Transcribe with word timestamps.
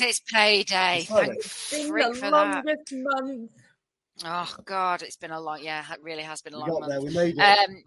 is. 0.00 0.08
It's 0.10 0.20
payday. 0.20 1.04
Thank 1.08 1.34
It's 1.36 1.70
been 1.70 1.92
the 1.94 2.14
for 2.14 2.30
that. 2.30 2.64
month. 2.92 3.50
Oh 4.24 4.54
God, 4.64 5.02
it's 5.02 5.16
been 5.16 5.30
a 5.30 5.40
long. 5.40 5.60
Yeah, 5.62 5.84
it 5.92 6.00
really 6.02 6.22
has 6.22 6.42
been 6.42 6.54
a 6.54 6.58
long 6.58 6.68
month. 6.68 6.88
there. 6.88 7.00
We 7.00 7.10
made 7.14 7.36
it. 7.38 7.40
Um, 7.40 7.82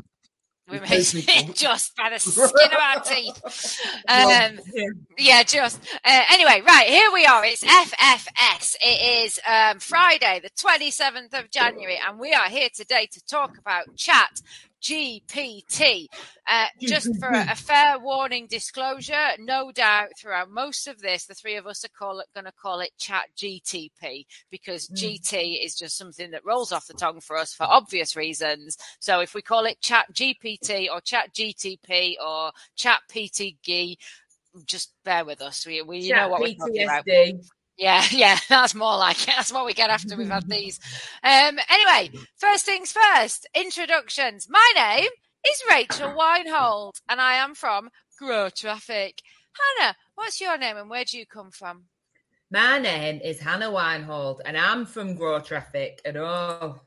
we 0.72 0.80
made 0.80 0.92
it 0.94 1.56
just 1.56 1.96
by 1.96 2.10
the 2.10 2.20
skin 2.20 2.72
of 2.72 2.80
our 2.80 3.02
teeth. 3.02 3.80
Um, 4.08 4.60
Yeah. 4.74 4.86
yeah, 5.18 5.44
just 5.44 5.80
uh, 6.04 6.22
anyway, 6.32 6.62
right 6.66 6.88
here 6.88 7.10
we 7.14 7.26
are. 7.26 7.44
It's 7.46 7.64
FFS. 7.64 8.76
It 8.82 9.26
is 9.26 9.40
um, 9.48 9.80
Friday, 9.80 10.40
the 10.44 10.50
twenty 10.60 10.92
seventh 10.92 11.34
of 11.34 11.52
January, 11.52 11.98
and 12.08 12.20
we 12.20 12.34
are 12.34 12.50
here 12.50 12.70
today 12.74 13.08
to 13.12 13.26
talk 13.26 13.58
about 13.58 13.96
Chat 13.96 14.42
GPT. 14.84 16.08
Uh, 16.48 16.66
just 16.82 17.08
for 17.20 17.30
a, 17.30 17.46
a 17.52 17.56
fair 17.56 17.98
warning 18.00 18.48
disclosure, 18.50 19.30
no 19.40 19.72
doubt 19.72 20.10
throughout 20.20 20.52
most 20.52 20.88
of 20.88 21.00
this, 21.00 21.26
the 21.26 21.34
three 21.34 21.56
of 21.56 21.66
us 21.66 21.86
are 21.86 21.90
call 21.98 22.22
going 22.36 22.46
to 22.46 22.52
call 22.52 22.82
it 22.82 22.92
Chat 23.00 23.26
GTP 23.38 24.26
because 24.52 24.88
Mm. 24.90 24.98
GT 24.98 25.66
is 25.66 25.76
just 25.76 25.98
something 25.98 26.32
that 26.32 26.46
rolls 26.46 26.72
off 26.72 26.88
the 26.88 26.94
tongue 26.94 27.22
for 27.22 27.38
us 27.38 27.54
for 27.54 27.64
obvious 27.64 28.16
reasons. 28.16 28.78
So 29.00 29.22
if 29.22 29.34
we 29.34 29.42
call 29.42 29.66
it 29.66 29.82
Chat 29.82 30.06
GPT 30.14 30.88
or 30.92 31.00
Chat 31.02 31.34
GTP 31.34 32.16
or 32.24 32.52
Chat 32.76 33.02
PTG, 33.10 33.98
just 34.66 34.94
bear 35.06 35.26
with 35.26 35.42
us. 35.42 35.66
We 35.66 35.82
we 35.82 36.08
Chat 36.10 36.18
know 36.18 36.30
what 36.30 36.42
we're 36.42 36.56
talking 36.56 36.84
about. 36.84 37.06
Yeah, 37.78 38.04
yeah, 38.12 38.38
that's 38.50 38.76
more 38.76 38.98
like 38.98 39.22
it. 39.24 39.28
That's 39.36 39.52
what 39.52 39.66
we 39.66 39.74
get 39.74 39.90
after 39.90 40.16
we've 40.16 40.30
had 40.30 40.48
these. 40.48 40.80
Um, 41.24 41.58
anyway, 41.70 42.12
first 42.38 42.66
things 42.66 42.92
first, 42.94 43.48
introductions. 43.56 44.48
My 44.50 44.72
name 44.76 45.10
is 45.48 45.64
Rachel 45.70 46.10
Winehold, 46.14 46.94
and 47.10 47.20
I 47.20 47.34
am 47.36 47.56
from 47.56 47.90
Grow 48.20 48.50
Traffic. 48.50 49.22
Hannah, 49.80 49.96
what's 50.16 50.40
your 50.42 50.58
name 50.58 50.78
and 50.78 50.90
where 50.90 51.04
do 51.06 51.18
you 51.18 51.26
come 51.26 51.52
from? 51.52 51.86
My 52.52 52.78
name 52.78 53.20
is 53.24 53.40
Hannah 53.40 53.72
Weinhold, 53.72 54.42
and 54.46 54.56
I'm 54.58 54.86
from 54.86 55.16
Grow 55.16 55.40
Traffic. 55.40 56.00
And 56.06 56.18
oh, 56.18 56.80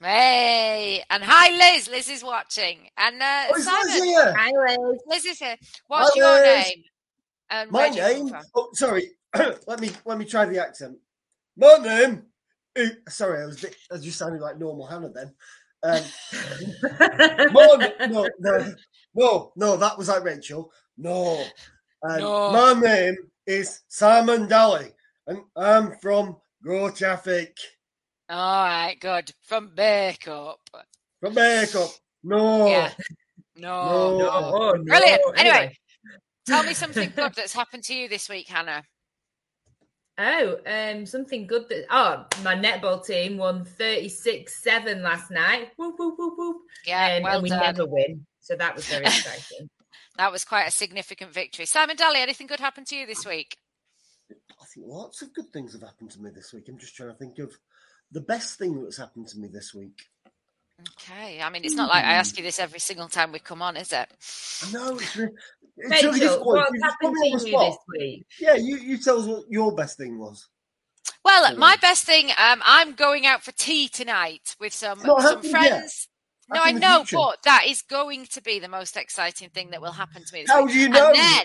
Hey, 0.00 1.02
and 1.10 1.22
hi 1.22 1.50
Liz. 1.74 1.88
Liz 1.88 2.08
is 2.10 2.22
watching, 2.24 2.88
and 2.98 3.20
uh, 3.22 3.44
Oh, 3.50 3.54
Liz 3.54 3.64
Simon. 3.64 4.04
here. 4.08 4.34
hi 4.36 4.50
Liz. 4.50 5.00
Liz 5.06 5.24
is 5.26 5.38
here. 5.38 5.56
What's 5.88 6.10
Hi, 6.14 6.18
your 6.18 6.40
Liz. 6.56 6.66
name? 6.66 6.84
And 7.50 7.70
My 7.70 7.88
where 7.88 7.90
do 7.90 7.96
you 7.96 8.02
come 8.02 8.14
name. 8.16 8.28
from? 8.28 8.42
Oh, 8.54 8.68
sorry. 8.74 9.10
let 9.66 9.80
me 9.80 9.90
let 10.04 10.18
me 10.18 10.24
try 10.24 10.44
the 10.46 10.60
accent. 10.60 10.96
My 11.56 11.76
name. 11.82 12.22
eh, 12.76 12.88
Sorry, 13.08 13.42
I 13.42 13.46
was 13.46 13.64
I 13.92 13.96
just 13.98 14.18
sounded 14.18 14.40
like 14.40 14.58
normal 14.58 14.86
Hannah 14.86 15.10
then. 15.12 15.32
Um, 15.82 16.02
my, 17.52 17.92
no, 18.08 18.28
no, 18.40 18.74
no, 19.14 19.52
no. 19.56 19.76
That 19.76 19.96
was 19.98 20.08
like 20.08 20.24
Rachel. 20.24 20.72
No. 20.98 21.44
Um, 22.02 22.18
No. 22.20 22.50
My 22.52 22.72
name 22.80 23.16
is 23.46 23.82
Simon 23.88 24.48
Daly, 24.48 24.90
and 25.26 25.40
I'm 25.56 25.92
from 26.00 26.36
Grow 26.62 26.90
Traffic. 26.90 27.56
All 28.28 28.64
right, 28.64 28.96
good. 29.00 29.32
From 29.42 29.70
Bacup. 29.76 30.56
From 31.20 31.34
Makeup. 31.34 31.90
No. 32.24 32.66
Yeah. 32.66 32.90
No. 33.56 33.84
No. 33.86 34.18
No, 34.18 34.30
oh, 34.32 34.72
no. 34.72 34.82
Brilliant. 34.84 35.22
Anyway. 35.36 35.76
Tell 36.46 36.62
me 36.62 36.74
something 36.74 37.12
good 37.14 37.34
that's 37.36 37.52
happened 37.52 37.84
to 37.84 37.94
you 37.94 38.08
this 38.08 38.28
week, 38.28 38.48
Hannah. 38.48 38.82
Oh, 40.18 40.56
um, 40.66 41.04
something 41.04 41.46
good 41.46 41.68
that 41.68 41.84
oh, 41.90 42.24
my 42.42 42.54
netball 42.54 43.04
team 43.04 43.36
won 43.36 43.66
36-7 43.66 45.02
last 45.02 45.30
night. 45.30 45.72
Whoop, 45.76 45.96
whoop, 45.98 46.14
whoop, 46.16 46.34
whoop. 46.38 46.56
Yeah, 46.86 47.16
Um, 47.16 47.22
well 47.22 47.34
and 47.34 47.42
we 47.42 47.48
done. 47.50 47.60
never 47.60 47.84
win. 47.86 48.24
So 48.40 48.56
that 48.56 48.74
was 48.74 48.86
very 48.86 49.04
exciting. 49.06 49.68
That 50.16 50.32
was 50.32 50.44
quite 50.44 50.66
a 50.66 50.70
significant 50.70 51.32
victory. 51.34 51.66
Simon 51.66 51.96
Daly, 51.96 52.20
anything 52.20 52.46
good 52.46 52.60
happened 52.60 52.86
to 52.86 52.96
you 52.96 53.06
this 53.06 53.26
week? 53.26 53.58
I 54.30 54.64
think 54.74 54.86
lots 54.88 55.20
of 55.20 55.34
good 55.34 55.52
things 55.52 55.74
have 55.74 55.82
happened 55.82 56.12
to 56.12 56.20
me 56.22 56.30
this 56.34 56.52
week. 56.54 56.64
I'm 56.68 56.78
just 56.78 56.96
trying 56.96 57.10
to 57.10 57.16
think 57.16 57.38
of 57.38 57.52
the 58.10 58.22
best 58.22 58.58
thing 58.58 58.82
that's 58.82 58.96
happened 58.96 59.28
to 59.28 59.38
me 59.38 59.48
this 59.52 59.74
week. 59.74 60.00
Okay. 60.80 61.40
I 61.40 61.48
mean, 61.50 61.64
it's 61.64 61.74
not 61.74 61.88
like 61.88 62.04
I 62.04 62.14
ask 62.14 62.36
you 62.36 62.42
this 62.42 62.58
every 62.58 62.80
single 62.80 63.08
time 63.08 63.32
we 63.32 63.38
come 63.38 63.62
on, 63.62 63.76
is 63.76 63.92
it? 63.92 64.08
No, 64.72 64.96
it's, 64.98 65.16
re- 65.16 65.28
it's 65.78 66.02
really 66.02 66.20
Rachel, 66.20 66.28
difficult. 66.28 66.46
what's 66.46 66.82
happened 66.82 67.14
to 67.22 67.38
the 67.38 67.50
you 67.50 67.58
this 67.58 67.76
week? 67.98 68.26
Yeah, 68.40 68.54
you, 68.56 68.76
you 68.76 68.98
tell 68.98 69.18
us 69.20 69.26
what 69.26 69.44
your 69.48 69.74
best 69.74 69.96
thing 69.96 70.18
was. 70.18 70.48
Well, 71.24 71.50
Yeah. 71.50 71.58
my 71.58 71.76
best 71.76 72.04
thing, 72.04 72.30
um, 72.30 72.60
I'm 72.64 72.92
going 72.94 73.26
out 73.26 73.42
for 73.42 73.52
tea 73.52 73.88
tonight 73.88 74.54
with 74.60 74.72
some 74.74 75.00
some 75.00 75.20
happened 75.20 75.44
yet. 75.44 75.50
friends. 75.50 76.08
No, 76.52 76.60
I 76.62 76.72
know, 76.72 76.98
future. 77.04 77.16
but 77.16 77.42
that 77.44 77.64
is 77.66 77.82
going 77.82 78.26
to 78.26 78.42
be 78.42 78.60
the 78.60 78.68
most 78.68 78.96
exciting 78.96 79.48
thing 79.50 79.70
that 79.70 79.80
will 79.82 79.92
happen 79.92 80.22
to 80.24 80.32
me 80.32 80.42
this 80.42 80.50
How 80.50 80.64
week. 80.64 80.74
do 80.74 80.78
you 80.80 80.88
know? 80.88 81.08
And 81.08 81.16
then, 81.16 81.44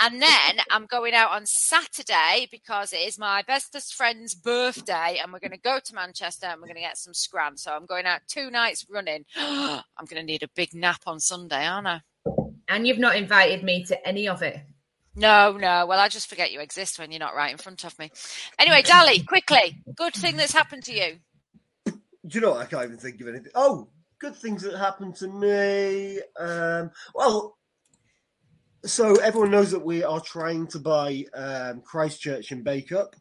and 0.00 0.22
then 0.22 0.58
I'm 0.70 0.86
going 0.86 1.14
out 1.14 1.30
on 1.30 1.44
Saturday 1.46 2.48
because 2.50 2.92
it 2.92 3.00
is 3.00 3.18
my 3.18 3.42
bestest 3.42 3.94
friend's 3.94 4.34
birthday, 4.34 5.18
and 5.22 5.32
we're 5.32 5.40
going 5.40 5.50
to 5.52 5.58
go 5.58 5.80
to 5.84 5.94
Manchester 5.94 6.46
and 6.46 6.60
we're 6.60 6.68
going 6.68 6.76
to 6.76 6.82
get 6.82 6.98
some 6.98 7.14
scran. 7.14 7.56
So 7.56 7.72
I'm 7.72 7.86
going 7.86 8.06
out 8.06 8.20
two 8.28 8.50
nights 8.50 8.86
running. 8.88 9.24
I'm 9.36 9.82
going 10.08 10.20
to 10.20 10.22
need 10.22 10.42
a 10.42 10.48
big 10.54 10.74
nap 10.74 11.02
on 11.06 11.20
Sunday, 11.20 11.66
aren't 11.66 11.86
I? 11.86 12.00
And 12.68 12.86
you've 12.86 12.98
not 12.98 13.16
invited 13.16 13.64
me 13.64 13.84
to 13.84 14.06
any 14.06 14.28
of 14.28 14.42
it. 14.42 14.60
No, 15.16 15.52
no. 15.52 15.84
Well, 15.86 15.98
I 15.98 16.08
just 16.08 16.28
forget 16.28 16.52
you 16.52 16.60
exist 16.60 16.98
when 16.98 17.10
you're 17.10 17.18
not 17.18 17.34
right 17.34 17.50
in 17.50 17.58
front 17.58 17.84
of 17.84 17.98
me. 17.98 18.10
Anyway, 18.58 18.82
Dally, 18.82 19.20
quickly, 19.26 19.82
good 19.96 20.14
thing 20.14 20.36
that's 20.36 20.52
happened 20.52 20.84
to 20.84 20.94
you. 20.94 21.16
Do 21.86 21.94
you 22.30 22.40
know 22.40 22.50
what? 22.50 22.60
I 22.60 22.66
can't 22.66 22.84
even 22.84 22.98
think 22.98 23.20
of 23.20 23.28
anything. 23.28 23.50
Oh, 23.54 23.88
good 24.20 24.36
things 24.36 24.62
that 24.62 24.76
happened 24.76 25.16
to 25.16 25.28
me. 25.28 26.20
Um, 26.38 26.90
well, 27.14 27.57
so 28.84 29.16
everyone 29.16 29.50
knows 29.50 29.70
that 29.70 29.84
we 29.84 30.04
are 30.04 30.20
trying 30.20 30.66
to 30.68 30.78
buy 30.78 31.24
um, 31.34 31.80
Christchurch 31.80 32.52
and 32.52 32.64
Bacup 32.64 33.14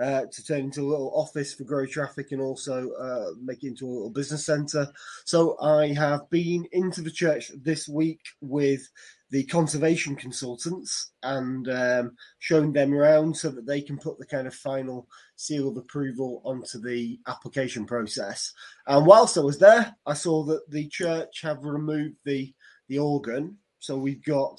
uh, 0.00 0.22
to 0.30 0.44
turn 0.44 0.60
into 0.60 0.82
a 0.82 0.90
little 0.90 1.12
office 1.14 1.54
for 1.54 1.64
Grow 1.64 1.86
Traffic 1.86 2.30
and 2.30 2.40
also 2.40 2.90
uh, 2.92 3.30
make 3.42 3.64
it 3.64 3.68
into 3.68 3.86
a 3.86 3.88
little 3.88 4.10
business 4.10 4.46
centre. 4.46 4.86
So 5.24 5.58
I 5.60 5.88
have 5.94 6.28
been 6.30 6.66
into 6.72 7.00
the 7.00 7.10
church 7.10 7.50
this 7.62 7.88
week 7.88 8.20
with 8.40 8.88
the 9.30 9.44
conservation 9.44 10.14
consultants 10.14 11.10
and 11.22 11.68
um, 11.68 12.12
showing 12.38 12.72
them 12.72 12.94
around 12.94 13.36
so 13.36 13.50
that 13.50 13.66
they 13.66 13.80
can 13.80 13.98
put 13.98 14.18
the 14.18 14.26
kind 14.26 14.46
of 14.46 14.54
final 14.54 15.06
seal 15.36 15.68
of 15.68 15.76
approval 15.76 16.40
onto 16.44 16.80
the 16.80 17.18
application 17.26 17.84
process. 17.84 18.52
And 18.86 19.06
whilst 19.06 19.36
I 19.36 19.40
was 19.40 19.58
there, 19.58 19.94
I 20.06 20.14
saw 20.14 20.44
that 20.44 20.70
the 20.70 20.88
church 20.88 21.40
have 21.42 21.64
removed 21.64 22.16
the 22.24 22.52
the 22.88 22.98
organ, 22.98 23.58
so 23.80 23.98
we've 23.98 24.24
got 24.24 24.58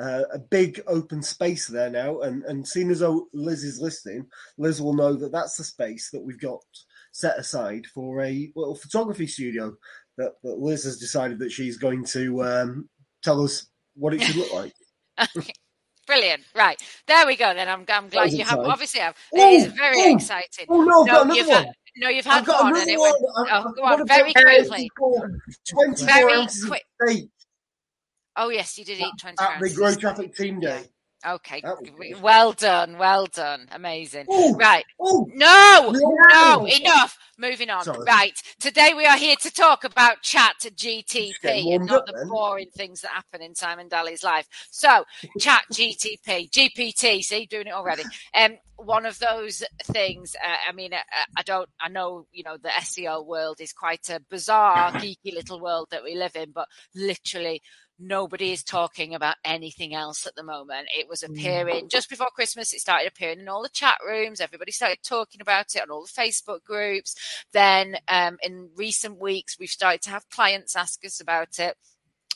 uh, 0.00 0.22
a 0.32 0.38
big 0.38 0.80
open 0.86 1.22
space 1.22 1.66
there 1.66 1.90
now. 1.90 2.20
And 2.20 2.42
and 2.44 2.66
seeing 2.66 2.90
as 2.90 3.00
though 3.00 3.26
Liz 3.32 3.64
is 3.64 3.80
listening, 3.80 4.26
Liz 4.58 4.80
will 4.80 4.94
know 4.94 5.14
that 5.14 5.32
that's 5.32 5.56
the 5.56 5.64
space 5.64 6.10
that 6.12 6.22
we've 6.22 6.40
got 6.40 6.60
set 7.12 7.38
aside 7.38 7.86
for 7.94 8.22
a 8.22 8.52
little 8.54 8.76
photography 8.76 9.26
studio 9.26 9.74
that, 10.16 10.32
that 10.42 10.58
Liz 10.58 10.84
has 10.84 10.98
decided 10.98 11.38
that 11.40 11.50
she's 11.52 11.76
going 11.76 12.04
to 12.04 12.42
um, 12.44 12.88
tell 13.22 13.42
us 13.42 13.66
what 13.94 14.14
it 14.14 14.22
should 14.22 14.36
look 14.36 14.52
like. 14.52 14.72
Brilliant. 16.06 16.42
Right. 16.54 16.80
There 17.06 17.26
we 17.26 17.36
go 17.36 17.54
then. 17.54 17.68
I'm, 17.68 17.84
I'm 17.88 18.08
glad 18.08 18.32
you 18.32 18.44
have 18.44 18.58
obviously 18.60 19.00
have. 19.00 19.16
Oh, 19.34 19.48
It 19.52 19.54
is 19.54 19.66
very 19.66 19.96
oh, 19.98 20.14
exciting. 20.16 20.66
Oh 20.68 20.82
no, 20.82 21.02
I've 21.02 21.06
No, 21.06 21.12
got 21.12 21.24
another 21.24 21.38
you've 21.38 21.48
one. 21.48 21.64
had, 21.64 21.72
no, 21.96 22.08
you've 22.08 22.24
had 22.24 22.38
I've 22.38 22.46
got 22.46 22.64
one 22.64 22.74
another 22.74 22.98
one. 22.98 23.12
went 23.12 23.16
oh, 23.36 23.44
I've 23.50 23.76
go 23.76 23.82
on, 23.84 24.06
very 24.08 24.32
quickly. 24.32 24.90
Twenty-four 24.98 26.06
Very 26.06 26.32
ounces 26.34 26.64
quick. 26.64 26.82
of 27.00 27.08
steak 27.10 27.30
Oh 28.36 28.48
yes, 28.50 28.78
you 28.78 28.84
did 28.84 29.00
eat 29.00 29.12
20 29.20 29.36
at 29.40 29.60
the. 29.60 29.74
Grow 29.74 29.94
Traffic 29.94 30.34
Team 30.34 30.60
Day. 30.60 30.82
Okay. 31.26 31.60
Was. 31.62 32.20
Well 32.22 32.52
done. 32.52 32.96
Well 32.96 33.26
done. 33.26 33.68
Amazing. 33.72 34.24
Oh, 34.30 34.54
Right. 34.56 34.84
oh, 34.98 35.28
No, 35.34 35.90
No. 35.92 36.16
no, 36.30 36.66
enough. 36.66 37.18
Moving 37.36 37.68
on. 37.68 37.84
Sorry. 37.84 38.04
Right. 38.06 38.32
Today 38.58 38.94
we 38.96 39.04
are 39.04 39.18
here 39.18 39.36
to 39.42 39.50
talk 39.52 39.84
about 39.84 40.22
chat 40.22 40.54
GTP 40.60 41.74
and 41.74 41.84
not 41.86 42.00
up 42.00 42.06
the 42.06 42.12
then. 42.12 42.28
boring 42.28 42.70
things 42.74 43.02
that 43.02 43.10
happen 43.10 43.42
in 43.42 43.54
Simon 43.54 43.88
Daly's 43.88 44.24
life. 44.24 44.46
So, 44.70 45.04
chat 45.38 45.62
GTP, 45.72 46.50
GPT, 46.50 47.20
see, 47.22 47.44
doing 47.44 47.66
it 47.66 47.74
already. 47.74 48.04
Um, 48.34 48.56
one 48.76 49.04
of 49.04 49.18
those 49.18 49.62
things, 49.84 50.34
uh, 50.42 50.56
I 50.70 50.72
mean, 50.72 50.94
uh, 50.94 50.98
I 51.36 51.42
don't, 51.42 51.68
I 51.78 51.88
know, 51.90 52.26
you 52.32 52.44
know, 52.44 52.56
the 52.56 52.70
SEO 52.70 53.26
world 53.26 53.60
is 53.60 53.74
quite 53.74 54.08
a 54.08 54.20
bizarre, 54.30 54.90
geeky 54.92 55.34
little 55.34 55.60
world 55.60 55.88
that 55.90 56.02
we 56.02 56.14
live 56.14 56.34
in, 56.34 56.50
but 56.52 56.66
literally 56.94 57.60
nobody 58.00 58.52
is 58.52 58.64
talking 58.64 59.14
about 59.14 59.36
anything 59.44 59.94
else 59.94 60.26
at 60.26 60.34
the 60.34 60.42
moment. 60.42 60.88
It 60.96 61.08
was 61.08 61.22
appearing 61.22 61.88
just 61.88 62.08
before 62.08 62.30
Christmas. 62.34 62.72
It 62.72 62.80
started 62.80 63.08
appearing 63.08 63.40
in 63.40 63.48
all 63.48 63.62
the 63.62 63.68
chat 63.68 63.98
rooms. 64.06 64.40
Everybody 64.40 64.72
started 64.72 64.98
talking 65.02 65.40
about 65.40 65.74
it 65.74 65.82
on 65.82 65.90
all 65.90 66.04
the 66.04 66.20
Facebook 66.20 66.64
groups. 66.64 67.14
Then, 67.52 67.96
um, 68.08 68.38
in 68.42 68.70
recent 68.76 69.20
weeks, 69.20 69.58
we've 69.58 69.68
started 69.68 70.02
to 70.02 70.10
have 70.10 70.28
clients 70.30 70.76
ask 70.76 71.04
us 71.04 71.20
about 71.20 71.58
it. 71.58 71.76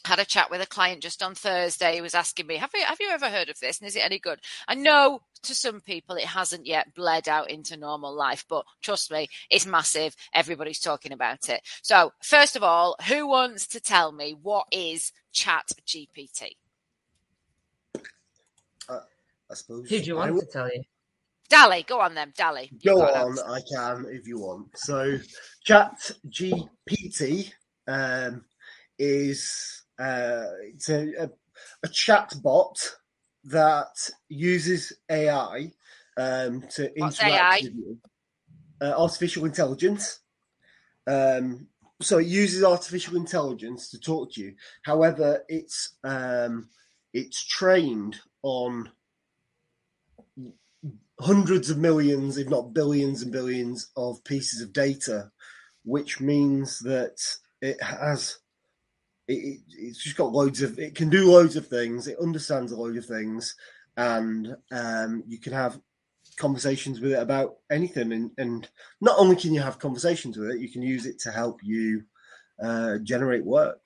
Had 0.05 0.19
a 0.19 0.25
chat 0.25 0.51
with 0.51 0.61
a 0.61 0.67
client 0.67 1.03
just 1.03 1.23
on 1.23 1.35
Thursday 1.35 1.97
who 1.97 2.03
was 2.03 2.15
asking 2.15 2.47
me, 2.47 2.57
"Have 2.57 2.71
you 2.75 2.85
have 2.85 3.01
you 3.01 3.09
ever 3.11 3.31
heard 3.31 3.49
of 3.49 3.59
this? 3.61 3.81
And 3.81 3.89
is 3.89 3.97
it 3.97 4.05
any 4.05 4.19
good?" 4.19 4.41
I 4.69 4.75
know 4.75 5.23
to 5.43 5.55
some 5.55 5.81
people 5.81 6.17
it 6.17 6.25
hasn't 6.25 6.67
yet 6.67 6.95
bled 6.95 7.29
out 7.29 7.51
into 7.51 7.77
normal 7.77 8.15
life, 8.15 8.45
but 8.49 8.65
trust 8.83 9.11
me, 9.11 9.29
it's 9.51 9.67
massive. 9.67 10.15
Everybody's 10.35 10.81
talking 10.81 11.13
about 11.13 11.49
it. 11.49 11.63
So, 11.83 12.13
first 12.23 12.57
of 12.57 12.63
all, 12.63 12.97
who 13.09 13.27
wants 13.27 13.67
to 13.69 13.81
tell 13.81 14.13
me 14.13 14.35
what 14.35 14.67
is 14.73 15.13
Chat 15.33 15.71
GPT? 15.87 16.57
I 19.51 19.55
suppose. 19.55 19.89
Who 19.89 20.01
do 20.01 20.05
you 20.05 20.15
I 20.15 20.21
want 20.21 20.35
will. 20.35 20.41
to 20.41 20.47
tell 20.47 20.67
you? 20.67 20.83
Dally, 21.49 21.85
go 21.87 22.01
on 22.01 22.15
then, 22.15 22.33
Dally. 22.37 22.73
Go 22.85 23.03
on, 23.03 23.39
I 23.39 23.61
can 23.71 24.07
if 24.11 24.27
you 24.27 24.41
want. 24.41 24.77
So, 24.77 25.19
Chat 25.63 26.13
GPT 26.29 27.53
um, 27.87 28.45
is 28.99 29.84
uh, 29.99 30.47
it's 30.63 30.89
a, 30.89 31.25
a, 31.25 31.31
a 31.83 31.89
chat 31.89 32.35
bot 32.43 32.77
that 33.45 34.11
uses 34.29 34.93
AI 35.11 35.73
um, 36.17 36.63
to 36.75 36.91
What's 36.97 37.21
interact 37.21 37.55
AI? 37.55 37.61
with 37.63 37.75
you. 37.75 37.99
Uh, 38.81 38.95
artificial 38.97 39.45
intelligence. 39.45 40.21
Um, 41.07 41.69
so 42.03 42.19
it 42.19 42.27
uses 42.27 42.65
artificial 42.65 43.17
intelligence 43.17 43.91
to 43.91 44.01
talk 44.01 44.33
to 44.33 44.41
you. 44.41 44.55
However, 44.83 45.45
it's 45.49 45.95
um, 46.03 46.69
it's 47.13 47.45
trained 47.45 48.19
on 48.43 48.91
hundreds 51.21 51.71
of 51.71 51.79
millions, 51.79 52.37
if 52.37 52.49
not 52.49 52.75
billions 52.75 53.23
and 53.23 53.33
billions, 53.33 53.91
of 53.97 54.23
pieces 54.25 54.61
of 54.61 54.73
data, 54.73 55.31
which 55.85 56.21
means 56.21 56.81
that 56.81 57.17
it 57.63 57.81
has 57.83 58.39
it, 59.29 59.33
it, 59.33 59.61
it's 59.71 60.03
just 60.03 60.17
got 60.17 60.33
loads 60.33 60.63
of 60.63 60.79
it 60.79 60.95
can 60.95 61.09
do 61.11 61.31
loads 61.31 61.57
of 61.57 61.67
things. 61.67 62.07
It 62.07 62.19
understands 62.21 62.73
a 62.73 62.77
load 62.77 62.97
of 62.97 63.07
things, 63.07 63.55
and 63.97 64.57
um, 64.73 65.23
you 65.27 65.39
can 65.39 65.53
have 65.53 65.81
conversations 66.37 67.01
with 67.01 67.13
it 67.13 67.21
about 67.21 67.57
anything. 67.71 68.13
And, 68.13 68.31
and 68.39 68.69
not 69.01 69.19
only 69.19 69.37
can 69.37 69.55
you 69.55 69.61
have 69.61 69.79
conversations 69.79 70.37
with 70.37 70.51
it, 70.51 70.61
you 70.61 70.71
can 70.71 70.83
use 70.83 71.07
it 71.07 71.19
to 71.21 71.31
help 71.31 71.61
you 71.63 72.03
uh, 72.63 72.99
generate 73.03 73.45
work. 73.45 73.85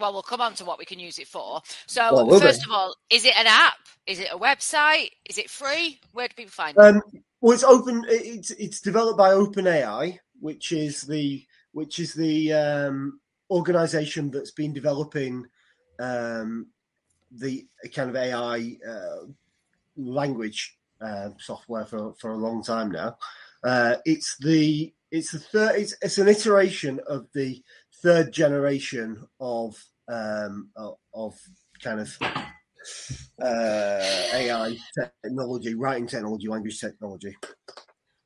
Well, 0.00 0.12
we'll 0.12 0.22
come 0.22 0.40
on 0.40 0.54
to 0.54 0.64
what 0.64 0.78
we 0.78 0.84
can 0.84 0.98
use 0.98 1.18
it 1.18 1.28
for. 1.28 1.62
So, 1.86 2.26
Well, 2.26 2.40
first 2.40 2.60
they? 2.60 2.64
of 2.64 2.72
all, 2.72 2.96
is 3.10 3.24
it 3.24 3.38
an 3.38 3.46
app? 3.46 3.76
Is 4.06 4.18
it 4.18 4.28
a 4.32 4.38
website? 4.38 5.10
Is 5.30 5.38
it 5.38 5.48
free? 5.48 6.00
Where 6.12 6.26
do 6.26 6.34
people 6.34 6.50
find 6.50 6.76
it? 6.76 6.80
Um, 6.80 7.00
well, 7.40 7.52
it's 7.52 7.62
open. 7.62 8.04
It's 8.08 8.50
it's 8.52 8.80
developed 8.80 9.18
by 9.18 9.30
OpenAI, 9.30 10.18
which 10.40 10.72
is 10.72 11.02
the 11.02 11.44
which 11.72 12.00
is 12.00 12.12
the 12.12 12.52
um, 12.52 13.20
organization 13.50 14.30
that's 14.30 14.50
been 14.50 14.72
developing 14.72 15.46
um, 15.98 16.68
the 17.30 17.66
kind 17.94 18.10
of 18.10 18.16
AI 18.16 18.76
uh, 18.88 19.26
language 19.96 20.78
uh, 21.00 21.30
software 21.38 21.84
for 21.84 22.14
for 22.14 22.30
a 22.30 22.36
long 22.36 22.62
time 22.62 22.90
now. 22.90 23.16
Uh, 23.62 23.96
it's 24.04 24.36
the 24.40 24.92
it's 25.10 25.32
the 25.32 25.38
third. 25.38 25.76
It's, 25.76 25.94
it's 26.02 26.18
an 26.18 26.28
iteration 26.28 27.00
of 27.06 27.26
the 27.34 27.62
third 28.02 28.32
generation 28.32 29.26
of 29.40 29.76
um, 30.08 30.70
of, 30.76 30.96
of 31.14 31.34
kind 31.82 32.00
of 32.00 32.18
uh, 33.42 34.26
AI 34.34 34.76
technology, 35.22 35.74
writing 35.74 36.06
technology, 36.06 36.48
language 36.48 36.80
technology. 36.80 37.36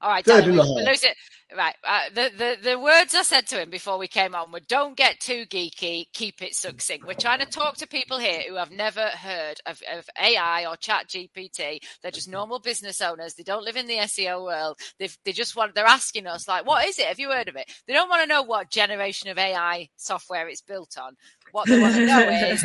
All 0.00 0.10
right, 0.10 0.26
Third 0.26 0.46
Dally, 0.46 0.50
and 0.50 0.54
we, 0.54 0.60
a 0.60 0.62
we 0.76 0.84
half. 0.84 0.86
lose 0.86 1.04
it. 1.04 1.16
Right. 1.56 1.74
Uh, 1.84 2.02
the, 2.14 2.30
the, 2.36 2.56
the 2.72 2.78
words 2.78 3.14
I 3.14 3.22
said 3.22 3.46
to 3.48 3.62
him 3.62 3.70
before 3.70 3.98
we 3.98 4.08
came 4.08 4.34
on 4.34 4.52
were 4.52 4.60
don't 4.60 4.96
get 4.96 5.20
too 5.20 5.46
geeky, 5.46 6.06
keep 6.12 6.42
it 6.42 6.54
succinct. 6.54 7.06
We're 7.06 7.14
trying 7.14 7.40
to 7.40 7.46
talk 7.46 7.78
to 7.78 7.88
people 7.88 8.18
here 8.18 8.42
who 8.48 8.56
have 8.56 8.70
never 8.70 9.06
heard 9.06 9.60
of, 9.66 9.82
of 9.92 10.08
AI 10.22 10.66
or 10.66 10.76
chat 10.76 11.08
GPT. 11.08 11.80
They're 12.02 12.10
just 12.12 12.28
normal 12.28 12.60
business 12.60 13.00
owners. 13.00 13.34
They 13.34 13.44
don't 13.44 13.64
live 13.64 13.76
in 13.76 13.86
the 13.86 13.96
SEO 13.98 14.44
world. 14.44 14.78
They've, 14.98 15.16
they 15.24 15.32
just 15.32 15.56
want, 15.56 15.74
they're 15.74 15.86
asking 15.86 16.26
us, 16.26 16.46
like, 16.48 16.66
what 16.66 16.86
is 16.86 16.98
it? 16.98 17.06
Have 17.06 17.20
you 17.20 17.30
heard 17.32 17.48
of 17.48 17.56
it? 17.56 17.72
They 17.88 17.94
don't 17.94 18.10
want 18.10 18.22
to 18.22 18.28
know 18.28 18.42
what 18.42 18.70
generation 18.70 19.30
of 19.30 19.38
AI 19.38 19.88
software 19.96 20.48
it's 20.48 20.62
built 20.62 20.98
on. 21.00 21.16
What 21.52 21.68
they 21.68 21.80
want 21.80 21.94
to 21.96 22.06
know 22.06 22.28
is, 22.28 22.64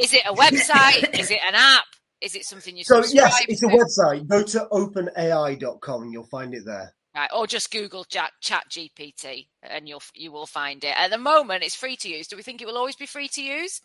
is 0.00 0.14
it 0.14 0.22
a 0.26 0.34
website? 0.34 1.18
Is 1.18 1.30
it 1.30 1.40
an 1.46 1.54
app? 1.54 1.84
Is 2.22 2.36
it 2.36 2.44
something 2.44 2.76
you 2.76 2.84
So 2.84 3.02
subscribe 3.02 3.32
yes, 3.32 3.44
it's 3.48 3.62
a 3.64 3.66
website. 3.66 4.28
Go 4.28 4.44
to 4.44 4.68
openai.com 4.70 6.02
and 6.02 6.12
you'll 6.12 6.24
find 6.24 6.54
it 6.54 6.62
there. 6.64 6.94
Right, 7.14 7.30
or 7.36 7.46
just 7.46 7.70
Google 7.70 8.04
Chat, 8.04 8.30
Chat 8.40 8.64
GPT 8.70 9.48
and 9.62 9.88
you'll 9.88 10.02
you 10.14 10.32
will 10.32 10.46
find 10.46 10.82
it. 10.84 10.94
At 10.96 11.10
the 11.10 11.18
moment, 11.18 11.64
it's 11.64 11.74
free 11.74 11.96
to 11.96 12.08
use. 12.08 12.28
Do 12.28 12.36
we 12.36 12.42
think 12.42 12.62
it 12.62 12.66
will 12.66 12.78
always 12.78 12.96
be 12.96 13.06
free 13.06 13.28
to 13.28 13.42
use? 13.42 13.80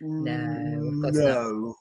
No, 0.00 0.32
of 0.32 1.14
not. 1.14 1.14
no. 1.14 1.74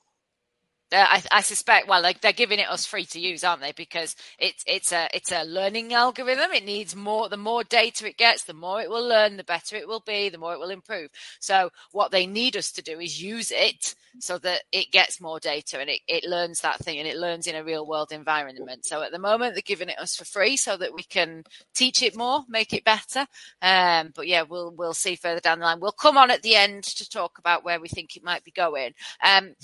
Uh, 0.92 1.06
I, 1.08 1.24
I 1.32 1.42
suspect. 1.42 1.88
Well, 1.88 2.02
like 2.02 2.22
they're 2.22 2.34
giving 2.34 2.60
it 2.60 2.70
us 2.70 2.86
free 2.86 3.06
to 3.06 3.20
use, 3.20 3.44
aren't 3.44 3.62
they? 3.62 3.74
Because 3.74 4.16
it's 4.40 4.64
it's 4.66 4.92
a 4.92 5.08
it's 5.14 5.32
a 5.32 5.44
learning 5.44 5.94
algorithm. 5.94 6.52
It 6.52 6.66
needs 6.66 6.96
more. 6.96 7.30
The 7.30 7.38
more 7.38 7.64
data 7.64 8.08
it 8.08 8.18
gets, 8.18 8.44
the 8.44 8.54
more 8.54 8.82
it 8.82 8.90
will 8.90 9.08
learn. 9.08 9.38
The 9.38 9.44
better 9.44 9.76
it 9.76 9.88
will 9.88 10.04
be. 10.06 10.30
The 10.30 10.38
more 10.38 10.54
it 10.54 10.60
will 10.60 10.72
improve. 10.72 11.10
So 11.40 11.72
what 11.92 12.12
they 12.12 12.26
need 12.26 12.58
us 12.58 12.72
to 12.74 12.82
do 12.82 13.00
is 13.00 13.22
use 13.22 13.52
it 13.52 13.96
so 14.20 14.40
that 14.40 14.62
it 14.72 14.92
gets 14.92 15.22
more 15.22 15.40
data 15.40 15.80
and 15.80 15.90
it, 15.90 16.00
it 16.08 16.24
learns 16.28 16.62
that 16.62 16.80
thing 16.80 16.98
and 16.98 17.08
it 17.08 17.18
learns 17.18 17.46
in 17.46 17.56
a 17.56 17.64
real 17.64 17.86
world 17.86 18.12
environment. 18.12 18.86
So 18.86 19.04
at 19.04 19.12
the 19.12 19.20
moment 19.20 19.54
they're 19.54 19.62
giving 19.62 19.90
it 19.90 20.00
us 20.00 20.16
for 20.16 20.26
free 20.26 20.58
so 20.58 20.76
that 20.78 20.94
we 20.94 21.04
can 21.04 21.44
teach 21.76 22.02
it 22.02 22.16
more, 22.16 22.44
make 22.50 22.74
it 22.74 22.84
better. 22.84 23.28
Um, 23.62 24.12
but 24.16 24.28
yeah, 24.28 24.42
we'll 24.42 24.72
we'll 24.72 24.94
see 24.96 25.16
further 25.16 25.40
down 25.40 25.60
the 25.60 25.66
line. 25.66 25.80
We'll 25.80 25.92
come 25.92 26.18
on 26.18 26.32
at 26.32 26.42
the 26.42 26.56
end 26.56 26.84
to 26.86 27.08
talk 27.08 27.38
about 27.38 27.64
where 27.64 27.80
we 27.80 27.88
think 27.88 28.16
it 28.16 28.24
might 28.24 28.44
be 28.44 28.52
going. 28.52 28.94
Um, 29.24 29.56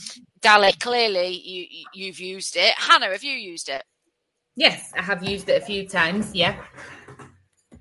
clearly 0.79 1.14
you 1.23 1.65
you- 1.69 1.85
you've 1.93 2.19
used 2.19 2.55
it. 2.57 2.73
Hannah, 2.77 3.07
have 3.11 3.23
you 3.23 3.33
used 3.33 3.69
it? 3.69 3.83
Yes, 4.55 4.91
I 4.95 5.01
have 5.01 5.23
used 5.23 5.49
it 5.49 5.61
a 5.61 5.65
few 5.65 5.87
times. 5.87 6.33
Yeah, 6.33 6.57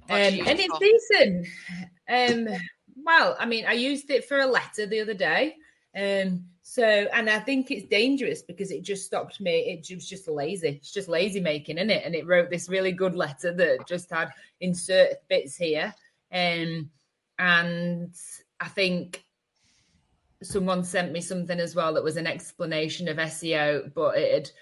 um, 0.08 0.18
and 0.46 0.60
it's 0.60 0.78
decent. 0.78 1.46
Um, 2.08 2.48
well, 3.04 3.36
I 3.38 3.46
mean, 3.46 3.64
I 3.66 3.72
used 3.72 4.10
it 4.10 4.24
for 4.24 4.40
a 4.40 4.46
letter 4.46 4.86
the 4.86 5.00
other 5.00 5.14
day. 5.14 5.56
Um, 5.96 6.46
so, 6.62 6.82
and 6.84 7.28
I 7.28 7.38
think 7.38 7.70
it's 7.70 7.86
dangerous 7.86 8.42
because 8.42 8.70
it 8.70 8.82
just 8.82 9.04
stopped 9.04 9.40
me. 9.40 9.80
It 9.80 9.94
was 9.94 10.08
just 10.08 10.28
lazy. 10.28 10.68
It's 10.68 10.92
just 10.92 11.08
lazy 11.08 11.40
making, 11.40 11.78
isn't 11.78 11.90
it? 11.90 12.04
And 12.04 12.14
it 12.14 12.26
wrote 12.26 12.50
this 12.50 12.68
really 12.68 12.92
good 12.92 13.14
letter 13.14 13.52
that 13.52 13.86
just 13.86 14.10
had 14.10 14.30
insert 14.60 15.26
bits 15.28 15.56
here. 15.56 15.94
Um, 16.32 16.90
and 17.38 18.14
I 18.60 18.68
think 18.68 19.23
someone 20.44 20.84
sent 20.84 21.12
me 21.12 21.20
something 21.20 21.58
as 21.58 21.74
well 21.74 21.94
that 21.94 22.04
was 22.04 22.16
an 22.16 22.26
explanation 22.26 23.08
of 23.08 23.16
SEO, 23.16 23.92
but 23.94 24.16
it 24.16 24.52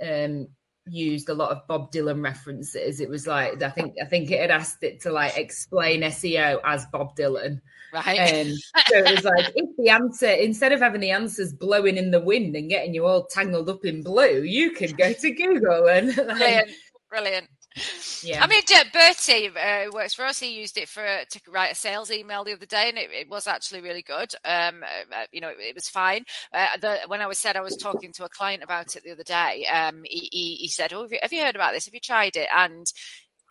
had 0.00 0.24
um, 0.30 0.48
used 0.86 1.28
a 1.28 1.34
lot 1.34 1.50
of 1.50 1.66
Bob 1.66 1.92
Dylan 1.92 2.22
references. 2.22 3.00
It 3.00 3.08
was 3.08 3.26
like 3.26 3.62
I 3.62 3.70
think 3.70 3.94
I 4.02 4.06
think 4.06 4.30
it 4.30 4.40
had 4.40 4.50
asked 4.50 4.82
it 4.82 5.00
to 5.02 5.12
like 5.12 5.36
explain 5.36 6.02
SEO 6.02 6.60
as 6.64 6.86
Bob 6.86 7.16
Dylan. 7.16 7.60
Right. 7.92 8.46
Um, 8.46 8.52
so 8.86 8.98
it 8.98 9.14
was 9.14 9.24
like 9.24 9.52
if 9.54 9.76
the 9.78 9.90
answer 9.90 10.28
instead 10.28 10.72
of 10.72 10.80
having 10.80 11.00
the 11.00 11.10
answers 11.10 11.52
blowing 11.52 11.96
in 11.96 12.10
the 12.10 12.20
wind 12.20 12.54
and 12.56 12.68
getting 12.68 12.94
you 12.94 13.06
all 13.06 13.24
tangled 13.24 13.68
up 13.68 13.84
in 13.84 14.02
blue, 14.02 14.42
you 14.42 14.72
can 14.72 14.92
go 14.92 15.12
to 15.12 15.30
Google 15.30 15.88
and 15.88 16.08
like, 16.16 16.26
brilliant. 16.26 16.70
Brilliant. 17.10 17.48
Yeah. 18.22 18.42
I 18.42 18.46
mean, 18.46 18.62
uh, 18.74 18.84
Bertie 18.92 19.48
uh, 19.48 19.90
works 19.92 20.14
for 20.14 20.24
us. 20.24 20.40
He 20.40 20.58
used 20.58 20.78
it 20.78 20.88
for 20.88 21.04
to 21.04 21.40
write 21.48 21.72
a 21.72 21.74
sales 21.74 22.10
email 22.10 22.44
the 22.44 22.54
other 22.54 22.66
day, 22.66 22.88
and 22.88 22.98
it, 22.98 23.10
it 23.12 23.28
was 23.28 23.46
actually 23.46 23.80
really 23.80 24.02
good. 24.02 24.32
Um, 24.44 24.82
uh, 24.84 25.24
you 25.32 25.40
know, 25.40 25.48
it, 25.48 25.56
it 25.60 25.74
was 25.74 25.88
fine. 25.88 26.24
Uh, 26.52 26.66
the, 26.80 26.98
when 27.06 27.20
I 27.20 27.26
was 27.26 27.38
said 27.38 27.56
I 27.56 27.62
was 27.62 27.76
talking 27.76 28.12
to 28.14 28.24
a 28.24 28.28
client 28.28 28.62
about 28.62 28.96
it 28.96 29.02
the 29.04 29.12
other 29.12 29.24
day, 29.24 29.66
um, 29.66 30.02
he, 30.04 30.28
he, 30.32 30.54
he 30.56 30.68
said, 30.68 30.92
"Oh, 30.92 31.02
have 31.02 31.12
you, 31.12 31.18
have 31.22 31.32
you 31.32 31.42
heard 31.42 31.56
about 31.56 31.72
this? 31.72 31.86
Have 31.86 31.94
you 31.94 32.00
tried 32.00 32.36
it?" 32.36 32.48
And 32.54 32.86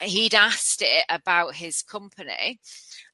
he'd 0.01 0.35
asked 0.35 0.81
it 0.81 1.05
about 1.09 1.55
his 1.55 1.81
company 1.81 2.59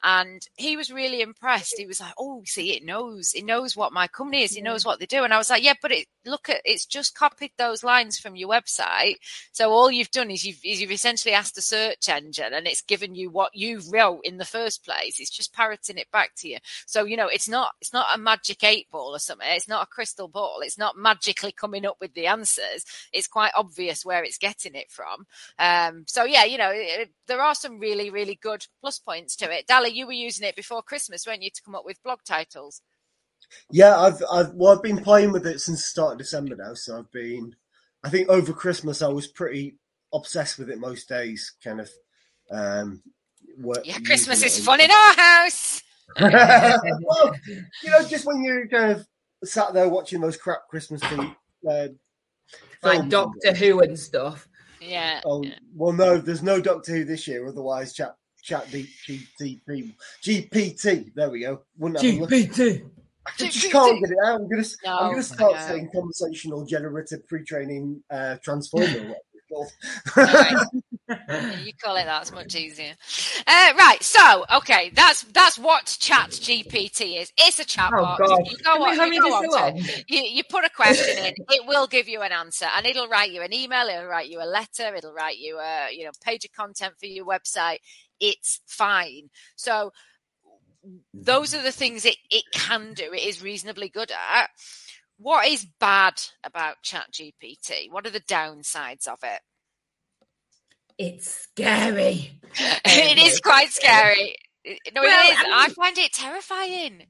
and 0.04 0.48
he 0.56 0.78
was 0.78 0.92
really 0.92 1.22
impressed. 1.22 1.76
He 1.78 1.86
was 1.86 2.00
like 2.00 2.14
oh 2.18 2.44
see 2.46 2.76
it 2.76 2.84
knows 2.84 3.34
it 3.34 3.46
knows 3.46 3.76
what 3.76 3.94
my 3.94 4.08
company 4.08 4.44
is 4.44 4.56
it 4.56 4.64
knows 4.64 4.86
what 4.86 5.00
they 5.00 5.06
do. 5.06 5.24
And 5.24 5.34
i 5.34 5.38
was 5.38 5.50
like 5.50 5.64
yeah 5.64 5.74
but 5.82 5.92
it 5.92 6.08
look 6.26 6.50
at 6.50 6.62
it's 6.66 6.86
just 6.86 7.16
copied 7.16 7.52
those 7.58 7.84
lines 7.84 8.18
from 8.20 8.36
your 8.36 8.50
website. 8.50 9.16
So 9.52 9.72
all 9.72 9.92
you've 9.92 10.12
done 10.12 10.32
is 10.32 10.46
you've, 10.46 10.60
is 10.64 10.82
you've 10.82 10.92
essentially 10.92 11.34
asked 11.34 11.58
a 11.58 11.62
search 11.62 12.10
engine 12.10 12.54
and 12.54 12.68
it's 12.68 12.82
given 12.82 13.16
you 13.16 13.30
what 13.30 13.54
you 13.54 13.82
wrote 13.92 14.22
in 14.24 14.38
the 14.38 14.46
first 14.46 14.86
place. 14.86 15.20
It's 15.20 15.30
just 15.30 15.54
parroting 15.54 15.98
it 15.98 16.12
back 16.12 16.32
to 16.38 16.50
you. 16.50 16.58
So 16.86 17.06
you 17.06 17.18
know 17.18 17.28
it's 17.28 17.50
not 17.50 17.74
it's 17.82 17.94
not 17.94 18.08
a 18.14 18.18
magic 18.18 18.64
eight 18.64 18.90
ball 18.92 19.16
or 19.16 19.20
something. 19.20 19.48
It's 19.50 19.68
not 19.68 19.84
a 19.84 19.88
crystal 19.88 20.28
ball. 20.28 20.60
It's 20.62 20.78
not 20.78 20.98
magically 20.98 21.52
coming 21.52 21.86
up 21.86 21.98
with 22.00 22.14
the 22.14 22.28
answers. 22.28 22.86
It's 23.12 23.28
quite 23.28 23.52
obvious 23.56 24.06
where 24.06 24.24
it's 24.24 24.38
getting 24.38 24.76
it 24.76 24.92
from. 24.92 25.26
Um, 25.60 26.06
so 26.08 26.24
yeah, 26.24 26.46
you 26.46 26.58
know, 26.58 26.72
it, 26.74 27.12
there 27.28 27.42
are 27.42 27.56
some 27.56 27.80
really, 27.80 28.10
really 28.10 28.36
good 28.42 28.66
plus 28.82 29.00
points 29.00 29.36
to 29.38 29.52
it. 29.52 29.68
Dali, 29.74 29.94
you 29.94 30.06
were 30.06 30.14
using 30.14 30.48
it 30.48 30.56
before 30.56 30.82
Christmas, 30.82 31.26
weren't 31.26 31.42
you, 31.42 31.50
to 31.50 31.62
come 31.64 31.76
up 31.76 31.86
with 31.86 32.04
blog 32.04 32.20
titles? 32.26 32.82
Yeah, 33.72 33.98
I've 33.98 34.22
I've 34.32 34.54
well, 34.54 34.76
I've 34.76 34.84
been 34.84 35.04
playing 35.04 35.32
with 35.32 35.46
it 35.48 35.60
since 35.60 35.82
the 35.82 35.88
start 35.88 36.14
of 36.14 36.18
December 36.20 36.56
now. 36.56 36.74
So 36.74 36.98
I've 36.98 37.12
been, 37.12 37.56
I 38.04 38.10
think 38.10 38.30
over 38.30 38.54
Christmas 38.54 39.02
I 39.02 39.08
was 39.08 39.28
pretty 39.28 39.76
obsessed 40.14 40.60
with 40.60 40.70
it 40.70 40.80
most 40.80 41.10
days. 41.10 41.54
Kind 41.64 41.82
of, 41.82 41.90
um, 42.52 43.02
work, 43.60 43.86
Yeah, 43.86 44.00
Christmas 44.00 44.44
is 44.44 44.64
fun 44.64 44.80
in 44.80 44.92
our 44.92 45.14
house. 45.14 45.82
well, 46.20 47.36
you 47.84 47.90
know, 47.90 48.04
just 48.08 48.26
when 48.26 48.44
you're 48.44 48.68
kind 48.68 48.92
of 48.92 49.08
sat 49.44 49.74
there 49.74 49.90
watching 49.90 50.22
those 50.22 50.38
crap 50.38 50.68
Christmas 50.70 51.02
TV, 51.02 51.36
uh, 51.70 51.88
like 52.82 53.10
Doctor 53.10 53.54
Who 53.54 53.82
and 53.82 54.00
stuff. 54.00 54.48
Yeah. 54.82 55.22
Oh 55.26 55.44
yeah. 55.44 55.56
well, 55.76 55.94
no, 55.94 56.18
there's 56.18 56.44
no 56.44 56.62
Doctor 56.62 56.94
Who 56.94 57.06
this 57.06 57.28
year. 57.28 57.48
Otherwise, 57.48 57.94
chat 57.94 58.16
chat 58.44 58.68
GPT 58.68 59.62
GPT. 60.22 61.14
There 61.16 61.30
we 61.30 61.42
go. 61.42 61.62
Wouldn't 61.78 62.04
have 62.04 62.16
a 62.16 62.20
look. 62.20 62.30
GPT. 62.30 62.90
I 63.26 63.32
just 63.38 63.72
can't 63.72 64.00
get 64.02 64.12
it 64.12 64.18
out. 64.26 64.42
I'm 64.42 64.50
gonna 64.50 64.64
No, 64.84 64.98
I'm 64.98 65.10
gonna 65.12 65.24
start 65.24 65.54
know. 65.54 65.68
saying 65.68 65.90
conversational 65.94 66.66
generative 66.66 67.26
pre-training 67.28 68.04
uh, 68.12 68.36
transformer. 68.44 69.16
or 71.08 71.58
you 71.58 71.74
call 71.82 71.96
it 71.98 72.06
that. 72.06 72.22
It's 72.24 72.32
much 72.32 72.56
easier. 72.56 72.94
Uh, 73.46 73.74
right. 73.78 73.98
So, 74.02 74.46
okay, 74.56 74.92
that's 74.94 75.24
that's 75.24 75.58
what 75.60 75.98
Chat 76.00 76.30
GPT 76.30 77.22
is. 77.22 77.32
It's 77.38 77.60
a 77.60 77.66
chat 77.66 77.92
Oh, 77.94 78.00
You 78.00 78.18
go, 78.18 78.34
on, 78.34 78.46
you, 78.46 78.58
go 78.64 78.86
this 78.86 79.54
onto 79.56 79.80
you 80.08 80.22
you 80.24 80.44
put 80.44 80.64
a 80.64 80.70
question 80.70 81.18
in. 81.18 81.34
It 81.50 81.68
will 81.68 81.88
give 81.88 82.08
you 82.08 82.22
an 82.22 82.32
answer, 82.32 82.66
and 82.76 82.86
it'll 82.86 83.08
write 83.08 83.32
you 83.32 83.42
an 83.42 83.54
email. 83.54 83.88
It'll 83.88 84.06
write 84.06 84.30
you 84.30 84.42
a 84.42 84.46
letter. 84.46 84.96
It'll 84.96 85.14
write 85.14 85.38
you 85.38 85.60
a 85.60 85.90
you 85.92 86.06
know 86.06 86.12
page 86.24 86.46
of 86.46 86.52
content 86.54 86.96
for 87.00 87.06
your 87.06 87.26
website. 87.26 87.78
It's 88.26 88.62
fine. 88.66 89.30
So 89.58 89.92
those 91.14 91.54
are 91.54 91.62
the 91.62 91.72
things 91.74 92.06
it, 92.06 92.16
it 92.32 92.46
can 92.54 92.94
do. 92.94 93.12
It 93.14 93.24
is 93.24 93.44
reasonably 93.44 93.90
good 93.90 94.12
at. 94.12 94.48
What 95.18 95.46
is 95.48 95.68
bad 95.80 96.14
about 96.44 96.82
Chat 96.84 97.08
GPT? 97.12 97.92
What 97.92 98.06
are 98.08 98.10
the 98.12 98.22
downsides 98.22 99.08
of 99.08 99.20
it? 99.24 99.42
It's 100.98 101.30
scary. 101.30 102.40
it 102.86 103.18
is 103.18 103.40
quite 103.42 103.70
scary. 103.72 104.36
No, 104.94 105.02
Well, 105.02 105.30
it 105.30 105.34
is. 105.34 105.38
I 105.40 105.44
mean- 105.44 105.54
I 105.54 105.68
find 105.70 105.98
it 105.98 106.14
terrifying. 106.14 107.04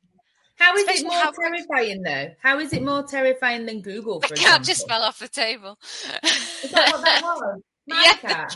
How 0.56 0.76
is 0.76 0.82
Especially 0.84 1.06
it 1.06 1.10
more 1.10 1.20
how 1.20 1.32
terrifying 1.32 2.02
though? 2.04 2.28
How 2.42 2.60
is 2.60 2.74
it 2.74 2.84
more 2.84 3.04
terrifying 3.04 3.66
than 3.66 3.82
Google? 3.82 4.22
For 4.22 4.28
cat 4.30 4.38
example? 4.62 4.66
just 4.66 4.88
fell 4.88 5.02
off 5.02 5.20
the 5.20 5.28
table. 5.28 5.78
Is 6.24 6.72
that 6.72 6.92
what 6.92 7.04
that 7.04 7.22
was? 7.24 7.62
Yeah. 7.86 8.48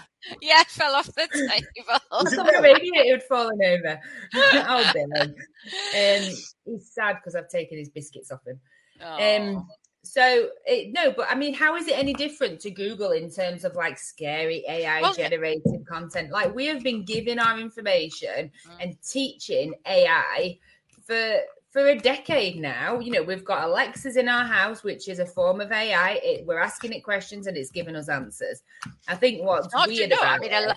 yeah, 0.42 0.62
it 0.62 0.68
fell 0.68 0.96
off 0.96 1.08
the 1.08 1.28
table. 1.28 2.00
I 2.12 2.22
it 2.22 2.36
thought 2.36 2.52
real? 2.52 2.62
radiator 2.62 3.12
had 3.14 3.24
fallen 3.24 3.60
over. 3.64 4.00
oh, 4.36 4.92
Billy. 4.94 5.22
Um, 5.22 6.36
he's 6.66 6.92
sad 6.94 7.18
because 7.18 7.36
I've 7.36 7.50
taken 7.50 7.78
his 7.78 7.90
biscuits 7.90 8.32
off 8.32 8.46
him. 8.46 8.60
Oh. 9.02 9.38
Um, 9.38 9.68
so 10.04 10.50
it, 10.66 10.94
no, 10.94 11.12
but 11.12 11.28
I 11.30 11.36
mean, 11.36 11.54
how 11.54 11.76
is 11.76 11.88
it 11.88 11.98
any 11.98 12.14
different 12.14 12.62
to 12.62 12.72
Google 12.72 13.12
in 13.12 13.30
terms 13.30 13.66
of 13.66 13.76
like 13.76 13.98
scary 14.00 14.64
AI 14.68 15.02
Well- 15.02 15.14
generated 15.14 15.86
content? 15.88 16.32
Like 16.32 16.56
we 16.56 16.66
have 16.68 16.82
been 16.82 17.04
giving 17.04 17.40
our 17.40 17.60
information 17.60 18.52
Mm. 18.68 18.78
and 18.82 18.98
teaching 19.04 19.74
AI 19.86 20.58
for 21.06 21.40
for 21.72 21.88
a 21.88 21.98
decade 21.98 22.58
now. 22.58 23.00
You 23.00 23.12
know, 23.12 23.24
we've 23.24 23.44
got 23.46 23.68
Alexas 23.68 24.16
in 24.16 24.30
our 24.30 24.46
house, 24.46 24.84
which 24.84 25.08
is 25.10 25.20
a 25.20 25.26
form 25.26 25.62
of 25.62 25.72
AI. 25.72 26.20
It, 26.24 26.46
we're 26.46 26.60
asking 26.60 26.94
it 26.94 27.02
questions 27.02 27.48
and 27.48 27.58
it's 27.58 27.72
giving 27.72 27.96
us 27.96 28.10
answers. 28.10 28.62
I 29.08 29.16
think 29.16 29.44
what's 29.44 29.74
Not 29.74 29.88
weird 29.88 30.10
know. 30.10 30.18
about 30.18 30.36
I 30.36 30.40
mean, 30.40 30.52
it- 30.52 30.76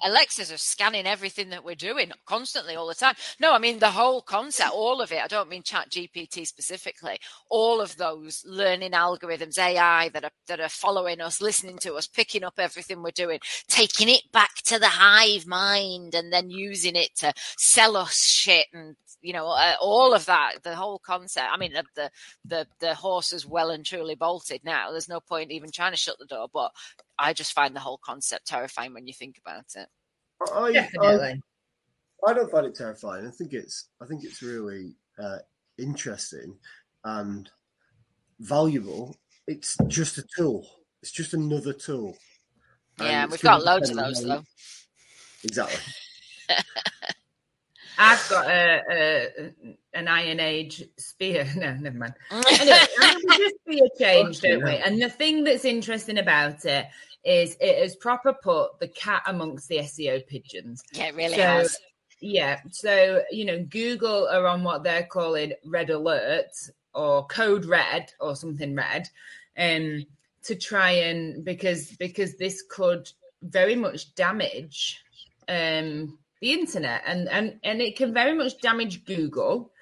are 0.52 0.56
scanning 0.58 1.06
everything 1.06 1.50
that 1.50 1.64
we're 1.64 1.74
doing 1.74 2.12
constantly, 2.26 2.76
all 2.76 2.86
the 2.88 2.94
time. 2.94 3.14
No, 3.40 3.52
I 3.52 3.58
mean 3.58 3.78
the 3.78 3.90
whole 3.90 4.22
concept, 4.22 4.72
all 4.72 5.00
of 5.00 5.12
it. 5.12 5.22
I 5.22 5.26
don't 5.26 5.48
mean 5.48 5.62
Chat 5.62 5.90
GPT 5.90 6.46
specifically. 6.46 7.18
All 7.50 7.80
of 7.80 7.96
those 7.96 8.42
learning 8.46 8.92
algorithms, 8.92 9.58
AI 9.58 10.08
that 10.10 10.24
are 10.24 10.30
that 10.48 10.60
are 10.60 10.68
following 10.68 11.20
us, 11.20 11.40
listening 11.40 11.78
to 11.78 11.94
us, 11.94 12.06
picking 12.06 12.44
up 12.44 12.54
everything 12.58 13.02
we're 13.02 13.10
doing, 13.10 13.38
taking 13.68 14.08
it 14.08 14.22
back 14.32 14.54
to 14.66 14.78
the 14.78 14.88
hive 14.88 15.46
mind, 15.46 16.14
and 16.14 16.32
then 16.32 16.50
using 16.50 16.96
it 16.96 17.14
to 17.16 17.32
sell 17.58 17.96
us 17.96 18.16
shit 18.24 18.66
and 18.72 18.96
you 19.20 19.32
know 19.32 19.48
uh, 19.48 19.74
all 19.80 20.14
of 20.14 20.26
that. 20.26 20.62
The 20.62 20.74
whole 20.80 20.98
concept. 20.98 21.48
I 21.52 21.56
mean, 21.56 21.72
the, 21.72 21.84
the 21.94 22.10
the 22.44 22.66
the 22.80 22.94
horse 22.94 23.32
is 23.32 23.46
well 23.46 23.70
and 23.70 23.84
truly 23.84 24.14
bolted 24.14 24.62
now. 24.64 24.90
There's 24.90 25.08
no 25.08 25.20
point 25.20 25.52
even 25.52 25.70
trying 25.70 25.92
to 25.92 25.98
shut 25.98 26.18
the 26.18 26.26
door, 26.26 26.48
but 26.52 26.72
I 27.18 27.32
just 27.32 27.52
find 27.52 27.74
the 27.74 27.80
whole 27.80 28.00
concept 28.02 28.46
terrifying 28.46 28.94
when 28.94 29.06
you 29.06 29.12
think 29.12 29.38
about 29.38 29.66
it. 29.76 29.88
I, 30.52 30.60
I, 30.60 30.72
Definitely. 30.72 31.42
I 32.26 32.32
don't 32.32 32.50
find 32.50 32.66
it 32.66 32.74
terrifying. 32.74 33.26
I 33.26 33.30
think 33.30 33.52
it's 33.52 33.88
I 34.02 34.06
think 34.06 34.24
it's 34.24 34.42
really 34.42 34.96
uh, 35.18 35.38
interesting 35.78 36.56
and 37.04 37.48
valuable. 38.40 39.16
It's 39.46 39.76
just 39.86 40.18
a 40.18 40.24
tool. 40.36 40.66
It's 41.02 41.12
just 41.12 41.34
another 41.34 41.72
tool. 41.72 42.16
Yeah, 43.00 43.24
it's 43.24 43.32
we've 43.32 43.42
got 43.42 43.64
loads 43.64 43.90
of 43.90 43.96
depend 43.96 44.14
those 44.14 44.24
though. 44.24 44.44
Exactly. 45.44 45.80
I've 48.00 48.28
got 48.30 48.46
a, 48.48 48.82
a 48.90 49.28
an 49.94 50.08
Iron 50.08 50.40
Age 50.40 50.84
spear. 50.96 51.46
No, 51.56 51.74
never 51.74 51.98
mind. 51.98 52.14
Anyway, 52.30 52.76
I 53.00 53.14
mean, 53.14 53.24
we 53.28 53.36
just 53.38 53.54
see 53.68 53.80
a 53.80 53.98
change, 53.98 54.40
don't 54.40 54.64
we? 54.64 54.76
And 54.76 55.00
the 55.00 55.10
thing 55.10 55.44
that's 55.44 55.64
interesting 55.64 56.18
about 56.18 56.64
it 56.64 56.86
is 57.24 57.56
it 57.60 57.78
has 57.78 57.96
proper 57.96 58.32
put 58.32 58.78
the 58.80 58.88
cat 58.88 59.22
amongst 59.26 59.68
the 59.68 59.76
SEO 59.78 60.26
pigeons. 60.26 60.82
yeah, 60.92 61.08
it 61.08 61.14
really 61.14 61.34
So, 61.34 61.42
has. 61.42 61.76
Yeah. 62.20 62.60
So, 62.70 63.22
you 63.30 63.44
know, 63.44 63.62
Google 63.64 64.26
are 64.28 64.46
on 64.46 64.64
what 64.64 64.82
they're 64.82 65.04
calling 65.06 65.52
red 65.66 65.90
alert 65.90 66.52
or 66.94 67.26
code 67.26 67.66
red 67.66 68.10
or 68.20 68.34
something 68.34 68.74
red. 68.74 69.08
Um 69.58 70.06
to 70.44 70.54
try 70.54 70.90
and 70.92 71.44
because 71.44 71.90
because 71.98 72.36
this 72.36 72.62
could 72.70 73.10
very 73.42 73.74
much 73.76 74.14
damage 74.14 75.02
um 75.48 76.18
the 76.40 76.52
internet 76.52 77.02
and 77.06 77.28
and 77.28 77.58
and 77.62 77.80
it 77.80 77.96
can 77.96 78.12
very 78.14 78.34
much 78.34 78.60
damage 78.60 79.04
Google. 79.04 79.72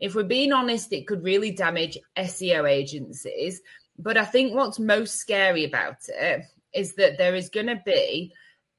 If 0.00 0.14
we're 0.14 0.24
being 0.24 0.52
honest, 0.52 0.92
it 0.92 1.06
could 1.06 1.24
really 1.24 1.50
damage 1.50 1.98
SEO 2.16 2.68
agencies. 2.70 3.60
But 3.98 4.16
I 4.16 4.24
think 4.24 4.54
what's 4.54 4.78
most 4.78 5.16
scary 5.16 5.64
about 5.64 5.96
it 6.08 6.44
is 6.72 6.94
that 6.94 7.18
there 7.18 7.34
is 7.34 7.48
going 7.48 7.66
to 7.66 7.82
be 7.84 8.32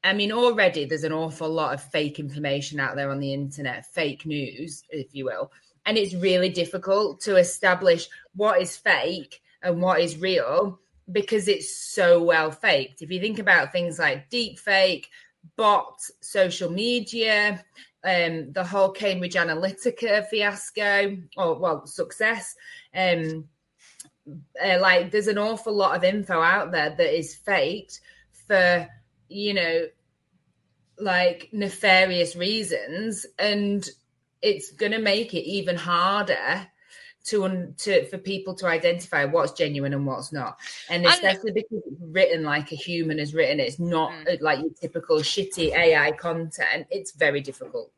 I 0.04 0.14
mean, 0.14 0.32
already 0.32 0.86
there's 0.86 1.04
an 1.04 1.12
awful 1.12 1.50
lot 1.50 1.74
of 1.74 1.84
fake 1.84 2.20
information 2.20 2.80
out 2.80 2.96
there 2.96 3.12
on 3.12 3.20
the 3.20 3.34
internet, 3.34 3.86
fake 3.86 4.26
news, 4.26 4.84
if 4.90 5.14
you 5.14 5.26
will. 5.26 5.52
And 5.86 5.98
it's 5.98 6.14
really 6.14 6.50
difficult 6.50 7.20
to 7.22 7.36
establish 7.36 8.08
what 8.36 8.62
is 8.62 8.78
fake 8.78 9.42
and 9.62 9.82
what 9.82 10.00
is 10.00 10.18
real 10.18 10.80
because 11.12 11.48
it's 11.48 11.76
so 11.76 12.24
well 12.24 12.52
faked. 12.52 13.02
If 13.02 13.12
you 13.12 13.20
think 13.20 13.40
about 13.40 13.72
things 13.72 14.00
like 14.00 14.30
deep 14.30 14.60
fake, 14.60 15.10
bot, 15.56 16.00
social 16.22 16.72
media, 16.72 17.64
um, 18.04 18.52
the 18.54 18.64
whole 18.64 18.92
Cambridge 18.92 19.36
Analytica 19.36 20.26
fiasco, 20.28 21.18
or 21.38 21.60
well, 21.60 21.86
success, 21.86 22.56
um, 22.96 23.48
uh, 24.64 24.80
like 24.80 25.12
there's 25.12 25.28
an 25.28 25.38
awful 25.38 25.74
lot 25.74 25.96
of 25.96 26.04
info 26.04 26.42
out 26.42 26.72
there 26.72 26.92
that 26.92 27.18
is 27.18 27.36
faked 27.36 28.02
for 28.48 28.88
you 29.28 29.54
know 29.54 29.88
like 31.00 31.50
nefarious 31.52 32.36
reasons 32.36 33.26
and 33.38 33.90
it's 34.42 34.72
going 34.72 34.92
to 34.92 35.00
make 35.00 35.34
it 35.34 35.48
even 35.48 35.76
harder 35.76 36.68
to 37.26 37.44
un- 37.44 37.76
to 37.78 38.06
for 38.08 38.18
people 38.18 38.56
to 38.56 38.66
identify 38.68 39.26
what's 39.26 39.52
genuine 39.52 39.94
and 39.94 40.06
what's 40.06 40.32
not. 40.32 40.58
And 40.90 41.06
And- 41.06 41.14
especially 41.14 41.52
because 41.52 41.82
it's 41.86 42.02
written 42.02 42.44
like 42.44 42.72
a 42.72 42.76
human 42.76 43.20
has 43.20 43.34
written 43.34 43.60
it's 43.60 43.80
not 43.80 44.12
Mm. 44.12 44.42
like 44.42 44.60
your 44.60 44.70
typical 44.82 45.18
shitty 45.20 45.76
ai 45.76 46.12
content. 46.14 46.88
It's 46.90 47.12
very 47.12 47.42
difficult 47.42 47.92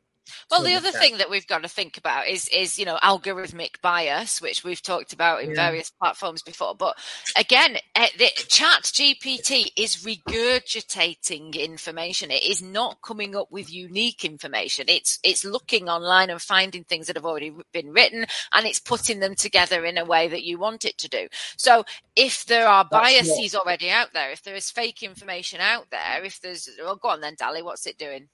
Well, 0.49 0.63
the 0.63 0.73
other 0.75 0.91
thing 0.91 1.17
that 1.17 1.29
we've 1.29 1.47
got 1.47 1.63
to 1.63 1.69
think 1.69 1.97
about 1.97 2.27
is 2.27 2.47
is 2.49 2.77
you 2.77 2.85
know 2.85 2.97
algorithmic 3.03 3.81
bias, 3.81 4.41
which 4.41 4.63
we've 4.63 4.81
talked 4.81 5.13
about 5.13 5.41
in 5.43 5.49
Yeah. 5.49 5.55
various 5.55 5.89
platforms 5.89 6.41
before. 6.41 6.75
But 6.75 6.97
again, 7.35 7.77
uh, 7.95 8.07
the 8.17 8.29
Chat 8.47 8.83
GPT 8.83 9.71
is 9.75 9.97
regurgitating 9.97 11.55
information. 11.55 12.31
It 12.31 12.43
is 12.43 12.61
not 12.61 13.01
coming 13.01 13.35
up 13.35 13.51
with 13.51 13.71
unique 13.71 14.25
information. 14.25 14.85
It's 14.87 15.19
it's 15.23 15.45
looking 15.45 15.89
online 15.89 16.29
and 16.29 16.41
finding 16.41 16.83
things 16.83 17.07
that 17.07 17.15
have 17.15 17.25
already 17.25 17.53
been 17.73 17.91
written, 17.91 18.25
and 18.51 18.65
it's 18.65 18.79
putting 18.79 19.19
them 19.19 19.35
together 19.35 19.85
in 19.85 19.97
a 19.97 20.05
way 20.05 20.27
that 20.27 20.43
you 20.43 20.59
want 20.59 20.85
it 20.85 20.97
to 20.99 21.09
do. 21.09 21.27
So 21.57 21.85
if 22.15 22.45
there 22.45 22.67
are 22.67 22.85
biases 22.85 23.55
already 23.55 23.89
out 23.89 24.13
there, 24.13 24.31
if 24.31 24.43
there 24.43 24.55
is 24.55 24.69
fake 24.69 25.03
information 25.03 25.59
out 25.61 25.87
there, 25.91 26.23
if 26.23 26.39
there's 26.41 26.69
well, 26.79 26.95
go 26.95 27.09
on 27.09 27.21
then, 27.21 27.35
Dali, 27.35 27.63
what's 27.63 27.87
it 27.87 27.97
doing? 27.97 28.27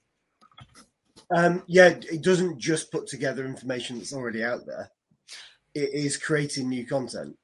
Um, 1.34 1.62
yeah, 1.66 1.88
it 1.88 2.22
doesn't 2.22 2.58
just 2.58 2.90
put 2.90 3.06
together 3.06 3.44
information 3.44 3.98
that's 3.98 4.12
already 4.14 4.42
out 4.42 4.64
there. 4.66 4.90
It 5.74 5.90
is 5.92 6.16
creating 6.16 6.68
new 6.68 6.86
content. 6.86 7.36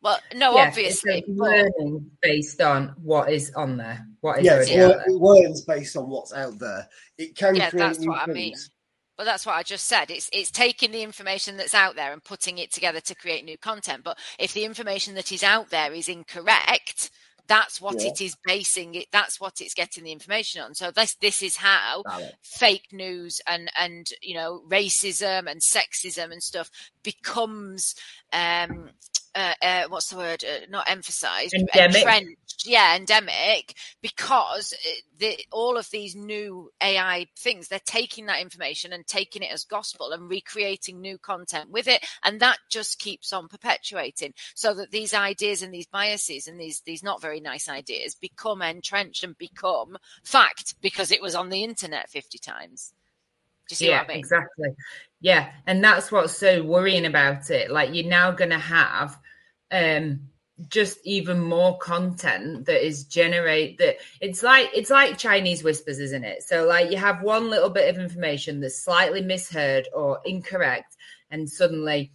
Well, 0.00 0.18
no, 0.34 0.54
Yeah, 0.54 0.68
obviously, 0.68 1.18
it's 1.18 1.28
but- 1.28 1.48
learning 1.48 2.10
based 2.22 2.60
on 2.60 2.94
what 3.02 3.32
is 3.32 3.52
on 3.54 3.76
there 3.76 4.06
what 4.20 4.38
is 4.38 4.44
Yes, 4.44 4.54
already 4.70 4.72
it, 4.72 4.80
out 4.82 4.88
lear- 4.88 4.96
there 4.98 5.06
it 5.06 5.12
learns 5.20 5.60
based 5.62 5.96
on 5.96 6.08
what's 6.08 6.32
out 6.32 6.58
there. 6.58 6.88
It 7.18 7.36
can 7.36 7.56
Yeah, 7.56 7.70
create 7.70 7.82
that's 7.86 7.98
new 8.00 8.10
what 8.10 8.20
I 8.22 8.24
things. 8.26 8.36
mean. 8.36 8.54
But 9.16 9.24
that's 9.24 9.46
what 9.46 9.54
I 9.54 9.62
just 9.62 9.86
said. 9.86 10.10
It's 10.10 10.28
it's 10.32 10.50
taking 10.50 10.90
the 10.92 11.02
information 11.02 11.56
that's 11.56 11.74
out 11.74 11.94
there 11.94 12.12
and 12.12 12.22
putting 12.22 12.58
it 12.58 12.70
together 12.72 13.00
to 13.00 13.14
create 13.14 13.44
new 13.44 13.56
content. 13.56 14.02
But 14.04 14.18
if 14.38 14.52
the 14.52 14.64
information 14.64 15.14
that 15.14 15.30
is 15.32 15.42
out 15.42 15.70
there 15.70 15.92
is 15.94 16.08
incorrect, 16.08 17.10
that's 17.46 17.80
what 17.80 18.00
Yeah. 18.00 18.08
it 18.08 18.20
is 18.20 18.36
basing 18.44 18.94
it. 18.94 19.06
That's 19.12 19.40
what 19.40 19.60
it's 19.60 19.74
getting 19.74 20.04
the 20.04 20.12
information 20.12 20.62
on. 20.62 20.74
So 20.74 20.90
this 20.90 21.14
this 21.16 21.42
is 21.42 21.56
how 21.56 22.04
fake 22.42 22.88
news 22.92 23.40
and 23.46 23.70
and 23.78 24.06
you 24.22 24.34
know 24.34 24.62
racism 24.68 25.50
and 25.50 25.60
sexism 25.60 26.32
and 26.32 26.42
stuff 26.42 26.70
becomes 27.02 27.94
um 28.32 28.90
uh, 29.34 29.54
uh, 29.62 29.84
what's 29.88 30.10
the 30.10 30.16
word? 30.16 30.44
Uh, 30.44 30.66
not 30.68 30.88
emphasized, 30.90 31.54
Endemic. 31.54 31.96
entrenched. 31.96 32.66
Yeah, 32.66 32.96
endemic 32.96 33.74
because 34.00 34.72
uh, 34.72 34.90
the, 35.18 35.38
all 35.52 35.76
of 35.76 35.90
these 35.90 36.16
new 36.16 36.70
AI 36.82 37.26
things, 37.36 37.68
they're 37.68 37.80
taking 37.84 38.26
that 38.26 38.40
information 38.40 38.92
and 38.92 39.06
taking 39.06 39.42
it 39.42 39.52
as 39.52 39.64
gospel 39.64 40.12
and 40.12 40.30
recreating 40.30 41.00
new 41.00 41.18
content 41.18 41.70
with 41.70 41.88
it, 41.88 42.04
and 42.22 42.40
that 42.40 42.58
just 42.70 42.98
keeps 42.98 43.32
on 43.32 43.48
perpetuating. 43.48 44.32
So 44.54 44.72
that 44.74 44.90
these 44.90 45.12
ideas 45.14 45.62
and 45.62 45.74
these 45.74 45.86
biases 45.86 46.46
and 46.46 46.58
these 46.58 46.80
these 46.80 47.02
not 47.02 47.20
very 47.20 47.40
nice 47.40 47.68
ideas 47.68 48.14
become 48.14 48.62
entrenched 48.62 49.24
and 49.24 49.36
become 49.36 49.96
fact 50.22 50.76
because 50.80 51.10
it 51.10 51.22
was 51.22 51.34
on 51.34 51.48
the 51.50 51.64
internet 51.64 52.08
fifty 52.08 52.38
times. 52.38 52.92
Do 53.68 53.72
you 53.72 53.76
see 53.76 53.88
yeah, 53.88 53.98
what 53.98 54.04
I 54.10 54.14
mean? 54.14 54.18
exactly. 54.18 54.68
Yeah, 55.20 55.50
and 55.66 55.82
that's 55.82 56.12
what's 56.12 56.36
so 56.36 56.62
worrying 56.62 57.06
about 57.06 57.50
it. 57.50 57.70
Like 57.70 57.94
you're 57.94 58.06
now 58.06 58.30
going 58.30 58.50
to 58.50 58.58
have 58.58 59.18
um 59.70 60.20
just 60.68 60.98
even 61.04 61.40
more 61.40 61.76
content 61.78 62.66
that 62.66 62.86
is 62.86 63.04
generate 63.04 63.78
that 63.78 63.96
it's 64.20 64.42
like 64.42 64.70
it's 64.74 64.90
like 64.90 65.18
Chinese 65.18 65.64
whispers, 65.64 65.98
isn't 65.98 66.24
it? 66.24 66.42
So 66.42 66.64
like 66.64 66.90
you 66.90 66.96
have 66.96 67.22
one 67.22 67.50
little 67.50 67.70
bit 67.70 67.92
of 67.92 68.00
information 68.00 68.60
that's 68.60 68.82
slightly 68.82 69.20
misheard 69.20 69.88
or 69.92 70.20
incorrect, 70.24 70.96
and 71.30 71.48
suddenly 71.48 72.12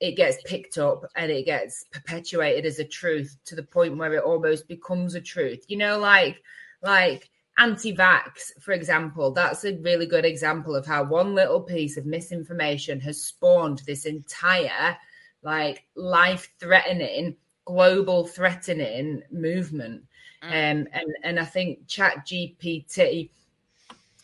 it 0.00 0.16
gets 0.16 0.42
picked 0.44 0.78
up 0.78 1.04
and 1.16 1.30
it 1.30 1.44
gets 1.44 1.84
perpetuated 1.90 2.66
as 2.66 2.78
a 2.78 2.84
truth 2.84 3.36
to 3.46 3.56
the 3.56 3.62
point 3.62 3.96
where 3.96 4.14
it 4.14 4.22
almost 4.22 4.68
becomes 4.68 5.14
a 5.14 5.20
truth. 5.20 5.64
You 5.68 5.78
know, 5.78 5.98
like 5.98 6.42
like 6.82 7.30
anti-vax 7.58 8.52
for 8.60 8.70
example 8.70 9.32
that's 9.32 9.64
a 9.64 9.76
really 9.78 10.06
good 10.06 10.24
example 10.24 10.76
of 10.76 10.86
how 10.86 11.02
one 11.02 11.34
little 11.34 11.60
piece 11.60 11.96
of 11.96 12.06
misinformation 12.06 13.00
has 13.00 13.20
spawned 13.20 13.82
this 13.84 14.06
entire 14.06 14.96
like 15.42 15.84
life 15.94 16.52
threatening 16.58 17.36
global 17.64 18.26
threatening 18.26 19.22
movement 19.30 20.02
Mm. 20.42 20.46
um, 20.46 20.88
and 20.92 21.06
and 21.24 21.40
i 21.40 21.44
think 21.44 21.84
chat 21.88 22.24
gpt 22.24 23.28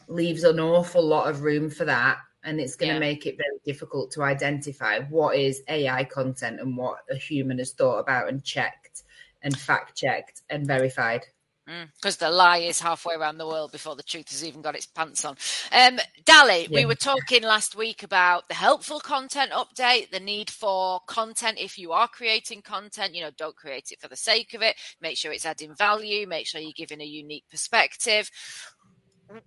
leaves 0.07 0.45
an 0.45 0.61
awful 0.61 1.03
lot 1.05 1.29
of 1.29 1.43
room 1.43 1.69
for 1.69 1.85
that 1.87 2.19
and 2.45 2.61
it's 2.61 2.77
going 2.77 2.91
to 2.91 2.95
Yeah. 2.95 3.01
make 3.01 3.27
it 3.27 3.37
very 3.37 3.59
difficult 3.65 4.13
to 4.13 4.23
identify 4.23 5.01
what 5.01 5.37
is 5.37 5.63
ai 5.67 6.05
content 6.05 6.61
and 6.61 6.77
what 6.77 6.99
a 7.11 7.17
human 7.17 7.59
has 7.59 7.73
thought 7.73 7.99
about 7.99 8.29
and 8.29 8.45
checked 8.45 9.03
and 9.43 9.59
fact 9.59 9.97
checked 9.97 10.43
and 10.51 10.67
verified 10.67 11.27
because 11.97 12.17
the 12.19 12.31
lie 12.31 12.59
is 12.59 12.81
halfway 12.81 13.15
around 13.15 13.39
the 13.39 13.47
world 13.47 13.73
before 13.73 13.97
the 13.97 14.03
truth 14.03 14.31
has 14.31 14.45
even 14.45 14.63
got 14.63 14.75
its 14.75 14.87
pants 14.87 15.25
on. 15.25 15.37
Um, 15.73 15.99
Dali, 16.25 16.69
we 16.71 16.85
were 16.85 16.95
talking 16.95 17.43
last 17.43 17.77
week 17.77 18.03
about 18.03 18.49
the 18.49 18.55
helpful 18.55 19.01
content 19.01 19.51
update, 19.53 20.11
the 20.11 20.21
need 20.21 20.51
for 20.51 21.01
content. 21.07 21.59
If 21.59 21.79
you 21.79 21.93
are 21.93 22.09
creating 22.09 22.63
content, 22.63 23.15
you 23.15 23.23
know, 23.23 23.31
don't 23.37 23.57
create 23.57 23.91
it 23.93 24.01
for 24.01 24.09
the 24.09 24.17
sake 24.17 24.55
of 24.55 24.63
it. 24.63 24.77
Make 25.01 25.17
sure 25.17 25.33
it's 25.33 25.47
adding 25.47 25.75
value. 25.75 26.27
Make 26.27 26.47
sure 26.47 26.61
you're 26.61 26.73
giving 26.77 27.01
a 27.01 27.05
unique 27.05 27.45
perspective. 27.51 28.31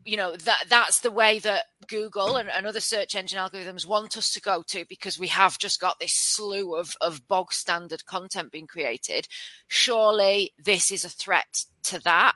You 0.06 0.18
know 0.18 0.36
that 0.36 0.66
that's 0.70 1.00
the 1.00 1.12
way 1.12 1.40
that 1.40 1.66
Google 1.88 2.38
and, 2.38 2.50
and 2.50 2.66
other 2.66 2.80
search 2.80 3.16
engine 3.16 3.40
algorithms 3.40 3.86
want 3.86 4.18
us 4.18 4.32
to 4.32 4.42
go 4.42 4.64
to 4.68 4.86
because 4.90 5.20
we 5.20 5.28
have 5.28 5.58
just 5.60 5.80
got 5.80 6.00
this 6.00 6.14
slew 6.14 6.76
of 6.76 6.96
of 7.02 7.28
bog 7.28 7.54
standard 7.54 8.06
content 8.06 8.52
being 8.52 8.68
created. 8.68 9.28
Surely 9.68 10.54
this 10.58 10.92
is 10.92 11.06
a 11.06 11.10
threat 11.10 11.66
to 11.84 12.00
that 12.04 12.34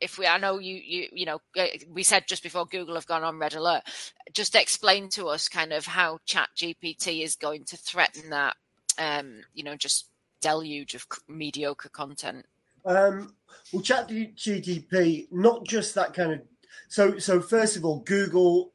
if 0.00 0.18
we 0.18 0.26
i 0.26 0.36
know 0.36 0.58
you 0.58 0.74
you 0.74 1.08
you 1.10 1.24
know 1.24 1.40
uh, 1.58 1.66
we 1.88 2.02
said 2.02 2.24
just 2.28 2.42
before 2.42 2.66
google 2.66 2.94
have 2.94 3.06
gone 3.06 3.24
on 3.24 3.38
red 3.38 3.54
alert 3.54 3.82
just 4.34 4.54
explain 4.54 5.08
to 5.08 5.26
us 5.26 5.48
kind 5.48 5.72
of 5.72 5.86
how 5.86 6.18
chat 6.26 6.48
gpt 6.54 7.22
is 7.22 7.34
going 7.36 7.64
to 7.64 7.78
threaten 7.78 8.28
that 8.28 8.54
um 8.98 9.40
you 9.54 9.64
know 9.64 9.74
just 9.74 10.10
deluge 10.42 10.94
of 10.94 11.06
mediocre 11.28 11.88
content 11.88 12.44
Um, 12.84 13.34
well, 13.72 13.82
Chat 13.82 14.08
GTP, 14.08 15.26
not 15.32 15.64
just 15.64 15.94
that 15.96 16.14
kind 16.14 16.32
of. 16.32 16.40
So, 16.88 17.18
so 17.18 17.40
first 17.40 17.76
of 17.76 17.84
all, 17.84 18.00
Google 18.00 18.72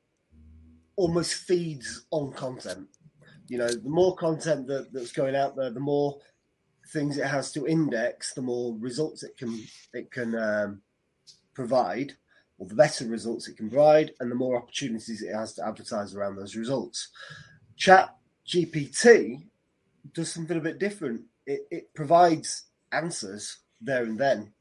almost 0.95 1.33
feeds 1.33 2.05
on 2.11 2.33
content. 2.33 2.87
You 3.47 3.57
know, 3.57 3.69
the 3.69 3.89
more 3.89 4.15
content 4.15 4.67
that, 4.67 4.93
that's 4.93 5.11
going 5.11 5.35
out 5.35 5.55
there, 5.55 5.71
the 5.71 5.79
more 5.79 6.19
things 6.89 7.17
it 7.17 7.25
has 7.25 7.51
to 7.53 7.67
index, 7.67 8.33
the 8.33 8.41
more 8.41 8.75
results 8.79 9.23
it 9.23 9.37
can 9.37 9.61
it 9.93 10.11
can 10.11 10.35
um, 10.35 10.81
provide, 11.53 12.13
or 12.57 12.67
the 12.67 12.75
better 12.75 13.05
results 13.05 13.47
it 13.47 13.57
can 13.57 13.69
provide, 13.69 14.11
and 14.19 14.31
the 14.31 14.35
more 14.35 14.57
opportunities 14.57 15.21
it 15.21 15.33
has 15.33 15.53
to 15.53 15.65
advertise 15.65 16.15
around 16.15 16.35
those 16.35 16.55
results. 16.55 17.09
Chat 17.75 18.15
GPT 18.47 19.47
does 20.13 20.31
something 20.31 20.57
a 20.57 20.61
bit 20.61 20.79
different. 20.79 21.21
It, 21.45 21.61
it 21.71 21.93
provides 21.93 22.65
answers 22.91 23.57
there 23.79 24.03
and 24.03 24.17
then 24.17 24.53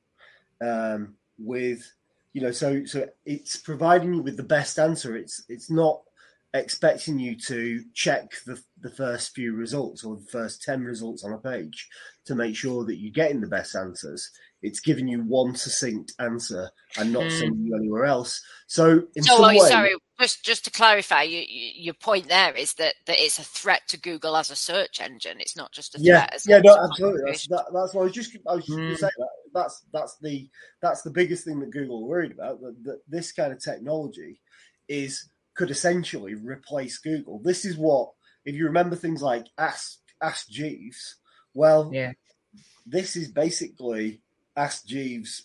um, 0.61 1.15
with 1.39 1.93
you 2.33 2.41
know 2.41 2.53
so 2.53 2.85
so 2.85 3.09
it's 3.25 3.57
providing 3.57 4.15
you 4.15 4.23
with 4.23 4.37
the 4.37 4.43
best 4.43 4.79
answer. 4.79 5.17
It's 5.17 5.45
it's 5.49 5.71
not 5.71 6.01
expecting 6.53 7.19
you 7.19 7.37
to 7.37 7.83
check 7.95 8.33
the, 8.45 8.61
the 8.81 8.91
first 8.91 9.35
few 9.35 9.55
results 9.55 10.03
or 10.03 10.17
the 10.17 10.27
first 10.33 10.63
10 10.63 10.83
results 10.83 11.23
on 11.25 11.33
a 11.33 11.39
page 11.39 11.89
to 12.25 12.35
make 12.35 12.57
sure 12.57 12.85
that 12.85 12.97
you're 12.97 13.13
getting 13.13 13.41
the 13.41 13.47
best 13.47 13.77
answers. 13.77 14.31
It's 14.61 14.81
giving 14.81 15.07
you 15.07 15.23
one 15.23 15.55
succinct 15.55 16.13
answer 16.19 16.69
and 16.99 17.13
not 17.13 17.25
Mm. 17.27 17.31
sending 17.39 17.65
you 17.65 17.77
anywhere 17.77 18.05
else. 18.05 18.43
So 18.67 19.05
in 19.15 19.23
so 19.23 19.37
some 19.37 19.45
oh, 19.45 19.49
way 19.49 19.59
sorry 19.69 19.95
just 20.19 20.45
just 20.45 20.65
to 20.65 20.71
clarify 20.71 21.23
you, 21.23 21.39
you, 21.39 21.73
your 21.77 21.95
point 21.95 22.29
there 22.29 22.53
is 22.55 22.75
that 22.75 22.95
that 23.07 23.19
it's 23.19 23.39
a 23.39 23.45
threat 23.45 23.83
to 23.89 23.97
google 23.99 24.37
as 24.37 24.51
a 24.51 24.57
search 24.57 25.01
engine. 25.01 25.41
It's 25.41 25.57
not 25.57 25.73
just 25.73 25.95
a 25.95 25.99
threat 25.99 26.07
yeah 26.07 26.29
as 26.33 26.47
yeah 26.47 26.61
no 26.63 26.77
absolutely. 26.77 27.23
That's, 27.27 27.47
that, 27.49 27.65
that's 27.73 27.95
what 27.95 28.03
i 28.03 28.05
was 28.05 28.13
just 28.13 28.37
i 28.49 28.55
was 28.55 28.67
just 28.67 28.77
Mm. 28.77 28.83
going 28.83 28.91
to 28.91 28.97
say 28.97 29.11
that 29.17 29.29
that's 29.55 29.85
that's 29.93 30.17
the 30.21 30.49
that's 30.83 31.03
the 31.03 31.11
biggest 31.11 31.45
thing 31.45 31.61
that 31.61 31.71
google 31.71 32.07
worried 32.07 32.33
about 32.33 32.61
that, 32.61 32.77
that 32.85 33.01
this 33.09 33.33
kind 33.33 33.53
of 33.53 33.63
technology 33.63 34.41
is 34.89 35.29
could 35.57 35.71
essentially 35.71 36.35
replace 36.35 36.99
google. 36.99 37.41
This 37.43 37.65
is 37.65 37.77
what 37.77 38.11
if 38.45 38.55
you 38.55 38.67
remember 38.67 38.97
things 38.97 39.23
like 39.23 39.47
ask 39.59 39.99
ask 40.23 40.49
jeeves 40.49 41.17
well 41.55 41.91
yeah. 41.93 42.13
this 42.87 43.17
is 43.17 43.29
basically 43.29 44.21
ask 44.57 44.87
jeeves 44.87 45.45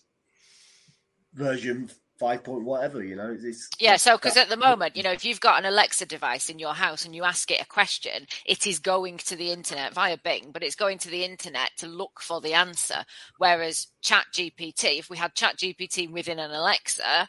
version 1.34 1.90
5 2.20 2.44
point 2.44 2.64
whatever 2.64 3.04
you 3.04 3.16
know 3.16 3.36
it's 3.40 3.70
Yeah, 3.80 3.98
so 3.98 4.16
because 4.18 4.38
at 4.38 4.50
the 4.50 4.58
moment, 4.58 4.96
you 4.96 5.04
know, 5.04 5.12
if 5.12 5.26
you've 5.26 5.42
got 5.42 5.60
an 5.60 5.66
Alexa 5.66 6.06
device 6.06 6.50
in 6.50 6.60
your 6.60 6.74
house 6.74 7.06
and 7.06 7.14
you 7.14 7.24
ask 7.24 7.52
it 7.52 7.62
a 7.62 7.66
question, 7.66 8.26
it 8.46 8.66
is 8.68 8.80
going 8.80 9.18
to 9.18 9.36
the 9.36 9.52
internet 9.52 9.94
via 9.94 10.18
Bing, 10.18 10.52
but 10.54 10.64
it's 10.64 10.76
going 10.76 10.98
to 11.00 11.10
the 11.10 11.26
internet 11.26 11.72
to 11.78 11.88
look 11.88 12.22
for 12.22 12.40
the 12.40 12.54
answer. 12.54 13.04
Whereas 13.38 13.88
Chat 14.02 14.28
GPT, 14.34 15.00
if 15.00 15.10
we 15.10 15.18
had 15.18 15.36
Chat 15.36 15.58
GPT 15.58 16.10
within 16.10 16.40
an 16.40 16.52
Alexa, 16.52 17.28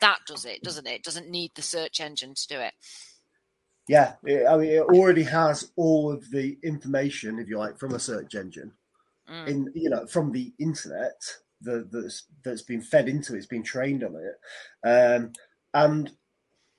that 0.00 0.18
does 0.26 0.44
it, 0.44 0.62
doesn't 0.62 0.86
it? 0.86 0.94
It 0.96 1.04
doesn't 1.04 1.30
need 1.30 1.52
the 1.56 1.62
search 1.62 2.00
engine 2.00 2.34
to 2.34 2.48
do 2.48 2.60
it. 2.60 2.74
Yeah, 3.88 4.14
it, 4.24 4.46
I 4.48 4.56
mean, 4.56 4.70
it 4.70 4.80
already 4.82 5.24
has 5.24 5.72
all 5.76 6.12
of 6.12 6.30
the 6.30 6.58
information, 6.62 7.38
if 7.38 7.48
you 7.48 7.58
like, 7.58 7.78
from 7.78 7.94
a 7.94 7.98
search 8.00 8.34
engine, 8.34 8.72
Mm. 9.30 9.48
in 9.48 9.72
you 9.74 9.90
know, 9.90 10.06
from 10.06 10.32
the 10.32 10.52
internet 10.58 11.20
that, 11.62 11.90
that's 11.92 12.24
that's 12.44 12.62
been 12.62 12.82
fed 12.82 13.08
into 13.08 13.34
it, 13.34 13.38
it's 13.38 13.46
been 13.46 13.62
trained 13.62 14.04
on 14.04 14.16
it, 14.16 14.88
um, 14.88 15.32
and 15.74 16.10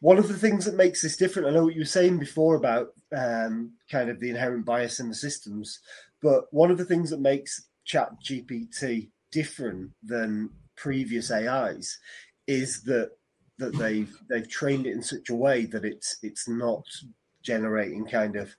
one 0.01 0.19
of 0.19 0.29
the 0.29 0.37
things 0.37 0.65
that 0.65 0.75
makes 0.75 1.01
this 1.01 1.17
different, 1.17 1.49
I 1.49 1.51
know 1.53 1.65
what 1.65 1.75
you 1.75 1.81
were 1.81 1.85
saying 1.87 2.19
before 2.19 2.55
about 2.55 2.89
um, 3.17 3.73
kind 3.91 4.11
of 4.11 4.19
the 4.21 4.29
inherent 4.29 4.65
bias 4.65 5.01
in 5.01 5.09
the 5.09 5.15
systems, 5.15 5.79
but 6.21 6.45
one 6.53 6.71
of 6.71 6.77
the 6.77 6.85
things 6.85 7.09
that 7.11 7.21
makes 7.21 7.65
Chat 7.85 8.09
GPT 8.23 9.09
different 9.31 9.91
than 10.03 10.51
previous 10.77 11.31
AIs 11.31 11.97
is 12.47 12.83
that 12.83 13.11
that 13.59 13.77
they've 13.77 14.15
they've 14.29 14.49
trained 14.49 14.85
it 14.85 14.93
in 14.93 15.03
such 15.03 15.29
a 15.31 15.35
way 15.35 15.65
that 15.65 15.85
it's 15.85 16.17
it's 16.23 16.47
not 16.47 16.83
generating 17.43 18.05
kind 18.05 18.35
of 18.35 18.55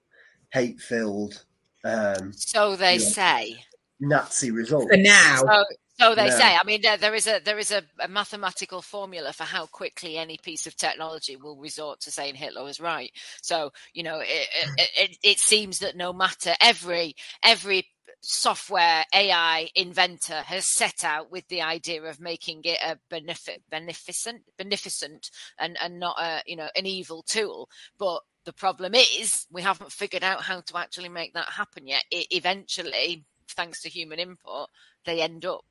hate 0.53 0.81
filled 0.81 1.45
um, 1.85 2.33
So 2.37 2.77
they 2.77 2.99
Yeah. 2.99 3.05
say. 3.05 3.65
Nazi 4.01 4.51
results. 4.51 4.87
for 4.91 4.97
now 4.99 5.45
So, 5.47 5.65
so 5.99 6.15
they 6.15 6.31
Yeah. 6.31 6.31
say. 6.31 6.57
I 6.57 6.65
mean, 6.65 6.83
there, 6.83 6.97
there 6.99 7.15
is 7.15 7.27
a 7.27 7.41
there 7.41 7.59
is 7.59 7.73
a, 7.73 7.83
a 8.01 8.09
mathematical 8.09 8.83
formula 8.83 9.33
for 9.33 9.45
how 9.45 9.67
quickly 9.67 10.19
any 10.19 10.39
piece 10.39 10.67
of 10.67 10.77
technology 10.77 11.37
will 11.37 11.57
resort 11.59 12.01
to 12.03 12.11
saying 12.11 12.37
Hitler 12.37 12.65
was 12.65 12.81
right. 12.81 13.13
So 13.43 13.73
you 13.95 14.03
know, 14.03 14.21
it, 14.21 14.49
it, 14.79 14.91
it, 14.99 15.19
it 15.23 15.39
seems 15.41 15.79
that 15.81 15.97
no 15.97 16.13
matter 16.13 16.55
every 16.61 17.17
every 17.45 17.87
software 18.21 19.05
AI 19.15 19.69
inventor 19.77 20.43
has 20.43 20.67
set 20.67 21.05
out 21.05 21.31
with 21.31 21.47
the 21.49 21.63
idea 21.63 22.03
of 22.03 22.21
making 22.21 22.63
it 22.65 22.79
a 22.85 22.99
benefit 23.11 23.63
beneficent 23.71 24.43
beneficent 24.59 25.31
and 25.59 25.77
and 25.83 25.99
not 26.01 26.17
a 26.21 26.43
you 26.47 26.57
know 26.57 26.69
an 26.77 26.87
evil 26.87 27.23
tool, 27.23 27.69
but 27.99 28.21
the 28.45 28.53
problem 28.53 28.95
is 28.95 29.47
we 29.51 29.63
haven't 29.63 29.93
figured 29.93 30.25
out 30.25 30.43
how 30.43 30.61
to 30.61 30.77
actually 30.79 31.09
make 31.09 31.35
that 31.35 31.49
happen 31.51 31.87
yet. 31.87 32.05
It 32.11 32.29
eventually, 32.31 33.25
thanks 33.49 33.83
to 33.83 33.89
human 33.89 34.19
input, 34.21 34.69
they 35.05 35.21
end 35.21 35.45
up, 35.45 35.65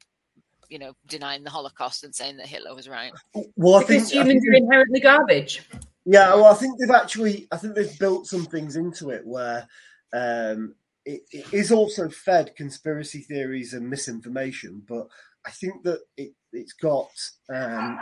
you 0.69 0.79
know, 0.79 0.93
denying 1.07 1.43
the 1.43 1.49
Holocaust 1.49 2.03
and 2.03 2.13
saying 2.13 2.37
that 2.37 2.47
Hitler 2.47 2.75
was 2.75 2.87
right. 2.87 3.11
Well, 3.55 3.75
I 3.75 3.79
because 3.81 4.11
think, 4.11 4.21
I 4.21 4.25
think 4.25 4.43
humans 4.43 4.47
are 4.47 4.53
inherently 4.53 4.99
garbage 4.99 5.67
Yeah, 6.05 6.35
well, 6.35 6.45
I 6.45 6.53
think 6.55 6.79
they've 6.79 6.89
actually, 6.89 7.47
I 7.51 7.57
think 7.57 7.75
they've 7.75 7.99
built 7.99 8.27
some 8.27 8.45
things 8.45 8.75
into 8.75 9.09
it 9.09 9.25
where 9.25 9.67
um, 10.13 10.75
it, 11.05 11.21
it 11.31 11.53
is 11.53 11.71
also 11.71 12.09
fed 12.09 12.55
conspiracy 12.55 13.21
theories 13.21 13.73
and 13.73 13.89
misinformation, 13.89 14.83
but 14.87 15.07
I 15.45 15.51
think 15.51 15.83
that 15.83 16.01
it, 16.17 16.33
it's 16.51 16.73
got 16.73 17.09
um, 17.53 17.99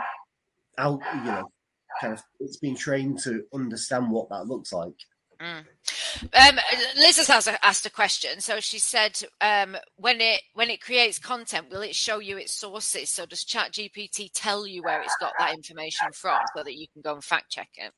out, 0.78 1.00
you 1.14 1.24
know, 1.24 1.50
kind 2.00 2.14
of 2.14 2.22
it's 2.40 2.56
been 2.56 2.76
trained 2.76 3.20
to 3.20 3.44
understand 3.52 4.10
what 4.10 4.28
that 4.30 4.46
looks 4.46 4.72
like. 4.72 4.94
Mm. 5.44 5.64
Um, 6.32 6.58
Liz 6.96 7.26
has 7.26 7.48
asked 7.62 7.84
a 7.84 7.90
question. 7.90 8.40
So 8.40 8.60
she 8.60 8.78
said, 8.78 9.20
um, 9.40 9.76
when 9.96 10.20
it 10.20 10.40
when 10.54 10.70
it 10.70 10.80
creates 10.80 11.18
content, 11.18 11.70
will 11.70 11.82
it 11.82 11.94
show 11.94 12.18
you 12.18 12.38
its 12.38 12.52
sources? 12.52 13.10
So 13.10 13.26
does 13.26 13.44
ChatGPT 13.44 14.30
tell 14.32 14.66
you 14.66 14.82
where 14.82 15.02
it's 15.02 15.16
got 15.20 15.32
that 15.38 15.54
information 15.54 16.08
from, 16.12 16.40
so 16.56 16.62
that 16.62 16.74
you 16.74 16.86
can 16.92 17.02
go 17.02 17.14
and 17.14 17.22
fact 17.24 17.50
check 17.50 17.68
it? 17.76 17.92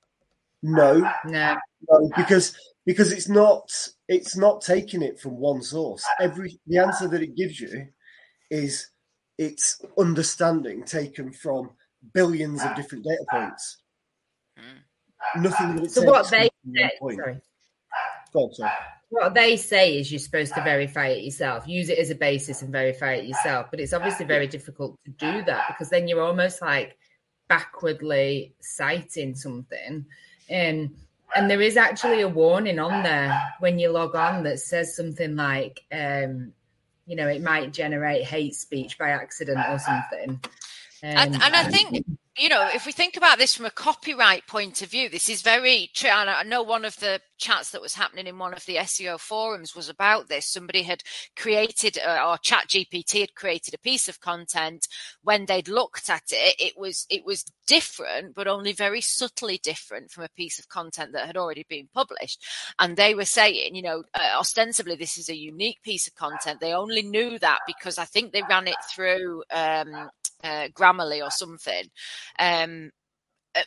No, 0.63 1.09
No. 1.25 1.57
no, 1.89 2.11
because 2.17 2.57
because 2.85 3.13
it's 3.13 3.29
not 3.29 3.71
it's 4.09 4.37
not 4.37 4.61
taking 4.61 5.03
it 5.03 5.21
from 5.21 5.37
one 5.39 5.63
source. 5.63 6.05
Every 6.21 6.59
the 6.67 6.79
answer 6.79 7.07
that 7.07 7.23
it 7.23 7.37
gives 7.37 7.61
you 7.61 7.87
is 8.51 8.89
it's 9.39 9.81
understanding 9.99 10.83
taken 10.83 11.33
from 11.33 11.71
billions 12.13 12.63
of 12.65 12.75
different 12.75 13.05
data 13.05 13.25
points. 13.31 13.79
Mm. 14.59 14.83
Nothing 15.37 15.77
that 15.77 15.91
So 15.91 16.03
what 16.03 16.31
they 16.31 16.51
say, 16.75 16.91
sorry. 17.01 17.41
Go 18.33 18.41
on, 18.41 18.55
sorry. 18.55 18.73
What 19.09 19.35
they 19.35 19.57
say 19.57 19.99
is 19.99 20.11
you're 20.11 20.19
supposed 20.19 20.55
to 20.55 20.63
verify 20.63 21.09
it 21.09 21.23
yourself, 21.23 21.67
use 21.69 21.89
it 21.89 21.99
as 21.99 22.11
a 22.11 22.15
basis 22.15 22.63
and 22.63 22.73
verify 22.73 23.15
it 23.15 23.27
yourself. 23.27 23.69
But 23.71 23.81
it's 23.81 23.93
obviously 23.93 24.27
very 24.27 24.49
difficult 24.49 24.99
to 25.05 25.11
do 25.13 25.43
that 25.45 25.69
because 25.69 25.91
then 25.91 26.09
you're 26.09 26.23
almost 26.23 26.61
like 26.61 26.99
backwardly 27.49 28.55
citing 28.61 29.35
something. 29.37 30.05
Um, 30.51 30.95
and 31.35 31.51
there 31.51 31.61
is 31.61 31.77
actually 31.77 32.23
a 32.23 32.29
warning 32.29 32.79
on 32.79 33.03
there 33.03 33.41
when 33.61 33.79
you 33.79 33.91
log 33.91 34.17
on 34.17 34.43
that 34.45 34.59
says 34.59 34.97
something 34.97 35.37
like, 35.37 35.83
um, 35.93 36.53
you 37.07 37.15
know, 37.15 37.29
it 37.29 37.43
might 37.43 37.73
generate 37.73 38.25
hate 38.25 38.55
speech 38.55 38.99
by 38.99 39.11
accident 39.11 39.61
or 39.69 39.79
something. 39.79 40.31
Um, 41.03 41.17
And, 41.17 41.35
and 41.35 41.55
I 41.55 41.65
think, 41.65 42.05
you 42.39 42.49
know, 42.51 42.69
if 42.75 42.85
we 42.85 42.93
think 42.93 43.17
about 43.17 43.39
this 43.39 43.55
from 43.55 43.65
a 43.65 43.71
copyright 43.71 44.47
point 44.47 44.83
of 44.83 44.91
view, 44.91 45.09
this 45.09 45.29
is 45.29 45.41
very 45.41 45.91
true. 45.95 46.11
And 46.11 46.29
I 46.29 46.43
know 46.43 46.63
one 46.63 46.85
of 46.85 46.97
the 46.97 47.21
chats 47.39 47.71
that 47.71 47.81
was 47.81 47.95
happening 47.95 48.27
in 48.27 48.39
one 48.39 48.53
of 48.53 48.65
the 48.67 48.77
SEO 48.77 49.19
forums 49.19 49.75
was 49.75 49.89
about 49.89 50.29
this. 50.29 50.47
Somebody 50.47 50.83
had 50.83 51.03
created, 51.35 51.99
uh, 51.99 52.27
or 52.29 52.39
Chat 52.39 52.69
GPT 52.69 53.21
had 53.21 53.35
created 53.35 53.75
a 53.75 53.79
piece 53.79 54.09
of 54.09 54.21
content. 54.21 54.87
When 55.23 55.47
they'd 55.47 55.69
looked 55.69 56.11
at 56.11 56.25
it, 56.31 56.57
it 56.59 56.75
was 56.77 57.07
it 57.09 57.25
was 57.25 57.45
different, 57.67 58.35
but 58.35 58.49
only 58.49 58.73
very 58.73 59.01
subtly 59.01 59.59
different 59.63 60.11
from 60.11 60.25
a 60.25 60.37
piece 60.37 60.59
of 60.59 60.69
content 60.69 61.13
that 61.13 61.27
had 61.27 61.37
already 61.39 61.65
been 61.69 61.89
published. 61.95 62.45
And 62.79 62.97
they 62.97 63.15
were 63.15 63.25
saying, 63.25 63.75
you 63.75 63.83
know, 63.83 64.05
uh, 64.15 64.39
ostensibly 64.39 64.97
this 64.97 65.17
is 65.17 65.31
a 65.31 65.37
unique 65.37 65.83
piece 65.83 66.07
of 66.07 66.15
content. 66.15 66.61
They 66.61 66.75
only 66.75 67.03
knew 67.03 67.39
that 67.39 67.61
because 67.67 67.97
I 67.99 68.05
think 68.05 68.33
they 68.33 68.43
ran 68.49 68.69
it 68.69 68.77
through 68.95 69.43
um, 69.51 70.11
uh, 70.45 70.69
Grammarly 70.75 71.23
or 71.23 71.31
something. 71.31 71.85
Um, 72.39 72.91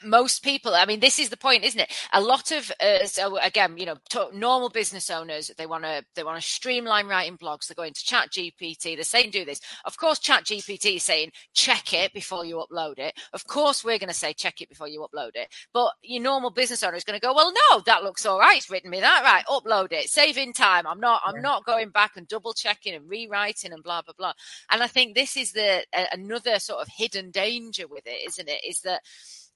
most 0.03 0.43
people 0.43 0.73
i 0.75 0.85
mean 0.85 0.99
this 0.99 1.19
is 1.19 1.29
the 1.29 1.37
point 1.37 1.63
isn't 1.63 1.79
it? 1.81 1.91
A 2.13 2.21
lot 2.21 2.51
of 2.51 2.71
uh, 2.81 3.05
so 3.05 3.37
again 3.39 3.77
you 3.77 3.85
know 3.85 3.95
normal 4.33 4.69
business 4.69 5.09
owners 5.09 5.51
they 5.57 5.65
want 5.65 5.83
to 5.83 6.03
they 6.15 6.23
want 6.23 6.41
to 6.41 6.47
streamline 6.47 7.07
writing 7.07 7.37
blogs 7.37 7.67
they're 7.67 7.75
going 7.75 7.93
to 7.93 8.03
chat 8.03 8.29
gpt 8.31 8.95
they're 8.95 9.03
saying 9.03 9.31
do 9.31 9.45
this. 9.45 9.59
Of 9.85 9.97
course 9.97 10.19
chat 10.19 10.45
gpt 10.45 10.95
is 10.97 11.03
saying 11.03 11.31
check 11.53 11.93
it 11.93 12.13
before 12.13 12.45
you 12.45 12.63
upload 12.69 12.99
it. 12.99 13.13
Of 13.33 13.45
course 13.47 13.83
we're 13.83 13.99
going 13.99 14.09
to 14.09 14.13
say 14.13 14.33
check 14.33 14.61
it 14.61 14.69
before 14.69 14.87
you 14.87 15.05
upload 15.07 15.31
it. 15.35 15.47
But 15.73 15.91
your 16.01 16.21
normal 16.23 16.49
business 16.51 16.83
owner 16.83 16.95
is 16.97 17.03
going 17.03 17.19
to 17.19 17.25
go 17.25 17.33
well 17.33 17.51
no 17.71 17.81
that 17.85 18.03
looks 18.03 18.25
all 18.25 18.39
right 18.39 18.57
it's 18.57 18.69
written 18.69 18.89
me 18.91 18.99
that 18.99 19.23
right 19.23 19.45
upload 19.47 19.91
it 19.91 20.09
saving 20.09 20.53
time 20.53 20.85
i'm 20.87 20.99
not 20.99 21.21
i'm 21.25 21.35
Yeah. 21.35 21.41
not 21.41 21.65
going 21.65 21.89
back 21.89 22.17
and 22.17 22.27
double 22.27 22.53
checking 22.53 22.93
and 22.95 23.09
rewriting 23.09 23.73
and 23.73 23.83
blah 23.83 24.01
blah 24.01 24.13
blah. 24.17 24.33
And 24.71 24.81
i 24.83 24.87
think 24.87 25.15
this 25.15 25.37
is 25.37 25.51
the 25.53 25.83
uh, 25.95 26.05
another 26.11 26.59
sort 26.59 26.81
of 26.81 26.87
hidden 26.87 27.31
danger 27.31 27.87
with 27.87 28.05
it 28.05 28.27
isn't 28.27 28.49
it? 28.49 28.61
Is 28.67 28.81
that 28.81 29.01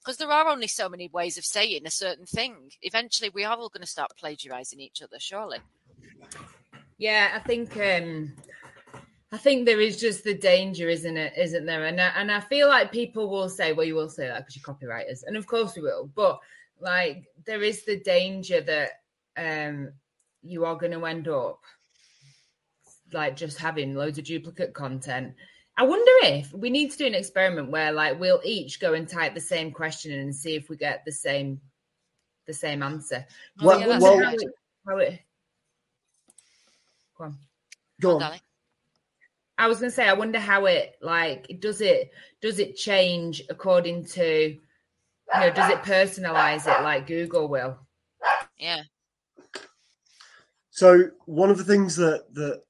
because 0.04 0.18
there 0.18 0.30
are 0.30 0.48
only 0.48 0.66
so 0.66 0.88
many 0.88 1.08
ways 1.08 1.38
of 1.38 1.44
saying 1.44 1.86
a 1.86 1.90
certain 1.90 2.26
thing. 2.26 2.70
Eventually, 2.82 3.30
we 3.30 3.44
are 3.44 3.56
all 3.56 3.70
going 3.70 3.80
to 3.80 3.86
start 3.86 4.12
plagiarizing 4.18 4.80
each 4.80 5.00
other, 5.02 5.18
surely. 5.18 5.58
Yeah, 6.98 7.32
I 7.34 7.38
think 7.40 7.76
um 7.76 8.32
I 9.32 9.38
think 9.38 9.66
there 9.66 9.80
is 9.80 9.98
just 9.98 10.22
the 10.22 10.34
danger, 10.34 10.88
isn't 10.88 11.16
it? 11.16 11.32
Isn't 11.36 11.66
there? 11.66 11.86
And 11.86 12.00
I, 12.00 12.12
and 12.16 12.30
I 12.30 12.38
feel 12.38 12.68
like 12.68 12.92
people 12.92 13.28
will 13.28 13.48
say, 13.48 13.72
"Well, 13.72 13.86
you 13.86 13.96
will 13.96 14.08
say 14.08 14.28
that 14.28 14.46
because 14.46 14.56
you're 14.56 14.74
copywriters," 14.74 15.24
and 15.26 15.36
of 15.36 15.46
course 15.46 15.74
we 15.74 15.82
will. 15.82 16.08
But 16.14 16.38
like, 16.80 17.24
there 17.44 17.62
is 17.62 17.84
the 17.84 17.98
danger 18.00 18.60
that 18.60 18.90
um 19.36 19.92
you 20.42 20.64
are 20.64 20.76
going 20.76 20.92
to 20.92 21.06
end 21.06 21.26
up 21.28 21.60
like 23.12 23.36
just 23.36 23.58
having 23.58 23.94
loads 23.94 24.18
of 24.18 24.24
duplicate 24.24 24.74
content. 24.74 25.34
I 25.76 25.82
wonder 25.82 26.10
if 26.22 26.52
we 26.52 26.70
need 26.70 26.92
to 26.92 26.98
do 26.98 27.06
an 27.06 27.14
experiment 27.14 27.70
where 27.70 27.90
like 27.92 28.18
we'll 28.20 28.40
each 28.44 28.78
go 28.78 28.94
and 28.94 29.08
type 29.08 29.34
the 29.34 29.40
same 29.40 29.72
question 29.72 30.12
in 30.12 30.20
and 30.20 30.34
see 30.34 30.54
if 30.54 30.68
we 30.68 30.76
get 30.76 31.04
the 31.04 31.12
same 31.12 31.60
the 32.46 32.54
same 32.54 32.82
answer. 32.82 33.26
Oh, 33.60 33.66
Well- 33.66 33.80
yeah, 33.80 33.86
well- 33.98 34.24
how 34.24 34.32
it, 34.32 34.54
how 34.86 34.96
it, 34.98 35.20
go 37.18 37.24
on. 37.24 37.38
Go 38.00 38.14
on. 38.14 38.20
Darling. 38.20 38.40
I 39.56 39.68
was 39.68 39.78
gonna 39.78 39.90
say, 39.90 40.08
I 40.08 40.12
wonder 40.12 40.38
how 40.38 40.66
it 40.66 40.96
like 41.00 41.60
does 41.60 41.80
it 41.80 42.12
does 42.40 42.58
it 42.58 42.76
change 42.76 43.42
according 43.48 44.04
to 44.06 44.50
you 44.50 44.60
know 45.40 45.50
does 45.52 45.70
it 45.70 45.82
personalize 45.82 46.66
it 46.66 46.82
like 46.82 47.06
Google 47.06 47.48
will? 47.48 47.78
Yeah. 48.58 48.82
So 50.70 51.10
one 51.26 51.50
of 51.50 51.58
the 51.58 51.64
things 51.64 51.94
that 51.96 52.32
that 52.34 52.62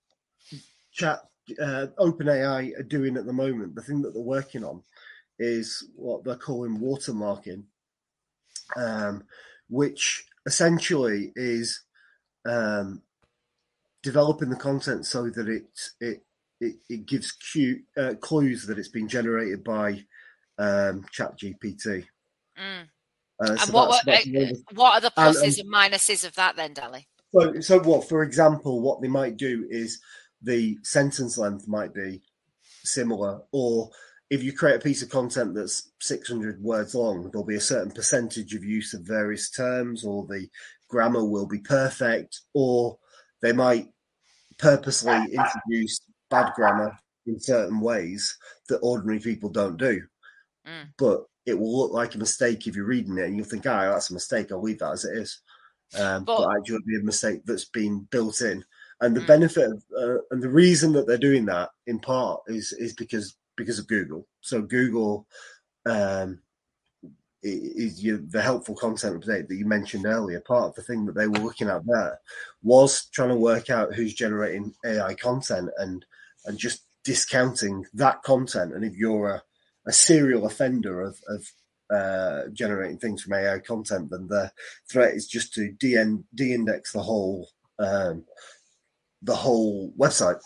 chat 0.93 1.21
uh, 1.61 1.87
OpenAI 1.98 2.78
are 2.78 2.83
doing 2.83 3.16
at 3.16 3.26
the 3.26 3.33
moment, 3.33 3.74
the 3.74 3.83
thing 3.83 4.02
that 4.02 4.12
they're 4.14 4.22
working 4.22 4.64
on, 4.64 4.83
is 5.38 5.87
what 5.96 6.24
they're 6.24 6.37
calling 6.37 6.78
watermarking, 6.78 7.64
um, 8.76 9.24
which 9.68 10.24
essentially 10.46 11.33
is 11.37 11.80
um, 12.46 13.02
developing 14.02 14.50
the 14.50 14.57
content 14.57 15.07
so 15.07 15.28
that 15.30 15.48
it 15.48 15.64
it 16.00 16.22
it, 16.61 16.76
it 16.88 17.07
gives 17.07 17.33
cue, 17.33 17.80
uh, 17.96 18.14
clues 18.20 18.66
that 18.66 18.78
it's 18.78 18.88
been 18.88 19.09
generated 19.09 19.64
by 19.64 20.04
um, 20.59 21.04
Chat 21.11 21.38
GPT. 21.38 22.07
Mm. 22.59 22.83
Uh, 23.42 23.50
And 23.50 23.61
so 23.61 23.72
what 23.72 23.88
what, 23.88 24.09
uh, 24.09 24.12
one 24.12 24.16
of 24.18 24.24
the- 24.24 24.64
what 24.74 24.94
are 24.94 25.00
the 25.00 25.12
and- 25.20 25.37
pluses 25.37 25.59
and 25.59 25.72
minuses 25.72 26.24
of 26.24 26.35
that 26.37 26.57
then, 26.57 26.72
Dally? 26.74 27.09
So, 27.35 27.61
so 27.61 27.80
what? 27.80 28.09
For 28.09 28.22
example, 28.22 28.80
what 28.80 29.02
they 29.02 29.09
might 29.09 29.37
do 29.37 29.66
is 29.68 30.00
the 30.44 30.78
sentence 30.83 31.38
length 31.38 31.66
might 31.66 31.94
be 31.94 32.22
similar, 32.85 33.40
or 33.52 33.90
if 34.30 34.42
you 34.42 34.52
create 34.52 34.76
a 34.76 34.80
piece 34.80 35.02
of 35.02 35.11
content 35.11 35.54
that's 35.54 35.90
600 36.00 36.62
words 36.62 36.94
long, 36.94 37.30
there'll 37.30 37.46
be 37.46 37.57
a 37.57 37.61
certain 37.61 37.90
percentage 37.90 38.54
of 38.54 38.64
use 38.64 38.94
of 38.94 39.02
various 39.02 39.50
terms, 39.50 40.04
or 40.04 40.26
the 40.26 40.48
grammar 40.88 41.24
will 41.24 41.46
be 41.46 41.59
perfect, 41.61 42.40
or 42.52 42.98
they 43.42 43.52
might 43.52 43.88
purposely 44.59 45.12
introduce 45.33 46.00
bad 46.30 46.52
grammar 46.54 46.96
in 47.26 47.40
certain 47.40 47.80
ways 47.80 48.37
that 48.68 48.78
ordinary 48.78 49.20
people 49.20 49.50
don't 49.50 49.76
do. 49.76 50.02
Mm. 50.66 50.88
But 50.98 51.24
it 51.46 51.59
will 51.59 51.76
look 51.78 51.92
like 51.92 52.14
a 52.14 52.18
mistake 52.18 52.66
if 52.66 52.76
you're 52.76 52.87
reading 52.87 53.18
it, 53.18 53.24
and 53.24 53.37
you'll 53.37 53.46
think, 53.46 53.66
"Ah, 53.66 53.90
that's 53.90 54.11
a 54.11 54.14
mistake. 54.14 54.50
I'll 54.50 54.62
leave 54.62 54.78
that 54.78 54.92
as 54.92 55.04
it 55.04 55.16
is." 55.18 55.40
Um, 55.98 56.24
But- 56.24 56.38
but, 56.38 56.57
actually, 56.57 56.76
it'll 56.76 56.87
be 56.87 57.00
a 57.00 57.04
mistake 57.04 57.42
that's 57.44 57.66
been 57.66 58.00
built 58.11 58.40
in. 58.40 58.64
And 59.05 59.14
the 59.14 59.21
Mm. 59.21 59.27
benefit 59.27 59.71
of, 59.71 59.85
uh, 59.97 60.19
and 60.31 60.43
the 60.43 60.49
reason 60.49 60.93
that 60.93 61.07
they're 61.07 61.19
doing 61.19 61.45
that 61.47 61.71
in 61.87 61.99
part 61.99 62.43
is 62.47 62.73
is 62.73 62.95
because 62.95 63.37
because 63.57 63.79
of 63.79 63.87
Google. 63.87 64.27
So 64.40 64.62
Google 64.62 65.27
um, 65.87 66.40
is 67.43 68.03
your, 68.03 68.19
the 68.19 68.40
helpful 68.40 68.75
content 68.75 69.23
update 69.23 69.49
that 69.49 69.57
you 69.57 69.67
mentioned 69.67 70.07
earlier. 70.07 70.40
Part 70.40 70.71
of 70.71 70.75
the 70.75 70.83
thing 70.83 71.05
that 71.07 71.14
they 71.14 71.29
were 71.29 71.38
looking 71.40 71.69
at 71.69 71.87
there 71.87 72.19
was 72.62 73.07
trying 73.12 73.29
to 73.29 73.37
work 73.37 73.69
out 73.69 73.95
who's 73.95 74.14
generating 74.14 74.75
AI 74.85 75.14
content 75.14 75.71
and 75.77 76.05
and 76.47 76.59
just 76.59 76.85
discounting 77.05 77.85
that 77.95 78.23
content. 78.23 78.73
And 78.73 78.85
if 78.85 78.97
you're 78.97 79.29
a, 79.29 79.43
a 79.87 79.93
serial 79.93 80.47
offender 80.47 81.03
of, 81.03 81.21
of 81.29 81.53
uh, 81.95 82.49
generating 82.55 82.99
things 82.99 83.23
from 83.23 83.35
AI 83.35 83.59
content, 83.59 84.11
then 84.11 84.27
the 84.29 84.51
threat 84.90 85.14
is 85.14 85.27
just 85.27 85.53
to 85.55 85.73
de- 85.73 86.25
de-index 86.35 86.93
the 86.93 87.03
whole 87.03 87.51
um, 87.79 88.25
the 89.25 89.35
whole 89.35 89.93
website. 89.99 90.41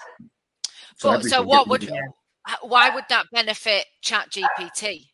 But, 1.02 1.24
so 1.24 1.42
what 1.42 1.68
would 1.68 1.82
rid 1.82 1.90
of 1.90 1.96
it. 1.96 2.04
h- 2.48 2.56
why 2.62 2.90
would 2.90 3.04
that 3.08 3.26
benefit 3.32 3.84
Chat 4.00 4.30
GPT? 4.30 5.06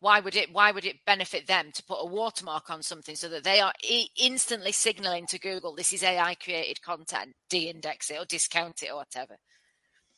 Why 0.00 0.20
would 0.20 0.36
it 0.36 0.52
why 0.52 0.70
would 0.70 0.84
it 0.84 0.96
benefit 1.06 1.46
them 1.46 1.70
to 1.72 1.82
put 1.84 2.00
a 2.00 2.06
watermark 2.06 2.68
on 2.70 2.82
something 2.82 3.16
so 3.16 3.28
that 3.28 3.42
they 3.42 3.60
are 3.60 3.72
I- 3.84 4.08
instantly 4.20 4.72
signaling 4.72 5.26
to 5.28 5.38
Google 5.38 5.74
this 5.74 5.92
is 5.92 6.02
AI 6.02 6.34
created 6.34 6.82
content, 6.82 7.34
de-index 7.48 8.10
it 8.10 8.20
or 8.20 8.26
discount 8.26 8.82
it 8.82 8.90
or 8.90 8.96
whatever? 8.96 9.36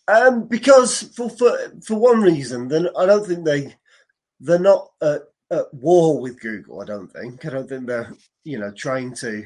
Um, 0.09 0.47
because 0.49 1.03
for, 1.15 1.31
for 1.31 1.57
for 1.85 1.95
one 1.95 2.21
reason, 2.21 2.69
then 2.69 2.89
I 2.97 3.07
don't 3.07 3.27
think 3.27 3.45
they 3.45 3.75
they're 4.41 4.59
not 4.59 4.91
at, 5.01 5.23
at 5.51 5.73
war 5.73 6.21
with 6.21 6.41
Google. 6.41 6.81
I 6.81 6.85
don't 6.85 7.13
think. 7.13 7.45
I 7.45 7.51
don't 7.51 7.69
think 7.69 7.87
they're 7.87 8.13
you 8.45 8.59
know 8.59 8.73
trying 8.77 9.15
to 9.17 9.45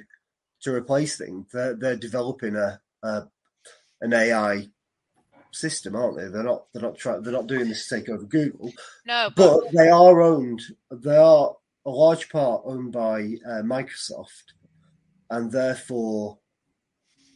to 0.62 0.74
replace 0.74 1.16
things. 1.16 1.46
They're 1.52 1.74
they're 1.74 1.96
developing 1.96 2.56
a 2.56 2.80
uh, 3.02 3.22
an 4.00 4.12
AI 4.12 4.68
system, 5.52 5.96
aren't 5.96 6.16
they? 6.16 6.28
They're 6.28 6.42
not. 6.42 6.66
They're 6.72 6.82
not 6.82 6.98
trying. 6.98 7.22
They're 7.22 7.32
not 7.32 7.46
doing 7.46 7.68
this 7.68 7.88
to 7.88 7.96
take 7.96 8.08
over 8.08 8.24
Google. 8.24 8.72
No, 9.06 9.30
but, 9.34 9.60
but 9.62 9.72
they 9.72 9.88
are 9.88 10.20
owned. 10.20 10.62
They 10.90 11.16
are 11.16 11.56
a 11.86 11.90
large 11.90 12.28
part 12.28 12.62
owned 12.64 12.92
by 12.92 13.34
uh, 13.46 13.62
Microsoft, 13.62 14.54
and 15.30 15.50
therefore 15.50 16.38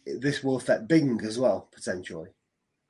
this 0.06 0.42
will 0.42 0.56
affect 0.56 0.88
Bing 0.88 1.20
as 1.24 1.38
well 1.38 1.68
potentially. 1.72 2.30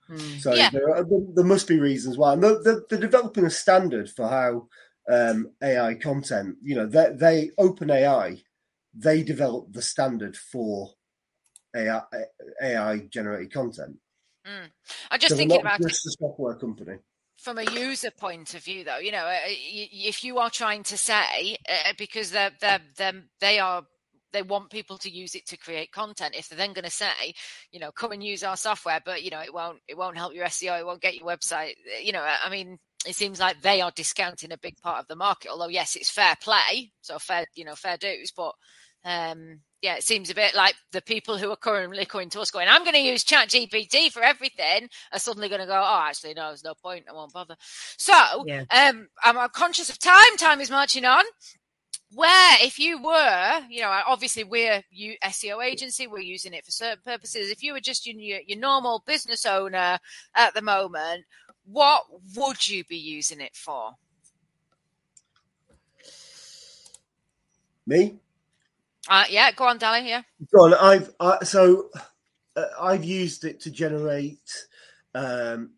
Hmm. 0.06 0.38
So 0.38 0.54
yeah. 0.54 0.70
there, 0.70 0.94
are, 0.94 1.04
there, 1.04 1.44
must 1.44 1.68
be 1.68 1.78
reasons 1.78 2.18
why. 2.18 2.36
They're, 2.36 2.82
they're, 2.90 3.00
developing 3.00 3.46
a 3.46 3.50
standard 3.50 4.10
for 4.10 4.28
how 4.28 4.68
um, 5.10 5.50
AI 5.62 5.94
content. 5.94 6.56
You 6.62 6.76
know, 6.76 6.86
they, 6.86 7.12
they 7.14 7.50
open 7.56 7.90
AI. 7.90 8.42
They 8.94 9.22
develop 9.22 9.72
the 9.72 9.82
standard 9.82 10.36
for 10.36 10.90
AI, 11.74 12.02
AI 12.62 12.98
generated 13.10 13.52
content. 13.52 13.96
Mm. 14.46 14.70
I'm 15.10 15.20
just 15.20 15.32
so 15.32 15.36
thinking 15.36 15.60
about 15.60 15.80
just 15.80 16.06
a 16.06 16.10
software 16.10 16.54
company 16.54 16.98
from 17.38 17.58
a 17.58 17.70
user 17.72 18.10
point 18.10 18.54
of 18.54 18.62
view 18.62 18.84
though 18.84 18.98
you 18.98 19.10
know 19.10 19.24
uh, 19.24 19.38
if 19.46 20.22
you 20.22 20.38
are 20.38 20.50
trying 20.50 20.82
to 20.82 20.96
say 20.96 21.56
uh, 21.68 21.92
because 21.98 22.30
they're, 22.30 22.52
they're, 22.60 22.80
they're, 22.96 23.22
they 23.40 23.58
are 23.58 23.84
they 24.32 24.42
want 24.42 24.70
people 24.70 24.98
to 24.98 25.10
use 25.10 25.34
it 25.34 25.46
to 25.46 25.56
create 25.56 25.92
content 25.92 26.34
if 26.36 26.48
they're 26.48 26.56
then 26.56 26.72
going 26.72 26.84
to 26.84 26.90
say 26.90 27.34
you 27.70 27.80
know 27.80 27.92
come 27.92 28.12
and 28.12 28.22
use 28.22 28.42
our 28.42 28.56
software 28.56 29.00
but 29.04 29.22
you 29.22 29.30
know 29.30 29.40
it 29.40 29.52
won't 29.52 29.78
it 29.88 29.96
won't 29.96 30.16
help 30.16 30.34
your 30.34 30.46
seo 30.46 30.78
it 30.78 30.86
won't 30.86 31.02
get 31.02 31.14
your 31.14 31.26
website 31.26 31.74
you 32.02 32.12
know 32.12 32.24
i 32.44 32.50
mean 32.50 32.78
it 33.06 33.14
seems 33.14 33.38
like 33.38 33.60
they 33.60 33.80
are 33.80 33.92
discounting 33.94 34.52
a 34.52 34.58
big 34.58 34.76
part 34.82 34.98
of 34.98 35.06
the 35.06 35.16
market 35.16 35.50
although 35.50 35.68
yes 35.68 35.96
it's 35.96 36.10
fair 36.10 36.34
play 36.42 36.90
so 37.00 37.18
fair 37.18 37.44
you 37.54 37.64
know 37.64 37.74
fair 37.74 37.96
dues 37.96 38.32
but 38.36 38.52
um 39.04 39.60
yeah, 39.84 39.96
it 39.96 40.02
seems 40.02 40.30
a 40.30 40.34
bit 40.34 40.54
like 40.54 40.76
the 40.92 41.02
people 41.02 41.36
who 41.36 41.50
are 41.50 41.56
currently 41.56 42.06
coming 42.06 42.30
to 42.30 42.40
us 42.40 42.50
going, 42.50 42.68
I'm 42.70 42.84
going 42.84 42.94
to 42.94 43.00
use 43.00 43.22
Chat 43.22 43.50
GPT 43.50 44.10
for 44.10 44.22
everything, 44.22 44.88
are 45.12 45.18
suddenly 45.18 45.50
going 45.50 45.60
to 45.60 45.66
go, 45.66 45.74
oh, 45.74 46.04
actually, 46.06 46.32
no, 46.32 46.46
there's 46.48 46.64
no 46.64 46.72
point. 46.72 47.04
I 47.06 47.12
won't 47.12 47.34
bother. 47.34 47.54
So 47.98 48.14
yeah. 48.46 48.64
um, 48.70 49.08
I'm 49.22 49.36
conscious 49.50 49.90
of 49.90 49.98
time. 49.98 50.38
Time 50.38 50.62
is 50.62 50.70
marching 50.70 51.04
on 51.04 51.22
where 52.14 52.56
if 52.62 52.78
you 52.78 53.02
were 53.02 53.60
you 53.68 53.80
know 53.80 54.00
obviously 54.06 54.44
we're 54.44 54.82
you 54.90 55.14
seo 55.24 55.64
agency 55.64 56.06
we're 56.06 56.20
using 56.20 56.52
it 56.52 56.64
for 56.64 56.70
certain 56.70 57.00
purposes 57.04 57.50
if 57.50 57.62
you 57.62 57.72
were 57.72 57.80
just 57.80 58.06
your, 58.06 58.40
your 58.46 58.58
normal 58.58 59.02
business 59.06 59.44
owner 59.44 59.98
at 60.34 60.54
the 60.54 60.62
moment 60.62 61.24
what 61.64 62.04
would 62.36 62.68
you 62.68 62.84
be 62.84 62.96
using 62.96 63.40
it 63.40 63.56
for 63.56 63.92
me 67.86 68.14
uh, 69.08 69.24
yeah 69.28 69.50
go 69.52 69.64
on 69.64 69.78
darling 69.78 70.06
yeah 70.06 70.22
go 70.54 70.64
on 70.64 70.74
i've 70.74 71.10
uh, 71.20 71.42
so 71.44 71.88
uh, 72.56 72.64
i've 72.80 73.04
used 73.04 73.44
it 73.44 73.60
to 73.60 73.70
generate 73.70 74.66
um 75.14 75.70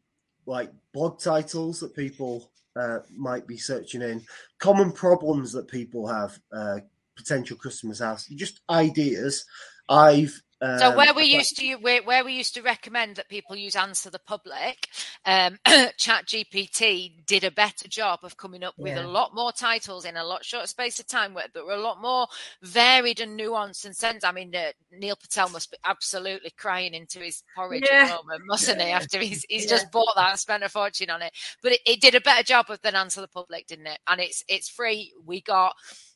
like 0.46 0.70
blog 0.92 1.18
titles 1.18 1.80
that 1.80 1.94
people 1.94 2.50
uh, 2.76 2.98
might 3.10 3.46
be 3.46 3.56
searching 3.56 4.02
in 4.02 4.22
common 4.58 4.92
problems 4.92 5.52
that 5.52 5.68
people 5.68 6.06
have, 6.06 6.38
uh, 6.52 6.78
potential 7.16 7.56
customers 7.56 7.98
have, 7.98 8.22
just 8.34 8.60
ideas. 8.70 9.44
I've 9.88 10.40
um, 10.62 10.78
so 10.78 10.96
where 10.96 11.12
we 11.12 11.24
used 11.24 11.56
to 11.58 11.74
where, 11.76 12.02
where 12.02 12.24
we 12.24 12.32
used 12.32 12.54
to 12.54 12.62
recommend 12.62 13.16
that 13.16 13.28
people 13.28 13.56
use 13.56 13.76
Answer 13.76 14.08
the 14.08 14.18
Public, 14.18 14.88
um, 15.26 15.58
Chat 15.98 16.26
GPT 16.26 17.26
did 17.26 17.44
a 17.44 17.50
better 17.50 17.88
job 17.88 18.20
of 18.22 18.38
coming 18.38 18.64
up 18.64 18.74
with 18.78 18.96
yeah. 18.96 19.04
a 19.04 19.06
lot 19.06 19.34
more 19.34 19.52
titles 19.52 20.06
in 20.06 20.16
a 20.16 20.24
lot 20.24 20.44
shorter 20.44 20.66
space 20.66 20.98
of 20.98 21.06
time 21.06 21.34
that 21.34 21.64
were 21.64 21.72
a 21.72 21.80
lot 21.80 22.00
more 22.00 22.26
varied 22.62 23.20
and 23.20 23.38
nuanced 23.38 23.84
and 23.84 23.94
sense. 23.94 24.24
I 24.24 24.32
mean, 24.32 24.54
uh, 24.54 24.72
Neil 24.90 25.16
Patel 25.16 25.50
must 25.50 25.70
be 25.70 25.76
absolutely 25.84 26.50
crying 26.56 26.94
into 26.94 27.18
his 27.18 27.42
porridge 27.54 27.84
yeah. 27.90 28.04
at 28.04 28.08
the 28.08 28.24
moment, 28.24 28.42
mustn't 28.46 28.80
he? 28.80 28.88
After 28.88 29.18
he's 29.18 29.44
he's 29.48 29.64
yeah. 29.64 29.70
just 29.70 29.92
bought 29.92 30.14
that 30.16 30.30
and 30.30 30.38
spent 30.38 30.64
a 30.64 30.70
fortune 30.70 31.10
on 31.10 31.20
it, 31.20 31.32
but 31.62 31.72
it, 31.72 31.80
it 31.84 32.00
did 32.00 32.14
a 32.14 32.20
better 32.20 32.42
job 32.42 32.70
of 32.70 32.80
than 32.80 32.94
Answer 32.94 33.20
the 33.20 33.28
Public, 33.28 33.66
didn't 33.66 33.88
it? 33.88 33.98
And 34.08 34.20
it's 34.20 34.42
it's 34.48 34.70
free. 34.70 35.12
We 35.24 35.42
got 35.42 35.74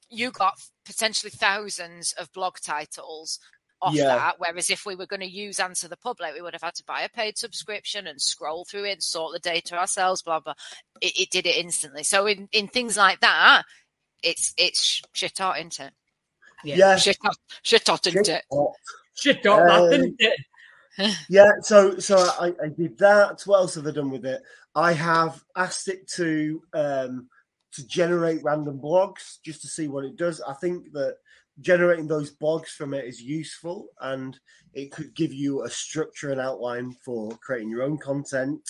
you 0.09 0.31
got 0.31 0.55
potentially 0.85 1.31
thousands 1.31 2.13
of 2.19 2.33
blog 2.33 2.57
titles 2.61 3.39
off 3.83 3.95
yeah. 3.95 4.07
that. 4.07 4.35
Whereas 4.39 4.71
if 4.71 4.85
we 4.85 4.95
were 4.95 5.07
going 5.07 5.21
to 5.21 5.31
use 5.31 5.61
Answer 5.61 5.89
the 5.89 5.97
Public, 5.97 6.35
we 6.35 6.43
would 6.43 6.53
have 6.55 6.63
had 6.63 6.75
to 6.75 6.85
buy 6.85 7.03
a 7.03 7.09
paid 7.09 7.39
subscription 7.39 8.07
and 8.07 8.21
scroll 8.21 8.65
through 8.65 8.85
it, 8.85 8.93
and 8.93 9.03
sort 9.03 9.33
the 9.33 9.39
data 9.39 9.77
ourselves, 9.77 10.23
blah 10.23 10.41
blah. 10.41 10.55
It, 11.01 11.19
it 11.19 11.31
did 11.31 11.47
it 11.47 11.57
instantly. 11.57 12.03
So 12.05 12.27
in, 12.27 12.49
in 12.53 12.69
things 12.69 12.97
like 12.97 13.21
that, 13.21 13.63
it's 14.23 14.53
it's 14.57 15.03
shit 15.13 15.39
hot, 15.39 15.59
isn't 15.59 15.81
it? 15.81 15.93
Yeah, 16.65 16.77
yeah. 16.77 16.97
shit 16.97 17.19
hot, 17.23 17.37
shit 17.63 17.87
hot, 17.87 18.07
isn't 18.07 18.29
it? 18.29 18.45
Shit 19.15 19.45
hot, 19.47 19.71
um, 19.71 19.93
isn't 19.93 20.17
it? 20.19 20.41
yeah, 21.29 21.51
so 21.63 21.99
so 21.99 22.17
I, 22.19 22.53
I 22.63 22.69
did 22.69 22.99
that. 22.99 23.43
What 23.47 23.59
else 23.59 23.75
have 23.77 23.87
I 23.87 23.93
done 23.93 24.11
with 24.11 24.27
it? 24.27 24.43
I 24.75 24.93
have 24.93 25.43
asked 25.57 25.89
it 25.89 26.09
to 26.13 26.63
um, 26.75 27.29
to 27.73 27.87
generate 27.87 28.43
random 28.43 28.79
blogs 28.79 29.39
just 29.45 29.63
to 29.63 29.69
see 29.69 29.89
what 29.89 30.05
it 30.05 30.17
does. 30.17 30.41
I 30.41 30.55
think 30.55 30.93
that 30.93 31.17
generating 31.61 32.07
those 32.07 32.35
blogs 32.37 32.69
from 32.69 32.95
it 32.95 33.05
is 33.05 33.21
useful 33.21 33.89
and 34.01 34.39
it 34.73 34.93
could 34.93 35.15
give 35.15 35.33
you 35.33 35.65
a 35.65 35.71
structure 35.71 36.31
and 36.31 36.41
outline 36.41 36.93
for 37.05 37.31
creating 37.39 37.69
your 37.69 37.83
own 37.83 37.99
content. 37.99 38.63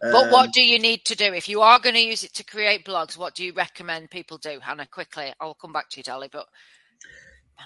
But 0.00 0.26
um, 0.26 0.30
what 0.30 0.52
do 0.52 0.62
you 0.62 0.78
need 0.78 1.04
to 1.06 1.16
do 1.16 1.32
if 1.32 1.48
you 1.48 1.60
are 1.60 1.80
going 1.80 1.96
to 1.96 2.00
use 2.00 2.24
it 2.24 2.34
to 2.34 2.44
create 2.44 2.84
blogs? 2.84 3.18
What 3.18 3.34
do 3.34 3.44
you 3.44 3.52
recommend 3.52 4.10
people 4.10 4.38
do, 4.38 4.58
Hannah? 4.60 4.86
Quickly, 4.86 5.32
I'll 5.40 5.54
come 5.54 5.72
back 5.72 5.88
to 5.90 5.96
you, 5.98 6.04
Dolly. 6.04 6.28
But 6.30 6.46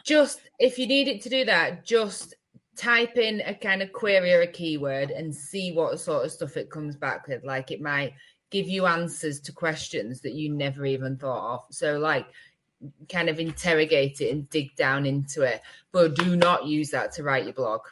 just 0.05 0.41
if 0.59 0.79
you 0.79 0.87
need 0.87 1.09
it 1.09 1.23
to 1.23 1.29
do 1.29 1.45
that, 1.45 1.85
just 1.85 2.35
type 2.77 3.17
in 3.17 3.41
a 3.43 3.55
kind 3.55 3.83
of 3.83 3.93
query 3.93 4.33
or 4.33 4.41
a 4.41 4.47
keyword 4.47 5.11
and 5.11 5.35
see 5.35 5.73
what 5.73 6.01
sort 6.01 6.25
of 6.25 6.33
stuff 6.33 6.57
it 6.57 6.71
comes 6.71 6.97
back 6.97 7.29
with. 7.29 7.45
Like 7.45 7.71
it 7.71 7.81
might 7.81 8.15
give 8.51 8.69
you 8.69 8.87
answers 8.87 9.41
to 9.41 9.53
questions 9.53 10.21
that 10.21 10.35
you 10.35 10.53
never 10.53 10.85
even 10.85 11.17
thought 11.17 11.55
of. 11.55 11.61
So, 11.71 11.99
like 11.99 12.27
kind 13.09 13.29
of 13.29 13.39
interrogate 13.39 14.21
it 14.21 14.31
and 14.31 14.49
dig 14.51 14.75
down 14.77 15.07
into 15.07 15.43
it. 15.43 15.63
But 15.93 16.17
do 16.17 16.37
not 16.37 16.67
use 16.67 16.91
that 16.91 17.13
to 17.13 17.23
write 17.23 17.45
your 17.45 17.55
blog. 17.55 17.83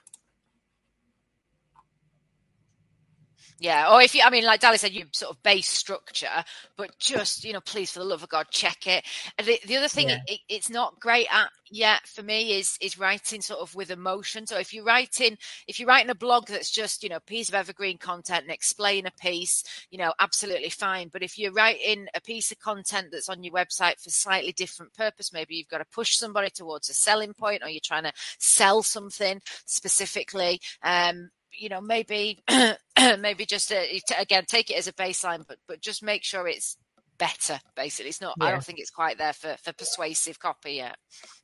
Yeah, 3.59 3.95
or 3.95 4.03
if 4.03 4.15
you, 4.15 4.23
I 4.25 4.31
mean, 4.31 4.45
like 4.45 4.61
Dali 4.61 4.79
said, 4.79 4.93
you 4.93 5.05
sort 5.13 5.31
of 5.31 5.43
base 5.43 5.69
structure, 5.69 6.45
but 6.77 6.99
just 6.99 7.45
you 7.45 7.53
know, 7.53 7.61
please 7.61 7.91
for 7.91 8.01
the 8.01 8.05
love 8.05 8.23
of 8.23 8.29
God, 8.29 8.47
check 8.51 8.87
it. 8.87 9.05
And 9.39 9.47
the, 9.47 9.61
the 9.67 9.77
other 9.77 9.89
thing 9.89 10.09
yeah. 10.09 10.19
it, 10.27 10.41
it's 10.49 10.71
not 10.71 10.99
great 11.01 11.29
at 11.33 11.51
yet 11.71 12.07
for 12.07 12.23
me 12.23 12.59
is 12.59 12.77
is 12.81 12.99
writing 12.99 13.41
sort 13.41 13.61
of 13.61 13.75
with 13.75 13.91
emotion. 13.91 14.47
So 14.47 14.59
if 14.59 14.75
you're 14.75 14.85
writing, 14.85 15.37
if 15.67 15.79
you're 15.79 15.89
writing 15.89 16.11
a 16.11 16.15
blog 16.15 16.49
that's 16.49 16.71
just 16.71 17.03
you 17.03 17.09
know, 17.09 17.21
piece 17.21 17.49
of 17.49 17.55
evergreen 17.55 17.99
content 17.99 18.43
and 18.43 18.51
explain 18.53 19.07
a 19.07 19.11
piece, 19.13 19.65
you 19.91 19.99
know, 19.99 20.13
absolutely 20.21 20.71
fine. 20.71 21.09
But 21.13 21.23
if 21.23 21.39
you're 21.39 21.53
writing 21.53 22.07
a 22.15 22.21
piece 22.21 22.53
of 22.53 22.59
content 22.59 23.09
that's 23.13 23.29
on 23.29 23.43
your 23.43 23.55
website 23.55 24.03
for 24.03 24.11
slightly 24.11 24.53
different 24.53 24.93
purpose, 24.95 25.33
maybe 25.33 25.55
you've 25.55 25.69
got 25.69 25.79
to 25.79 25.87
push 25.87 26.17
somebody 26.17 26.51
towards 26.51 26.89
a 26.89 26.95
selling 26.95 27.33
point, 27.33 27.63
or 27.63 27.69
you're 27.69 27.81
trying 27.83 28.05
to 28.05 28.13
sell 28.39 28.83
something 28.83 29.41
specifically. 29.67 30.61
Um, 30.83 31.31
you 31.59 31.69
know 31.69 31.81
maybe 31.81 32.43
maybe 33.21 33.45
just 33.47 33.73
a, 33.73 34.01
again 34.19 34.45
take 34.47 34.71
it 34.71 34.77
as 34.77 34.87
a 34.87 34.93
baseline 34.93 35.45
but 35.47 35.59
but 35.67 35.81
just 35.81 36.03
make 36.03 36.25
sure 36.25 36.47
it's 36.47 36.77
better 37.19 37.61
basically. 37.77 38.09
It's 38.09 38.21
not 38.21 38.35
yeah. 38.41 38.47
i 38.47 38.51
don't 38.51 38.65
think 38.65 38.79
it's 38.79 38.91
quite 38.91 39.19
there 39.19 39.33
for 39.33 39.57
for 39.63 39.73
persuasive 39.73 40.39
copy 40.39 40.73
yet. 40.73 40.97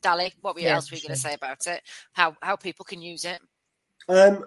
Dali 0.02 0.32
what 0.40 0.54
were, 0.54 0.60
yeah, 0.60 0.74
else 0.74 0.90
were 0.90 0.96
you 0.96 1.02
going 1.02 1.14
to 1.14 1.20
say 1.20 1.34
about 1.34 1.66
it? 1.66 1.82
How 2.12 2.36
how 2.42 2.56
people 2.56 2.84
can 2.84 3.02
use 3.02 3.24
it? 3.24 3.40
Um 4.08 4.44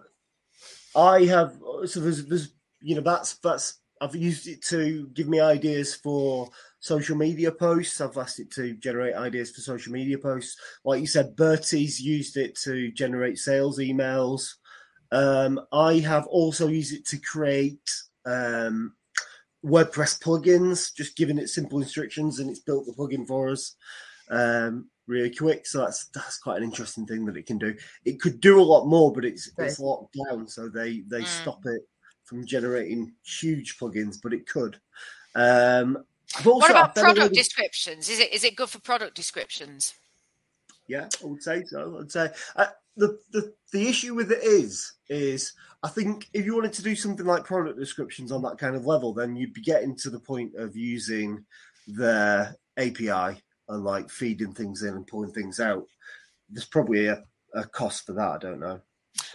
i 0.96 1.24
have 1.24 1.58
so 1.86 2.00
there's 2.00 2.26
there's 2.26 2.54
you 2.82 2.96
know 2.96 3.02
that's 3.02 3.36
that's 3.36 3.80
i've 4.02 4.16
used 4.16 4.48
it 4.48 4.62
to 4.62 5.08
give 5.14 5.28
me 5.28 5.40
ideas 5.40 5.96
for 5.96 6.50
social 6.82 7.16
media 7.16 7.52
posts. 7.52 8.02
I've 8.02 8.18
asked 8.18 8.40
it 8.40 8.52
to 8.54 8.74
generate 8.74 9.16
ideas 9.16 9.52
for 9.52 9.62
social 9.62 9.94
media 9.94 10.18
posts. 10.18 10.58
Like 10.84 11.00
you 11.00 11.08
said 11.08 11.36
bertie's 11.36 12.02
used 12.02 12.36
it 12.36 12.56
to 12.64 12.92
generate 12.92 13.38
sales 13.38 13.80
emails 13.80 14.56
um, 15.12 15.60
I 15.72 16.00
have 16.00 16.28
also 16.28 16.68
used 16.68 16.94
it 16.94 17.06
to 17.08 17.18
create 17.18 17.90
um, 18.26 18.94
WordPress 19.66 20.22
plugins, 20.22 20.94
just 20.94 21.18
giving 21.18 21.38
it 21.38 21.50
simple 21.50 21.80
instructions, 21.80 22.40
and 22.40 22.50
it's 22.50 22.60
built 22.60 22.86
the 22.86 22.94
plugin 22.94 23.28
for 23.28 23.50
us 23.50 23.76
um, 24.30 24.90
really 25.08 25.34
quick. 25.34 25.68
So 25.68 25.80
that's 25.80 26.08
that's 26.08 26.40
quite 26.40 26.58
an 26.58 26.64
interesting 26.64 27.06
thing 27.06 27.26
that 27.26 27.38
it 27.38 27.46
can 27.46 27.58
do. 27.58 27.76
It 28.06 28.20
could 28.20 28.40
do 28.40 28.60
a 28.60 28.64
lot 28.64 28.86
more, 28.86 29.14
but 29.14 29.26
it's 29.26 29.52
it's 29.58 29.80
locked 29.80 30.18
down, 30.30 30.48
so 30.48 30.70
they 30.70 31.02
they 31.08 31.22
mm. 31.22 31.28
stop 31.28 31.66
it 31.66 31.82
from 32.24 32.46
generating 32.46 33.14
huge 33.24 33.78
plugins, 33.78 34.18
but 34.22 34.34
it 34.34 34.48
could. 34.48 34.80
Um, 35.36 36.06
what 36.44 36.70
about 36.70 36.96
product 36.96 37.36
descriptions? 37.36 38.10
Is 38.10 38.20
it 38.20 38.34
is 38.34 38.44
it 38.44 38.56
good 38.56 38.70
for 38.70 38.80
product 38.80 39.16
descriptions? 39.16 39.94
Yeah, 40.88 41.08
I 41.22 41.26
would 41.26 41.44
say 41.44 41.64
so. 41.66 42.00
I'd 42.00 42.12
say 42.12 42.30
uh, 42.56 42.68
the, 42.98 43.20
the 43.32 43.54
the 43.72 43.88
issue 43.88 44.14
with 44.14 44.32
it 44.32 44.44
is 44.44 44.94
is 45.10 45.54
I 45.84 45.88
think 45.88 46.28
if 46.34 46.46
you 46.46 46.56
wanted 46.56 46.74
to 46.74 46.84
do 46.84 46.96
something 46.96 47.26
like 47.26 47.46
product 47.46 47.80
descriptions 47.80 48.32
on 48.32 48.42
that 48.44 48.58
kind 48.58 48.76
of 48.76 48.86
level, 48.86 49.14
then 49.14 49.36
you'd 49.36 49.54
be 49.54 49.62
getting 49.62 49.96
to 49.98 50.10
the 50.10 50.20
point 50.20 50.56
of 50.56 50.76
using 50.76 51.44
the 51.88 52.56
API 52.78 53.42
and 53.70 53.84
like 53.84 54.10
feeding 54.10 54.54
things 54.54 54.84
in 54.84 54.94
and 54.94 55.08
pulling 55.08 55.32
things 55.32 55.60
out. 55.60 55.86
There's 56.50 56.66
probably 56.66 57.08
a, 57.08 57.24
a 57.56 57.64
cost 57.64 58.06
for 58.06 58.14
that. 58.14 58.30
I 58.30 58.38
don't 58.38 58.60
know. 58.60 58.82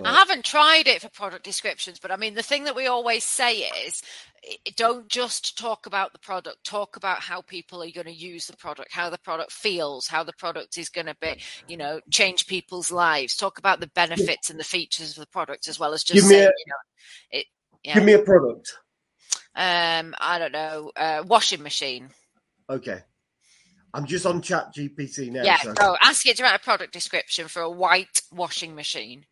I 0.05 0.15
haven't 0.15 0.45
tried 0.45 0.87
it 0.87 1.03
for 1.03 1.09
product 1.09 1.45
descriptions, 1.45 1.99
but 1.99 2.11
I 2.11 2.17
mean, 2.17 2.35
the 2.35 2.43
thing 2.43 2.65
that 2.65 2.77
we 2.77 2.87
always 2.87 3.25
say 3.25 3.59
is 3.87 4.03
don't 4.77 5.09
just 5.09 5.59
talk 5.59 5.87
about 5.87 6.13
the 6.13 6.19
product, 6.19 6.65
talk 6.65 6.97
about 6.97 7.21
how 7.21 7.43
people 7.43 7.83
are 7.83 7.91
going 7.91 8.07
to 8.07 8.13
use 8.13 8.47
the 8.47 8.57
product, 8.57 8.93
how 8.93 9.11
the 9.11 9.19
product 9.19 9.53
feels, 9.53 10.07
how 10.07 10.23
the 10.23 10.33
product 10.35 10.79
is 10.79 10.89
going 10.89 11.07
to 11.07 11.17
be, 11.21 11.41
you 11.69 11.77
know, 11.77 12.01
change 12.11 12.47
people's 12.47 12.93
lives. 12.93 13.37
Talk 13.37 13.59
about 13.59 13.81
the 13.81 13.89
benefits 13.89 14.51
and 14.51 14.59
the 14.59 14.65
features 14.65 15.17
of 15.17 15.21
the 15.21 15.31
product 15.31 15.69
as 15.69 15.79
well 15.79 15.93
as 15.93 16.05
just 16.05 16.29
saying, 16.29 16.41
a, 16.41 16.45
you 16.45 16.65
know, 16.69 17.39
it. 17.39 17.47
Yeah. 17.85 17.95
Give 17.95 18.05
me 18.05 18.13
a 18.15 18.19
product. 18.19 18.73
Um, 19.55 20.15
I 20.21 20.39
don't 20.39 20.53
know, 20.53 20.93
uh, 20.97 21.23
washing 21.27 21.63
machine. 21.63 22.11
Okay. 22.69 23.03
I'm 23.95 24.05
just 24.05 24.27
on 24.27 24.43
Chat 24.43 24.75
GPT 24.75 25.31
now. 25.31 25.43
Yeah, 25.43 25.57
so. 25.59 25.75
so 25.79 25.97
ask 26.03 26.27
it 26.27 26.37
to 26.37 26.43
write 26.43 26.55
a 26.55 26.63
product 26.63 26.93
description 26.93 27.49
for 27.49 27.63
a 27.63 27.71
white 27.71 28.21
washing 28.31 28.75
machine. 28.75 29.25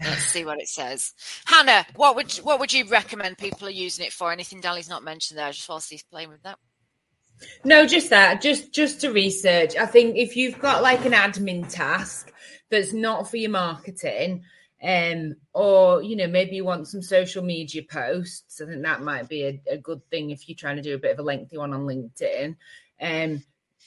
Let's 0.00 0.26
see 0.26 0.44
what 0.44 0.60
it 0.60 0.68
says. 0.68 1.12
Hannah, 1.44 1.86
what 1.94 2.16
would 2.16 2.32
what 2.38 2.58
would 2.58 2.72
you 2.72 2.84
recommend 2.86 3.38
people 3.38 3.68
are 3.68 3.70
using 3.70 4.04
it 4.04 4.12
for? 4.12 4.32
Anything 4.32 4.60
Dali's 4.60 4.88
not 4.88 5.04
mentioned 5.04 5.38
there, 5.38 5.46
I 5.46 5.52
just 5.52 5.68
whilst 5.68 5.90
he's 5.90 6.02
playing 6.02 6.30
with 6.30 6.42
that. 6.42 6.58
No, 7.64 7.86
just 7.86 8.10
that. 8.10 8.40
Just 8.40 8.72
just 8.72 9.00
to 9.02 9.12
research. 9.12 9.76
I 9.76 9.86
think 9.86 10.16
if 10.16 10.36
you've 10.36 10.58
got 10.58 10.82
like 10.82 11.04
an 11.04 11.12
admin 11.12 11.68
task 11.68 12.32
that's 12.70 12.92
not 12.92 13.30
for 13.30 13.36
your 13.36 13.50
marketing, 13.50 14.44
um, 14.82 15.36
or 15.52 16.02
you 16.02 16.16
know, 16.16 16.26
maybe 16.26 16.56
you 16.56 16.64
want 16.64 16.88
some 16.88 17.02
social 17.02 17.42
media 17.42 17.82
posts, 17.88 18.60
I 18.60 18.66
think 18.66 18.82
that 18.82 19.02
might 19.02 19.28
be 19.28 19.44
a, 19.44 19.62
a 19.70 19.78
good 19.78 20.04
thing 20.10 20.30
if 20.30 20.48
you're 20.48 20.56
trying 20.56 20.76
to 20.76 20.82
do 20.82 20.94
a 20.94 20.98
bit 20.98 21.12
of 21.12 21.18
a 21.20 21.22
lengthy 21.22 21.56
one 21.56 21.72
on 21.72 21.86
LinkedIn. 21.86 22.56
Um, 23.00 23.42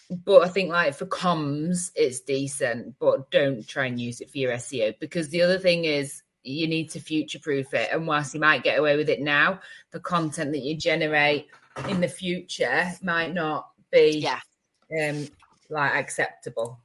but 0.10 0.44
I 0.44 0.48
think 0.48 0.70
like 0.70 0.96
for 0.96 1.06
comms, 1.06 1.92
it's 1.96 2.22
decent, 2.22 2.96
but 3.00 3.30
don't 3.32 3.68
try 3.68 3.86
and 3.86 4.00
use 4.00 4.22
it 4.22 4.30
for 4.30 4.38
your 4.38 4.54
SEO 4.54 4.98
because 5.00 5.30
the 5.30 5.42
other 5.42 5.60
thing 5.60 5.86
is 5.86 6.24
you 6.44 6.68
need 6.68 6.90
to 6.92 7.00
future 7.00 7.40
proof 7.40 7.74
it. 7.74 7.90
And 7.92 8.08
whilst 8.08 8.34
you 8.34 8.40
might 8.40 8.64
get 8.64 8.80
away 8.80 8.96
with 8.96 9.10
it 9.10 9.22
now, 9.22 9.60
the 9.92 10.00
content 10.00 10.54
that 10.54 10.64
you 10.64 10.78
generate 10.78 11.48
in 11.90 12.00
the 12.00 12.08
future 12.08 12.92
might 13.04 13.34
not 13.34 13.70
be 13.92 14.20
yeah. 14.20 14.40
um 15.02 15.28
like 15.70 15.94
acceptable. 15.94 16.80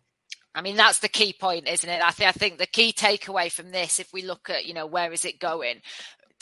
I 0.55 0.61
mean, 0.61 0.77
that's 0.77 0.99
the 0.99 1.09
key 1.09 1.33
point, 1.33 1.67
isn't 1.67 1.89
it? 1.89 2.03
I 2.03 2.11
think 2.11 2.29
I 2.29 2.33
think 2.33 2.59
the 2.59 2.67
key 2.67 2.93
takeaway 2.93 3.51
from 3.51 3.71
this, 3.71 4.01
if 4.01 4.13
we 4.13 4.23
look 4.23 4.51
at, 4.51 4.67
you 4.67 4.75
know, 4.75 4.87
where 4.87 5.13
is 5.13 5.25
it 5.25 5.39
going, 5.39 5.81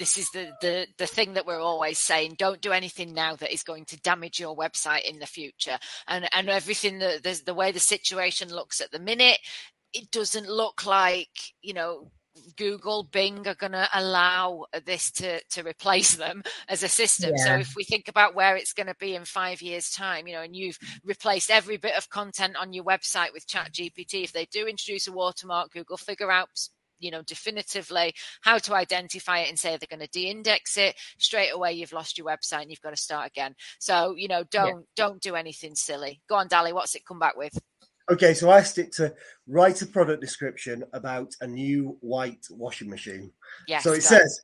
this 0.01 0.17
is 0.17 0.31
the, 0.31 0.51
the 0.63 0.87
the 0.97 1.07
thing 1.07 1.35
that 1.35 1.47
we're 1.47 1.61
always 1.61 1.99
saying 1.99 2.35
don't 2.39 2.63
do 2.63 2.73
anything 2.73 3.13
now 3.13 3.37
that 3.37 3.53
is 3.53 3.63
going 3.63 3.85
to 3.85 4.01
damage 4.01 4.41
your 4.41 4.57
website 4.57 5.03
in 5.03 5.19
the 5.19 5.27
future 5.27 5.79
and 6.09 6.27
and 6.33 6.49
everything 6.49 6.99
that 6.99 7.23
the, 7.23 7.41
the 7.45 7.55
way 7.55 7.71
the 7.71 7.79
situation 7.79 8.49
looks 8.49 8.81
at 8.81 8.91
the 8.91 8.99
minute 8.99 9.39
it 9.93 10.11
doesn't 10.11 10.49
look 10.49 10.87
like 10.87 11.29
you 11.61 11.75
know 11.75 12.11
Google, 12.57 13.03
Bing 13.03 13.47
are 13.49 13.57
going 13.57 13.73
to 13.73 13.89
allow 13.93 14.65
this 14.87 15.11
to 15.13 15.43
to 15.51 15.63
replace 15.63 16.15
them 16.15 16.43
as 16.69 16.83
a 16.83 16.89
system. 16.89 17.33
Yeah. 17.37 17.45
So 17.45 17.55
if 17.57 17.75
we 17.77 17.85
think 17.85 18.09
about 18.09 18.35
where 18.35 18.57
it's 18.57 18.73
going 18.73 18.87
to 18.87 18.95
be 18.95 19.15
in 19.15 19.25
five 19.25 19.61
years' 19.61 19.91
time, 19.91 20.27
you 20.27 20.35
know, 20.35 20.43
and 20.43 20.55
you've 20.55 20.79
replaced 21.05 21.51
every 21.51 21.77
bit 21.77 21.97
of 21.99 22.09
content 22.09 22.57
on 22.57 22.73
your 22.73 22.85
website 22.85 23.33
with 23.33 23.49
Chat 23.49 23.73
GPT, 23.73 24.25
if 24.25 24.33
they 24.33 24.47
do 24.47 24.67
introduce 24.67 25.09
a 25.09 25.13
watermark, 25.13 25.73
Google 25.73 25.97
figure 25.97 26.31
out 26.31 26.49
you 27.01 27.11
know 27.11 27.23
definitively 27.23 28.15
how 28.43 28.59
to 28.59 28.75
identify 28.75 29.41
it 29.41 29.49
and 29.49 29.59
say 29.59 29.71
they're 29.71 29.89
going 29.91 30.01
to 30.01 30.07
de-index 30.09 30.77
it 30.77 30.95
straight 31.19 31.51
away 31.51 31.73
you've 31.73 31.93
lost 31.93 32.19
your 32.19 32.27
website 32.27 32.63
and 32.63 32.71
you've 32.71 32.81
got 32.81 32.91
to 32.91 32.97
start 32.97 33.27
again. 33.27 33.55
So 33.79 34.15
you 34.17 34.29
know 34.29 34.45
don't 34.51 34.81
yeah. 34.97 35.05
don't 35.05 35.21
do 35.21 35.35
anything 35.35 35.75
silly. 35.75 36.21
Go 36.29 36.37
on 36.37 36.49
dali 36.49 36.73
what's 36.73 36.95
it 36.95 37.07
come 37.07 37.19
back 37.19 37.37
with? 37.37 37.59
Okay 38.11 38.35
so 38.35 38.51
i 38.51 38.59
asked 38.59 38.79
it 38.79 38.93
to 38.93 39.15
write 39.47 39.83
a 39.83 39.87
product 39.87 40.21
description 40.21 40.85
about 40.93 41.33
a 41.41 41.47
new 41.47 41.97
white 42.01 42.47
washing 42.51 42.91
machine. 42.91 43.33
Yes 43.67 43.85
so 43.85 43.93
it 43.93 44.03
says 44.03 44.43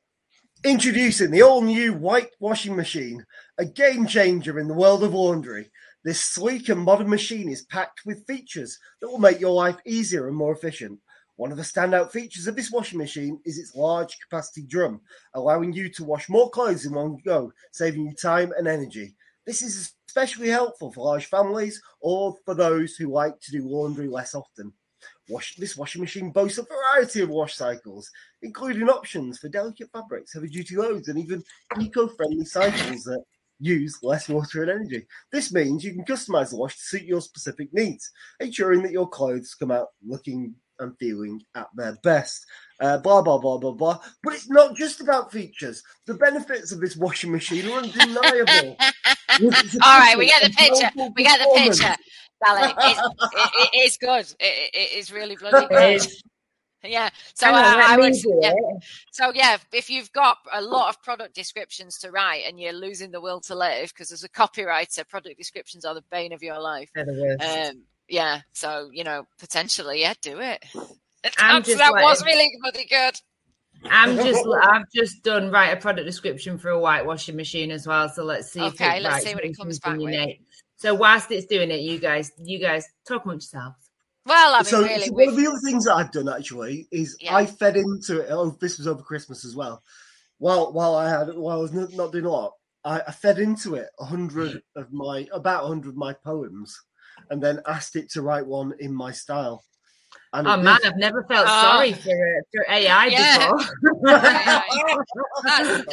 introducing 0.63 1.31
the 1.31 1.43
all 1.43 1.61
new 1.61 1.93
white 1.93 2.31
washing 2.39 2.75
machine 2.75 3.23
a 3.59 3.65
game 3.65 4.07
changer 4.07 4.59
in 4.59 4.67
the 4.67 4.73
world 4.73 5.03
of 5.03 5.13
laundry. 5.13 5.69
This 6.03 6.23
sleek 6.23 6.69
and 6.69 6.79
modern 6.79 7.09
machine 7.09 7.49
is 7.49 7.63
packed 7.63 8.01
with 8.05 8.25
features 8.25 8.79
that 9.01 9.09
will 9.09 9.17
make 9.17 9.41
your 9.41 9.51
life 9.51 9.75
easier 9.85 10.27
and 10.27 10.37
more 10.37 10.53
efficient 10.53 10.99
one 11.37 11.51
of 11.51 11.57
the 11.57 11.63
standout 11.63 12.11
features 12.11 12.47
of 12.47 12.55
this 12.55 12.71
washing 12.71 12.97
machine 12.97 13.39
is 13.45 13.59
its 13.59 13.75
large 13.75 14.17
capacity 14.19 14.63
drum, 14.63 14.99
allowing 15.35 15.71
you 15.71 15.87
to 15.89 16.03
wash 16.03 16.29
more 16.29 16.49
clothes 16.49 16.85
in 16.85 16.93
one 16.93 17.19
go, 17.23 17.53
saving 17.71 18.07
you 18.07 18.13
time 18.13 18.51
and 18.57 18.67
energy. 18.67 19.15
This 19.45 19.61
is 19.61 19.93
especially 20.07 20.49
helpful 20.49 20.91
for 20.91 21.05
large 21.05 21.27
families 21.27 21.79
or 22.01 22.35
for 22.43 22.55
those 22.55 22.95
who 22.95 23.11
like 23.11 23.39
to 23.41 23.51
do 23.51 23.67
laundry 23.67 24.07
less 24.07 24.33
often. 24.33 24.73
Wash, 25.29 25.55
this 25.57 25.77
washing 25.77 26.01
machine 26.01 26.31
boasts 26.31 26.57
a 26.57 26.63
variety 26.63 27.21
of 27.21 27.29
wash 27.29 27.53
cycles, 27.53 28.09
including 28.41 28.89
options 28.89 29.37
for 29.37 29.47
delicate 29.47 29.91
fabrics, 29.93 30.33
heavy 30.33 30.47
duty 30.47 30.75
loads, 30.75 31.07
and 31.07 31.19
even 31.19 31.43
eco 31.79 32.07
friendly 32.07 32.45
cycles 32.45 33.03
that 33.03 33.23
use 33.59 33.99
less 34.01 34.27
water 34.27 34.63
and 34.63 34.71
energy. 34.71 35.05
This 35.31 35.53
means 35.53 35.83
you 35.83 35.93
can 35.93 36.03
customize 36.03 36.49
the 36.49 36.57
wash 36.57 36.75
to 36.77 36.81
suit 36.81 37.03
your 37.03 37.21
specific 37.21 37.71
needs, 37.73 38.11
ensuring 38.39 38.81
that 38.83 38.91
your 38.91 39.07
clothes 39.07 39.53
come 39.53 39.71
out 39.71 39.89
looking 40.05 40.55
and 40.79 40.97
feeling 40.99 41.41
at 41.55 41.67
their 41.75 41.97
best. 42.03 42.45
Uh, 42.79 42.97
blah 42.97 43.21
blah 43.21 43.37
blah 43.37 43.57
blah 43.57 43.71
blah. 43.71 43.99
But 44.23 44.33
it's 44.33 44.49
not 44.49 44.75
just 44.75 45.01
about 45.01 45.31
features. 45.31 45.83
The 46.05 46.13
benefits 46.13 46.71
of 46.71 46.79
this 46.79 46.95
washing 46.95 47.31
machine 47.31 47.67
are 47.67 47.79
undeniable. 47.79 48.77
All 48.79 49.99
right, 49.99 50.15
we 50.17 50.27
get 50.27 50.43
the 50.43 50.53
picture. 50.55 50.89
We 51.15 51.23
get 51.23 51.39
the 51.39 51.51
picture. 51.55 51.95
Sally, 52.45 52.73
it's, 52.77 52.99
it, 52.99 53.69
it 53.73 53.85
is 53.85 53.97
good. 53.97 54.25
It, 54.39 54.71
it 54.73 54.97
is 54.97 55.11
really 55.11 55.35
bloody 55.35 55.67
good. 55.67 56.07
Yeah. 56.83 57.09
So 57.33 57.47
uh, 57.47 57.53
I 57.53 57.97
would. 57.97 58.13
Yeah. 58.41 58.53
So 59.11 59.31
yeah, 59.33 59.57
if 59.73 59.89
you've 59.89 60.11
got 60.11 60.37
a 60.53 60.61
lot 60.61 60.89
of 60.89 61.01
product 61.01 61.33
descriptions 61.33 61.97
to 61.99 62.11
write 62.11 62.43
and 62.47 62.59
you're 62.59 62.73
losing 62.73 63.11
the 63.11 63.21
will 63.21 63.41
to 63.41 63.55
live 63.55 63.89
because 63.89 64.11
as 64.11 64.23
a 64.23 64.29
copywriter, 64.29 65.07
product 65.07 65.37
descriptions 65.37 65.85
are 65.85 65.95
the 65.95 66.03
bane 66.11 66.33
of 66.33 66.43
your 66.43 66.59
life. 66.59 66.89
Um, 66.95 67.83
yeah. 68.07 68.41
So, 68.53 68.89
you 68.91 69.03
know, 69.03 69.25
potentially, 69.39 70.01
yeah, 70.01 70.13
do 70.21 70.39
it. 70.39 70.63
that 71.77 71.91
like, 71.93 72.03
was 72.03 72.23
really 72.23 72.51
really 72.63 72.85
good. 72.85 73.15
I'm 73.85 74.15
just 74.15 74.47
I've 74.63 74.89
just 74.93 75.23
done 75.23 75.51
write 75.51 75.69
a 75.69 75.77
product 75.77 76.05
description 76.05 76.57
for 76.57 76.69
a 76.69 76.79
whitewashing 76.79 77.35
machine 77.35 77.71
as 77.71 77.87
well. 77.87 78.09
So 78.09 78.23
let's 78.23 78.51
see 78.51 78.61
okay, 78.61 78.99
let's 78.99 79.25
see 79.25 79.33
what 79.33 79.43
it 79.43 79.57
comes 79.57 79.79
back 79.79 79.97
with. 79.97 80.37
So 80.77 80.93
whilst 80.93 81.31
it's 81.31 81.45
doing 81.47 81.71
it, 81.71 81.81
you 81.81 81.99
guys 81.99 82.31
you 82.37 82.59
guys 82.59 82.85
talk 83.07 83.25
amongst 83.25 83.53
yourselves. 83.53 83.77
Well, 84.25 84.55
I 84.55 84.57
mean, 84.57 84.65
so, 84.65 84.81
really, 84.83 85.05
so 85.05 85.13
one 85.13 85.29
of 85.29 85.35
the 85.37 85.47
other 85.47 85.59
things 85.63 85.85
that 85.85 85.95
I've 85.95 86.11
done 86.11 86.27
actually 86.27 86.87
is 86.91 87.17
yeah. 87.19 87.35
I 87.35 87.45
fed 87.45 87.77
into 87.77 88.19
it. 88.19 88.27
Oh, 88.29 88.49
this 88.59 88.77
was 88.77 88.87
over 88.87 89.01
Christmas 89.01 89.45
as 89.45 89.55
well. 89.55 89.81
While 90.37 90.73
while 90.73 90.95
I 90.95 91.09
had 91.09 91.33
while 91.33 91.57
I 91.57 91.61
was 91.61 91.73
not 91.73 92.11
doing 92.11 92.25
a 92.25 92.29
lot, 92.29 92.53
I, 92.83 93.01
I 93.07 93.11
fed 93.11 93.39
into 93.39 93.75
it 93.75 93.87
a 93.99 94.05
hundred 94.05 94.51
mm-hmm. 94.51 94.81
of 94.81 94.91
my 94.91 95.27
about 95.31 95.63
a 95.63 95.67
hundred 95.67 95.89
of 95.89 95.97
my 95.97 96.13
poems 96.13 96.79
and 97.29 97.41
then 97.41 97.61
asked 97.65 97.95
it 97.95 98.11
to 98.11 98.21
write 98.21 98.45
one 98.45 98.73
in 98.79 98.93
my 98.93 99.11
style. 99.11 99.63
And 100.33 100.47
oh 100.47 100.57
man, 100.57 100.79
I've 100.85 100.97
never 100.97 101.23
felt 101.23 101.47
oh. 101.49 101.61
sorry 101.61 101.93
for 101.93 102.09
uh, 102.09 102.41
for 102.53 102.65
AI 102.69 103.05
yeah. 103.07 103.51
before. 103.51 103.73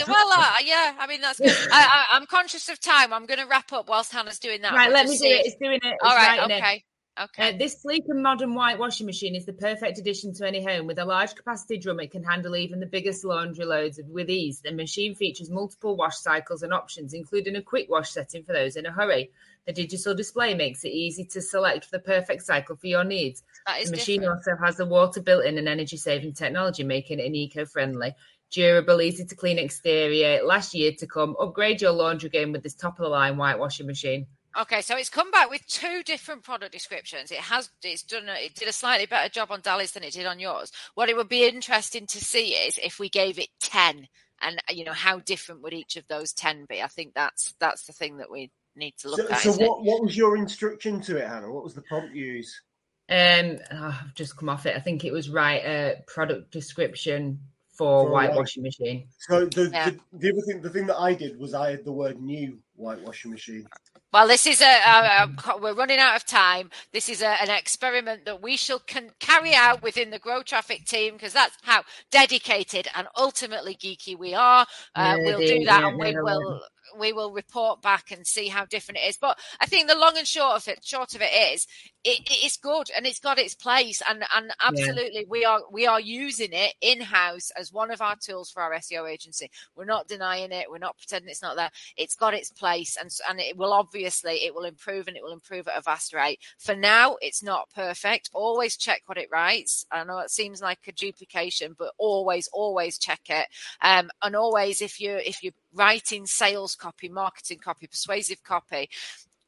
well, 0.08 0.32
uh, 0.32 0.54
yeah, 0.64 0.94
I 0.98 1.06
mean 1.08 1.20
that's 1.20 1.38
good. 1.38 1.56
I, 1.70 2.08
am 2.12 2.26
conscious 2.26 2.68
of 2.68 2.80
time. 2.80 3.12
I'm 3.12 3.26
going 3.26 3.38
to 3.38 3.46
wrap 3.46 3.72
up 3.72 3.88
whilst 3.88 4.12
Hannah's 4.12 4.38
doing 4.38 4.62
that. 4.62 4.72
Right, 4.72 4.90
let 4.90 5.06
me 5.06 5.16
do 5.16 5.24
it. 5.24 5.46
It's 5.46 5.56
doing 5.56 5.80
it. 5.82 5.96
All 6.02 6.14
right, 6.14 6.40
okay. 6.50 6.76
It. 6.76 6.82
Okay. 7.16 7.54
Uh, 7.54 7.58
this 7.58 7.80
sleek 7.80 8.02
and 8.08 8.24
modern 8.24 8.54
white 8.56 8.78
washing 8.78 9.06
machine 9.06 9.36
is 9.36 9.46
the 9.46 9.52
perfect 9.52 9.98
addition 9.98 10.34
to 10.34 10.46
any 10.46 10.64
home. 10.64 10.88
With 10.88 10.98
a 10.98 11.04
large 11.04 11.36
capacity 11.36 11.78
drum, 11.78 12.00
it 12.00 12.10
can 12.10 12.24
handle 12.24 12.56
even 12.56 12.80
the 12.80 12.86
biggest 12.86 13.24
laundry 13.24 13.64
loads 13.64 14.00
with 14.08 14.28
ease. 14.28 14.60
The 14.60 14.72
machine 14.72 15.14
features 15.14 15.48
multiple 15.48 15.96
wash 15.96 16.16
cycles 16.16 16.64
and 16.64 16.74
options, 16.74 17.14
including 17.14 17.54
a 17.54 17.62
quick 17.62 17.88
wash 17.88 18.10
setting 18.10 18.42
for 18.42 18.52
those 18.52 18.74
in 18.74 18.84
a 18.84 18.90
hurry. 18.90 19.30
The 19.66 19.72
digital 19.72 20.14
display 20.14 20.54
makes 20.54 20.84
it 20.84 20.88
easy 20.88 21.24
to 21.26 21.40
select 21.40 21.90
the 21.90 21.98
perfect 21.98 22.42
cycle 22.42 22.76
for 22.76 22.86
your 22.86 23.04
needs. 23.04 23.42
the 23.66 23.90
machine 23.90 24.20
different. 24.20 24.40
also 24.46 24.62
has 24.62 24.76
the 24.76 24.86
water 24.86 25.22
built 25.22 25.44
in 25.44 25.56
and 25.56 25.68
energy 25.68 25.96
saving 25.96 26.34
technology, 26.34 26.84
making 26.84 27.18
it 27.18 27.26
an 27.26 27.34
eco 27.34 27.64
friendly, 27.64 28.14
durable, 28.50 29.00
easy 29.00 29.24
to 29.24 29.34
clean 29.34 29.58
exterior. 29.58 30.42
Last 30.44 30.74
year 30.74 30.92
to 30.98 31.06
come, 31.06 31.34
upgrade 31.40 31.80
your 31.80 31.92
laundry 31.92 32.28
game 32.28 32.52
with 32.52 32.62
this 32.62 32.74
top 32.74 32.98
of 32.98 33.04
the 33.04 33.08
line 33.08 33.36
white 33.36 33.58
washing 33.58 33.86
machine. 33.86 34.26
Okay, 34.56 34.82
so 34.82 34.96
it's 34.96 35.10
come 35.10 35.32
back 35.32 35.50
with 35.50 35.66
two 35.66 36.02
different 36.04 36.44
product 36.44 36.72
descriptions. 36.72 37.32
It 37.32 37.38
has 37.38 37.70
it's 37.82 38.04
done 38.04 38.28
it 38.28 38.54
did 38.54 38.68
a 38.68 38.72
slightly 38.72 39.06
better 39.06 39.28
job 39.28 39.50
on 39.50 39.62
Dali's 39.62 39.92
than 39.92 40.04
it 40.04 40.12
did 40.12 40.26
on 40.26 40.38
yours. 40.38 40.70
What 40.94 41.08
it 41.08 41.16
would 41.16 41.28
be 41.28 41.48
interesting 41.48 42.06
to 42.06 42.18
see 42.18 42.50
is 42.50 42.78
if 42.78 43.00
we 43.00 43.08
gave 43.08 43.38
it 43.38 43.48
ten, 43.60 44.06
and 44.40 44.62
you 44.70 44.84
know 44.84 44.92
how 44.92 45.18
different 45.18 45.62
would 45.62 45.72
each 45.72 45.96
of 45.96 46.06
those 46.06 46.32
ten 46.32 46.66
be. 46.68 46.80
I 46.82 46.86
think 46.86 47.14
that's 47.14 47.54
that's 47.58 47.86
the 47.86 47.92
thing 47.92 48.18
that 48.18 48.30
we 48.30 48.52
need 48.76 48.94
to 48.98 49.08
look 49.10 49.20
so, 49.20 49.32
at. 49.32 49.40
So 49.40 49.52
what 49.52 49.84
what 49.84 50.02
was 50.02 50.16
your 50.16 50.36
instruction 50.36 51.00
to 51.02 51.16
it, 51.16 51.28
Hannah? 51.28 51.50
What 51.50 51.64
was 51.64 51.74
the 51.74 51.82
prompt 51.82 52.14
you 52.14 52.24
use? 52.24 52.62
Um, 53.08 53.58
oh, 53.72 54.00
I've 54.02 54.14
just 54.14 54.36
come 54.36 54.48
off 54.48 54.66
it. 54.66 54.76
I 54.76 54.80
think 54.80 55.04
it 55.04 55.12
was 55.12 55.28
write 55.28 55.64
a 55.64 56.02
product 56.06 56.50
description 56.50 57.38
for, 57.74 58.04
for 58.06 58.10
white 58.10 58.34
washing 58.34 58.62
machine. 58.62 59.08
So 59.18 59.46
the, 59.46 59.68
yeah. 59.70 59.90
the, 59.90 60.00
the 60.12 60.32
other 60.32 60.40
thing, 60.46 60.62
the 60.62 60.70
thing 60.70 60.86
that 60.86 60.96
I 60.96 61.12
did 61.12 61.38
was 61.38 61.54
I 61.54 61.72
had 61.72 61.84
the 61.84 61.92
word 61.92 62.20
new 62.20 62.58
white 62.76 63.00
washing 63.02 63.30
machine. 63.30 63.66
Well, 64.12 64.28
this 64.28 64.46
is 64.46 64.62
a, 64.62 64.64
a, 64.64 65.28
a, 65.48 65.58
we're 65.60 65.74
running 65.74 65.98
out 65.98 66.14
of 66.14 66.24
time. 66.24 66.70
This 66.92 67.08
is 67.08 67.20
a, 67.20 67.42
an 67.42 67.50
experiment 67.50 68.24
that 68.26 68.40
we 68.40 68.56
shall 68.56 68.78
can 68.78 69.10
carry 69.18 69.54
out 69.54 69.82
within 69.82 70.10
the 70.10 70.20
Grow 70.20 70.42
Traffic 70.42 70.84
team 70.86 71.14
because 71.14 71.32
that's 71.32 71.56
how 71.62 71.82
dedicated 72.12 72.88
and 72.94 73.08
ultimately 73.16 73.74
geeky 73.74 74.16
we 74.16 74.32
are. 74.32 74.66
Uh, 74.94 75.16
we'll 75.18 75.38
do 75.38 75.64
that, 75.64 75.82
and 75.82 75.98
we 75.98 76.14
will 76.16 76.62
we 76.98 77.12
will 77.12 77.32
report 77.32 77.82
back 77.82 78.10
and 78.10 78.26
see 78.26 78.48
how 78.48 78.64
different 78.64 78.98
it 78.98 79.08
is. 79.08 79.16
But 79.16 79.38
I 79.60 79.66
think 79.66 79.88
the 79.88 79.96
long 79.96 80.16
and 80.16 80.26
short 80.26 80.56
of 80.56 80.68
it, 80.68 80.84
short 80.84 81.14
of 81.14 81.22
it 81.22 81.52
is, 81.54 81.66
it, 82.04 82.20
it's 82.30 82.56
good 82.56 82.90
and 82.94 83.06
it's 83.06 83.18
got 83.18 83.38
its 83.38 83.54
place. 83.54 84.02
And 84.08 84.24
and 84.34 84.52
absolutely, 84.62 85.20
yeah. 85.20 85.28
we 85.28 85.44
are 85.44 85.60
we 85.70 85.86
are 85.86 86.00
using 86.00 86.50
it 86.52 86.74
in 86.80 87.00
house 87.00 87.50
as 87.58 87.72
one 87.72 87.90
of 87.90 88.00
our 88.00 88.16
tools 88.16 88.50
for 88.50 88.62
our 88.62 88.72
SEO 88.74 89.10
agency. 89.10 89.50
We're 89.74 89.84
not 89.84 90.08
denying 90.08 90.52
it. 90.52 90.70
We're 90.70 90.78
not 90.78 90.98
pretending 90.98 91.30
it's 91.30 91.42
not 91.42 91.56
there. 91.56 91.70
It's 91.96 92.14
got 92.14 92.34
its 92.34 92.50
place, 92.50 92.96
and 93.00 93.10
and 93.28 93.40
it 93.40 93.56
will 93.56 93.72
obviously 93.72 94.44
it 94.44 94.54
will 94.54 94.64
improve 94.64 95.08
and 95.08 95.16
it 95.16 95.22
will 95.22 95.32
improve 95.32 95.68
at 95.68 95.78
a 95.78 95.82
vast 95.82 96.12
rate. 96.14 96.40
For 96.58 96.74
now, 96.74 97.16
it's 97.20 97.42
not 97.42 97.70
perfect. 97.74 98.30
Always 98.32 98.76
check 98.76 99.02
what 99.06 99.18
it 99.18 99.28
writes. 99.32 99.86
I 99.90 100.04
know 100.04 100.18
it 100.18 100.30
seems 100.30 100.60
like 100.60 100.80
a 100.86 100.92
duplication, 100.92 101.74
but 101.78 101.92
always 101.98 102.48
always 102.52 102.98
check 102.98 103.20
it. 103.28 103.48
Um, 103.80 104.10
and 104.22 104.36
always 104.36 104.82
if 104.82 105.00
you 105.00 105.12
if 105.16 105.42
you 105.42 105.52
writing 105.74 106.26
sales 106.26 106.74
copy, 106.74 107.08
marketing 107.08 107.58
copy, 107.58 107.86
persuasive 107.86 108.42
copy, 108.42 108.88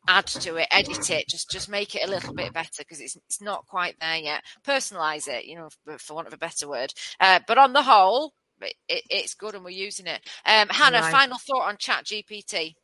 add 0.09 0.27
to 0.27 0.57
it, 0.57 0.68
edit 0.70 1.11
it, 1.11 1.29
just 1.29 1.51
just 1.51 1.68
make 1.68 1.95
it 1.95 2.07
a 2.07 2.11
little 2.11 2.35
bit 2.35 2.53
better 2.53 2.79
because 2.79 3.01
it's 3.01 3.16
it's 3.16 3.41
not 3.41 3.66
quite 3.66 3.97
there 4.01 4.16
yet. 4.16 4.43
Personalize 4.66 5.29
it, 5.29 5.47
you 5.47 5.57
know, 5.57 5.68
for, 5.85 5.99
for 5.99 6.14
want 6.14 6.27
of 6.27 6.35
a 6.35 6.39
better 6.39 6.68
word. 6.68 6.93
Uh, 7.20 7.41
but 7.47 7.59
on 7.59 7.72
the 7.72 7.83
whole, 7.83 8.33
it, 8.61 8.74
it, 8.89 9.03
it's 9.11 9.35
good 9.35 9.55
and 9.55 9.64
we're 9.64 9.70
using 9.70 10.07
it. 10.07 10.20
Um, 10.45 10.68
Hannah, 10.68 11.01
right. 11.01 11.12
final 11.12 11.39
thought 11.39 11.68
on 11.68 11.77
Chat 11.79 12.05
GPT. 12.05 12.74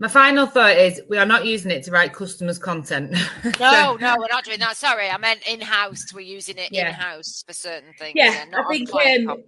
My 0.00 0.08
final 0.08 0.46
thought 0.46 0.76
is 0.76 1.00
we 1.08 1.18
are 1.18 1.26
not 1.26 1.44
using 1.44 1.72
it 1.72 1.82
to 1.84 1.90
write 1.90 2.12
customers' 2.12 2.58
content. 2.58 3.12
no, 3.60 3.96
no, 4.00 4.16
we're 4.18 4.28
not 4.30 4.44
doing 4.44 4.60
that. 4.60 4.76
Sorry, 4.76 5.10
I 5.10 5.16
meant 5.18 5.40
in 5.48 5.60
house. 5.60 6.04
We're 6.14 6.20
using 6.20 6.56
it 6.56 6.68
yeah. 6.70 6.88
in 6.88 6.94
house 6.94 7.42
for 7.44 7.52
certain 7.52 7.92
things. 7.98 8.12
Yeah, 8.14 8.44
I 8.54 8.62
think 8.70 8.94
um, 8.94 9.42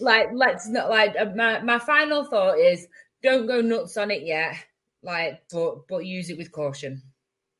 like 0.00 0.28
let's 0.32 0.68
not 0.68 0.90
like 0.90 1.14
uh, 1.18 1.26
my 1.34 1.60
my 1.60 1.78
final 1.78 2.24
thought 2.24 2.58
is 2.58 2.86
don't 3.22 3.46
go 3.46 3.60
nuts 3.60 3.96
on 3.96 4.10
it 4.10 4.22
yet 4.22 4.54
like 5.02 5.42
but 5.50 5.86
but 5.88 6.06
use 6.06 6.30
it 6.30 6.38
with 6.38 6.52
caution. 6.52 7.02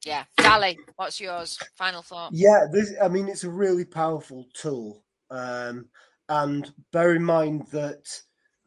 Yeah. 0.04 0.24
Dali 0.38 0.76
what's 0.96 1.20
yours? 1.20 1.58
Final 1.76 2.02
thought. 2.02 2.32
Yeah 2.32 2.66
this 2.70 2.92
i 3.02 3.08
mean 3.08 3.28
it's 3.28 3.44
a 3.44 3.50
really 3.50 3.84
powerful 3.84 4.46
tool 4.54 5.04
um 5.30 5.86
and 6.28 6.72
bear 6.92 7.14
in 7.14 7.24
mind 7.24 7.66
that 7.72 8.06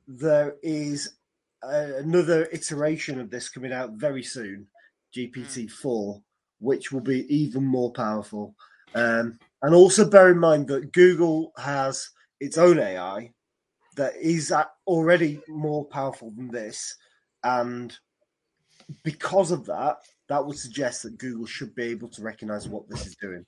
there 0.08 0.56
is 0.64 1.18
another 1.64 2.48
iteration 2.52 3.20
of 3.20 3.30
this 3.30 3.50
coming 3.50 3.72
out 3.72 3.92
very 3.92 4.24
soon 4.24 4.68
gpt-4 5.16 5.70
mm. 5.70 6.22
which 6.60 6.92
will 6.92 7.02
be 7.02 7.34
even 7.34 7.64
more 7.64 7.92
powerful. 7.92 8.56
Um 8.96 9.38
and 9.62 9.76
also 9.76 10.10
bear 10.10 10.30
in 10.32 10.40
mind 10.40 10.68
that 10.68 10.92
google 10.92 11.54
has 11.58 12.10
its 12.40 12.58
own 12.58 12.80
ai 12.80 13.32
that 13.96 14.16
is 14.16 14.52
uh, 14.52 14.66
already 14.88 15.42
more 15.48 15.86
powerful 15.86 16.32
than 16.32 16.50
this, 16.50 16.96
and 17.44 17.98
because 19.04 19.52
of 19.52 19.66
that, 19.66 19.98
that 20.30 20.46
would 20.46 20.58
suggest 20.58 21.04
that 21.04 21.18
Google 21.18 21.46
should 21.46 21.76
be 21.76 21.84
able 21.84 22.08
to 22.10 22.22
recognize 22.22 22.68
what 22.68 22.90
this 22.90 23.06
is 23.06 23.16
doing. 23.16 23.46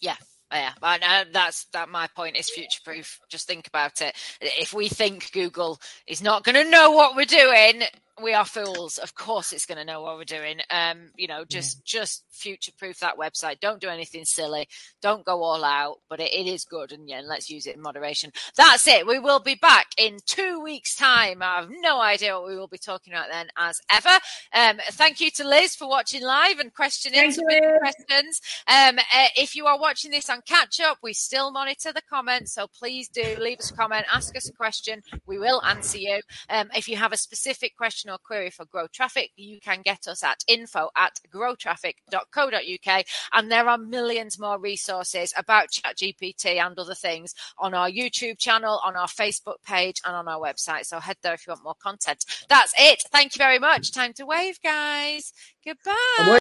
Yeah, 0.00 0.16
yeah, 0.52 0.72
and 0.82 1.32
that's 1.32 1.64
that. 1.72 1.88
My 1.88 2.06
point 2.08 2.36
is 2.36 2.50
future 2.50 2.80
proof. 2.84 3.18
Just 3.28 3.46
think 3.46 3.66
about 3.66 4.00
it. 4.00 4.14
If 4.40 4.72
we 4.72 4.88
think 4.88 5.32
Google 5.32 5.80
is 6.06 6.22
not 6.22 6.44
going 6.44 6.62
to 6.62 6.70
know 6.70 6.90
what 6.90 7.16
we're 7.16 7.24
doing, 7.24 7.82
we 8.22 8.34
are 8.34 8.44
fools. 8.44 8.98
Of 8.98 9.14
course, 9.14 9.52
it's 9.52 9.66
going 9.66 9.78
to 9.78 9.84
know 9.84 10.02
what 10.02 10.16
we're 10.16 10.24
doing. 10.24 10.58
Um, 10.70 11.10
you 11.16 11.26
know, 11.26 11.44
just 11.44 11.78
yeah. 11.78 12.00
just 12.00 12.24
future 12.30 12.72
proof 12.78 13.00
that 13.00 13.18
website. 13.18 13.60
Don't 13.60 13.80
do 13.80 13.88
anything 13.88 14.24
silly. 14.24 14.68
Don't 15.02 15.24
go 15.24 15.42
all 15.42 15.64
out. 15.64 15.98
But 16.08 16.20
it, 16.20 16.32
it 16.32 16.46
is 16.46 16.64
good, 16.64 16.92
and 16.92 17.08
yeah, 17.08 17.22
let's 17.24 17.50
use 17.50 17.66
it 17.66 17.76
in 17.76 17.82
moderation. 17.82 18.32
That's 18.56 18.86
it. 18.86 19.06
We 19.06 19.18
will 19.18 19.40
be 19.40 19.54
back 19.54 19.86
in 19.96 20.18
two 20.26 20.60
weeks' 20.62 20.94
time. 20.94 21.42
I 21.42 21.56
have 21.56 21.70
no 21.70 22.00
idea 22.00 22.34
what 22.34 22.48
we 22.48 22.56
will 22.56 22.68
be 22.68 22.78
talking 22.78 23.12
about 23.12 23.28
then, 23.30 23.48
as 23.56 23.80
ever. 23.90 24.08
Um, 24.52 24.78
thank 24.92 25.20
you 25.20 25.30
to 25.32 25.46
Liz 25.46 25.74
for 25.74 25.88
watching 25.88 26.22
live 26.22 26.58
and 26.58 26.72
questioning 26.74 27.32
questions. 27.32 28.40
Um, 28.66 28.98
uh, 28.98 29.28
if 29.36 29.54
you 29.54 29.66
are 29.66 29.78
watching 29.78 30.10
this 30.10 30.30
on 30.30 30.42
catch 30.46 30.80
up, 30.80 30.98
we 31.02 31.12
still 31.12 31.50
monitor 31.50 31.92
the 31.92 32.02
comments, 32.08 32.54
so 32.54 32.66
please 32.66 33.08
do 33.08 33.36
leave 33.40 33.58
us 33.58 33.70
a 33.70 33.74
comment, 33.74 34.06
ask 34.12 34.36
us 34.36 34.48
a 34.48 34.52
question. 34.52 35.02
We 35.26 35.38
will 35.38 35.62
answer 35.64 35.98
you. 35.98 36.20
Um, 36.48 36.68
if 36.74 36.88
you 36.88 36.96
have 36.96 37.12
a 37.12 37.16
specific 37.16 37.76
question 37.76 38.07
or 38.10 38.18
query 38.18 38.50
for 38.50 38.64
Grow 38.64 38.86
Traffic, 38.88 39.30
you 39.36 39.60
can 39.60 39.82
get 39.82 40.06
us 40.08 40.22
at 40.22 40.44
info 40.46 40.90
at 40.96 41.20
growtraffic.co.uk. 41.32 43.04
And 43.32 43.50
there 43.50 43.68
are 43.68 43.78
millions 43.78 44.38
more 44.38 44.58
resources 44.58 45.32
about 45.36 45.70
ChatGPT 45.70 46.56
and 46.56 46.78
other 46.78 46.94
things 46.94 47.34
on 47.58 47.74
our 47.74 47.90
YouTube 47.90 48.38
channel, 48.38 48.80
on 48.84 48.96
our 48.96 49.06
Facebook 49.06 49.62
page, 49.64 50.00
and 50.04 50.14
on 50.14 50.28
our 50.28 50.40
website. 50.40 50.86
So 50.86 51.00
head 51.00 51.16
there 51.22 51.34
if 51.34 51.46
you 51.46 51.52
want 51.52 51.64
more 51.64 51.74
content. 51.80 52.24
That's 52.48 52.74
it. 52.78 53.02
Thank 53.10 53.34
you 53.34 53.38
very 53.38 53.58
much. 53.58 53.92
Time 53.92 54.12
to 54.14 54.26
wave, 54.26 54.60
guys. 54.62 55.32
Goodbye. 55.64 56.34